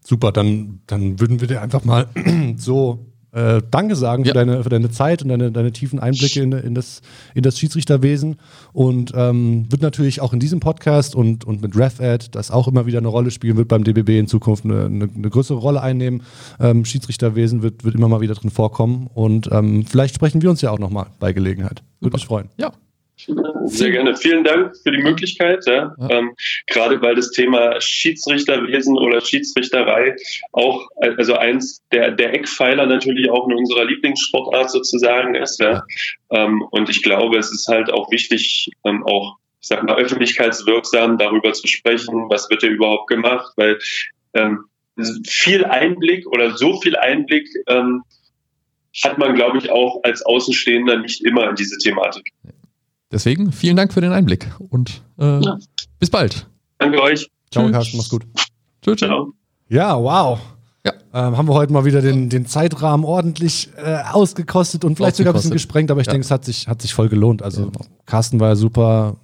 Super, 0.00 0.30
dann, 0.30 0.82
dann 0.86 1.18
würden 1.18 1.40
wir 1.40 1.48
dir 1.48 1.60
einfach 1.60 1.84
mal 1.84 2.08
so 2.56 3.04
äh, 3.36 3.60
Danke 3.70 3.96
sagen 3.96 4.24
ja. 4.24 4.30
für, 4.30 4.34
deine, 4.34 4.62
für 4.62 4.68
deine 4.70 4.90
Zeit 4.90 5.22
und 5.22 5.28
deine, 5.28 5.52
deine 5.52 5.70
tiefen 5.70 5.98
Einblicke 5.98 6.40
in, 6.40 6.52
in, 6.52 6.74
das, 6.74 7.02
in 7.34 7.42
das 7.42 7.58
Schiedsrichterwesen. 7.58 8.36
Und 8.72 9.12
ähm, 9.14 9.66
wird 9.70 9.82
natürlich 9.82 10.22
auch 10.22 10.32
in 10.32 10.40
diesem 10.40 10.60
Podcast 10.60 11.14
und, 11.14 11.44
und 11.44 11.60
mit 11.60 11.76
RefAd, 11.76 12.34
das 12.34 12.50
auch 12.50 12.66
immer 12.66 12.86
wieder 12.86 12.98
eine 12.98 13.08
Rolle 13.08 13.30
spielen 13.30 13.56
wird 13.56 13.68
beim 13.68 13.84
DBB 13.84 14.18
in 14.18 14.26
Zukunft, 14.26 14.64
eine, 14.64 14.86
eine, 14.86 15.08
eine 15.14 15.30
größere 15.30 15.58
Rolle 15.58 15.82
einnehmen. 15.82 16.22
Ähm, 16.58 16.84
Schiedsrichterwesen 16.84 17.62
wird, 17.62 17.84
wird 17.84 17.94
immer 17.94 18.08
mal 18.08 18.22
wieder 18.22 18.34
drin 18.34 18.50
vorkommen. 18.50 19.08
Und 19.12 19.50
ähm, 19.52 19.84
vielleicht 19.84 20.14
sprechen 20.14 20.40
wir 20.40 20.48
uns 20.48 20.62
ja 20.62 20.70
auch 20.70 20.78
nochmal 20.78 21.08
bei 21.20 21.32
Gelegenheit. 21.32 21.82
Würde 22.00 22.16
mich 22.16 22.26
freuen. 22.26 22.48
Ja, 22.56 22.72
Sehr 23.16 23.90
gerne. 23.90 24.14
Vielen 24.16 24.44
Dank 24.44 24.76
für 24.76 24.92
die 24.92 25.02
Möglichkeit. 25.02 25.64
Ja. 25.66 25.94
ja. 25.98 26.10
Ähm, 26.10 26.34
gerade 26.66 27.00
weil 27.00 27.14
das 27.14 27.30
Thema 27.30 27.80
Schiedsrichterwesen 27.80 28.96
oder 28.98 29.20
Schiedsrichterei 29.20 30.16
auch 30.52 30.88
also 30.96 31.34
eins 31.34 31.82
der, 31.92 32.10
der 32.10 32.34
Eckpfeiler 32.34 32.86
natürlich 32.86 33.30
auch 33.30 33.48
in 33.48 33.54
unserer 33.54 33.84
Lieblingssportart 33.86 34.70
sozusagen 34.70 35.34
ist. 35.34 35.60
Ja. 35.60 35.84
Ähm, 36.30 36.62
und 36.70 36.90
ich 36.90 37.02
glaube, 37.02 37.38
es 37.38 37.52
ist 37.52 37.68
halt 37.68 37.90
auch 37.92 38.10
wichtig, 38.10 38.70
ähm, 38.84 39.04
auch 39.04 39.36
ich 39.60 39.68
sag 39.68 39.82
mal, 39.82 39.96
öffentlichkeitswirksam 39.96 41.18
darüber 41.18 41.52
zu 41.52 41.66
sprechen, 41.66 42.28
was 42.28 42.48
wird 42.50 42.60
hier 42.60 42.70
überhaupt 42.70 43.08
gemacht, 43.08 43.52
weil 43.56 43.78
ähm, 44.34 44.66
viel 45.26 45.64
Einblick 45.64 46.26
oder 46.26 46.56
so 46.56 46.80
viel 46.80 46.96
Einblick 46.96 47.48
ähm, 47.66 48.02
hat 49.02 49.18
man, 49.18 49.34
glaube 49.34 49.58
ich, 49.58 49.70
auch 49.70 50.00
als 50.04 50.24
Außenstehender 50.24 50.98
nicht 50.98 51.24
immer 51.24 51.50
in 51.50 51.56
diese 51.56 51.78
Thematik. 51.78 52.32
Deswegen 53.12 53.52
vielen 53.52 53.76
Dank 53.76 53.92
für 53.92 54.00
den 54.00 54.12
Einblick 54.12 54.48
und 54.68 55.02
äh, 55.18 55.40
ja. 55.40 55.58
bis 55.98 56.10
bald. 56.10 56.48
Danke 56.78 57.00
euch. 57.00 57.30
Ciao, 57.50 57.70
Carsten, 57.70 57.96
mach's 57.96 58.08
gut. 58.08 58.24
Tschüss. 58.82 58.98
Ciao. 58.98 59.32
Ja, 59.68 59.96
wow. 59.96 60.38
Ja. 60.84 60.92
Ähm, 61.12 61.36
haben 61.36 61.48
wir 61.48 61.54
heute 61.54 61.72
mal 61.72 61.84
wieder 61.84 62.00
den, 62.02 62.28
den 62.28 62.46
Zeitrahmen 62.46 63.04
ordentlich 63.04 63.70
äh, 63.76 63.98
ausgekostet 64.12 64.84
und 64.84 64.96
vielleicht 64.96 65.16
sogar 65.16 65.32
ein 65.32 65.36
bisschen 65.36 65.50
gesprengt, 65.52 65.90
aber 65.90 66.00
ich 66.00 66.06
ja. 66.06 66.12
denke, 66.12 66.24
es 66.24 66.30
hat 66.30 66.44
sich, 66.44 66.68
hat 66.68 66.82
sich 66.82 66.94
voll 66.94 67.08
gelohnt. 67.08 67.42
Also 67.42 67.64
ja. 67.64 67.70
Carsten 68.04 68.38
war 68.38 68.48
ja 68.50 68.56
super, 68.56 69.16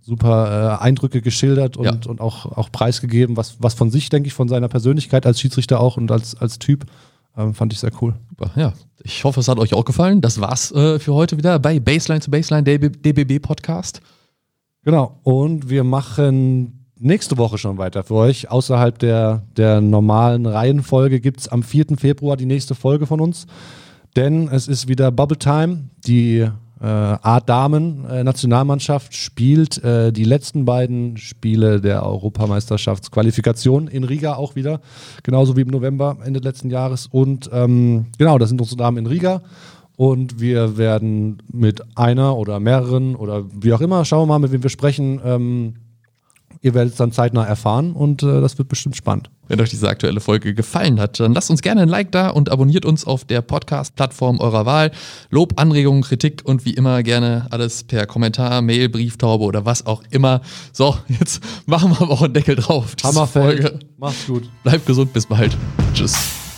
super 0.00 0.78
äh, 0.80 0.82
Eindrücke 0.84 1.22
geschildert 1.22 1.76
und, 1.76 1.84
ja. 1.86 2.10
und 2.10 2.20
auch, 2.20 2.46
auch 2.46 2.70
preisgegeben, 2.70 3.36
was, 3.36 3.56
was 3.60 3.74
von 3.74 3.90
sich, 3.90 4.08
denke 4.10 4.28
ich, 4.28 4.34
von 4.34 4.48
seiner 4.48 4.68
Persönlichkeit 4.68 5.26
als 5.26 5.40
Schiedsrichter 5.40 5.80
auch 5.80 5.96
und 5.96 6.12
als, 6.12 6.36
als 6.40 6.58
Typ. 6.58 6.86
Ähm, 7.36 7.54
fand 7.54 7.72
ich 7.72 7.78
sehr 7.78 7.92
cool. 8.00 8.14
Super, 8.28 8.50
ja. 8.56 8.72
Ich 9.02 9.24
hoffe, 9.24 9.40
es 9.40 9.48
hat 9.48 9.58
euch 9.58 9.74
auch 9.74 9.84
gefallen. 9.84 10.20
Das 10.20 10.40
war's 10.40 10.72
äh, 10.72 10.98
für 10.98 11.14
heute 11.14 11.36
wieder 11.36 11.58
bei 11.58 11.80
Baseline 11.80 12.20
zu 12.20 12.30
Baseline, 12.30 12.64
der 12.64 12.78
DBB 12.78 13.40
Podcast. 13.40 14.00
Genau. 14.82 15.18
Und 15.22 15.70
wir 15.70 15.84
machen 15.84 16.86
nächste 16.98 17.38
Woche 17.38 17.58
schon 17.58 17.78
weiter 17.78 18.04
für 18.04 18.14
euch. 18.14 18.50
Außerhalb 18.50 18.98
der, 18.98 19.42
der 19.56 19.80
normalen 19.80 20.46
Reihenfolge 20.46 21.20
gibt 21.20 21.40
es 21.40 21.48
am 21.48 21.62
4. 21.62 21.96
Februar 21.98 22.36
die 22.36 22.46
nächste 22.46 22.74
Folge 22.74 23.06
von 23.06 23.20
uns. 23.20 23.46
Denn 24.16 24.48
es 24.48 24.68
ist 24.68 24.88
wieder 24.88 25.10
Bubble 25.10 25.38
Time. 25.38 25.90
Die 26.06 26.48
äh, 26.80 26.86
A-Damen-Nationalmannschaft 26.86 29.14
spielt 29.14 29.84
äh, 29.84 30.12
die 30.12 30.24
letzten 30.24 30.64
beiden 30.64 31.18
Spiele 31.18 31.80
der 31.80 32.06
Europameisterschaftsqualifikation 32.06 33.88
in 33.88 34.04
Riga 34.04 34.34
auch 34.34 34.54
wieder, 34.54 34.80
genauso 35.22 35.56
wie 35.56 35.62
im 35.62 35.68
November, 35.68 36.18
Ende 36.24 36.40
letzten 36.40 36.70
Jahres. 36.70 37.06
Und 37.06 37.50
ähm, 37.52 38.06
genau, 38.16 38.38
das 38.38 38.48
sind 38.48 38.60
unsere 38.60 38.78
Damen 38.78 38.98
in 38.98 39.06
Riga. 39.06 39.42
Und 39.96 40.40
wir 40.40 40.78
werden 40.78 41.42
mit 41.52 41.82
einer 41.98 42.38
oder 42.38 42.58
mehreren 42.58 43.14
oder 43.14 43.44
wie 43.52 43.74
auch 43.74 43.82
immer, 43.82 44.06
schauen 44.06 44.22
wir 44.22 44.32
mal, 44.32 44.38
mit 44.38 44.52
wem 44.52 44.62
wir 44.62 44.70
sprechen, 44.70 45.20
ähm, 45.22 45.74
Ihr 46.62 46.74
werdet 46.74 46.92
es 46.92 46.98
dann 46.98 47.10
zeitnah 47.10 47.44
erfahren 47.44 47.92
und 47.92 48.22
äh, 48.22 48.40
das 48.40 48.58
wird 48.58 48.68
bestimmt 48.68 48.94
spannend. 48.94 49.30
Wenn 49.48 49.60
euch 49.60 49.70
diese 49.70 49.88
aktuelle 49.88 50.20
Folge 50.20 50.54
gefallen 50.54 51.00
hat, 51.00 51.18
dann 51.18 51.32
lasst 51.32 51.50
uns 51.50 51.62
gerne 51.62 51.80
ein 51.80 51.88
Like 51.88 52.12
da 52.12 52.28
und 52.28 52.50
abonniert 52.50 52.84
uns 52.84 53.06
auf 53.06 53.24
der 53.24 53.40
Podcast-Plattform 53.40 54.40
eurer 54.40 54.66
Wahl. 54.66 54.92
Lob, 55.30 55.54
Anregungen, 55.56 56.02
Kritik 56.02 56.42
und 56.44 56.66
wie 56.66 56.74
immer 56.74 57.02
gerne 57.02 57.46
alles 57.50 57.82
per 57.84 58.06
Kommentar, 58.06 58.60
Mail, 58.60 58.90
Brieftaube 58.90 59.44
oder 59.44 59.64
was 59.64 59.86
auch 59.86 60.02
immer. 60.10 60.42
So, 60.72 60.96
jetzt 61.08 61.42
machen 61.66 61.92
wir 61.92 62.02
aber 62.02 62.12
auch 62.12 62.22
einen 62.22 62.34
Deckel 62.34 62.56
drauf. 62.56 62.94
Hammerfeld. 63.02 63.86
Macht's 63.96 64.26
gut. 64.26 64.48
Bleibt 64.62 64.86
gesund, 64.86 65.12
bis 65.14 65.26
bald. 65.26 65.56
Tschüss. 65.94 66.49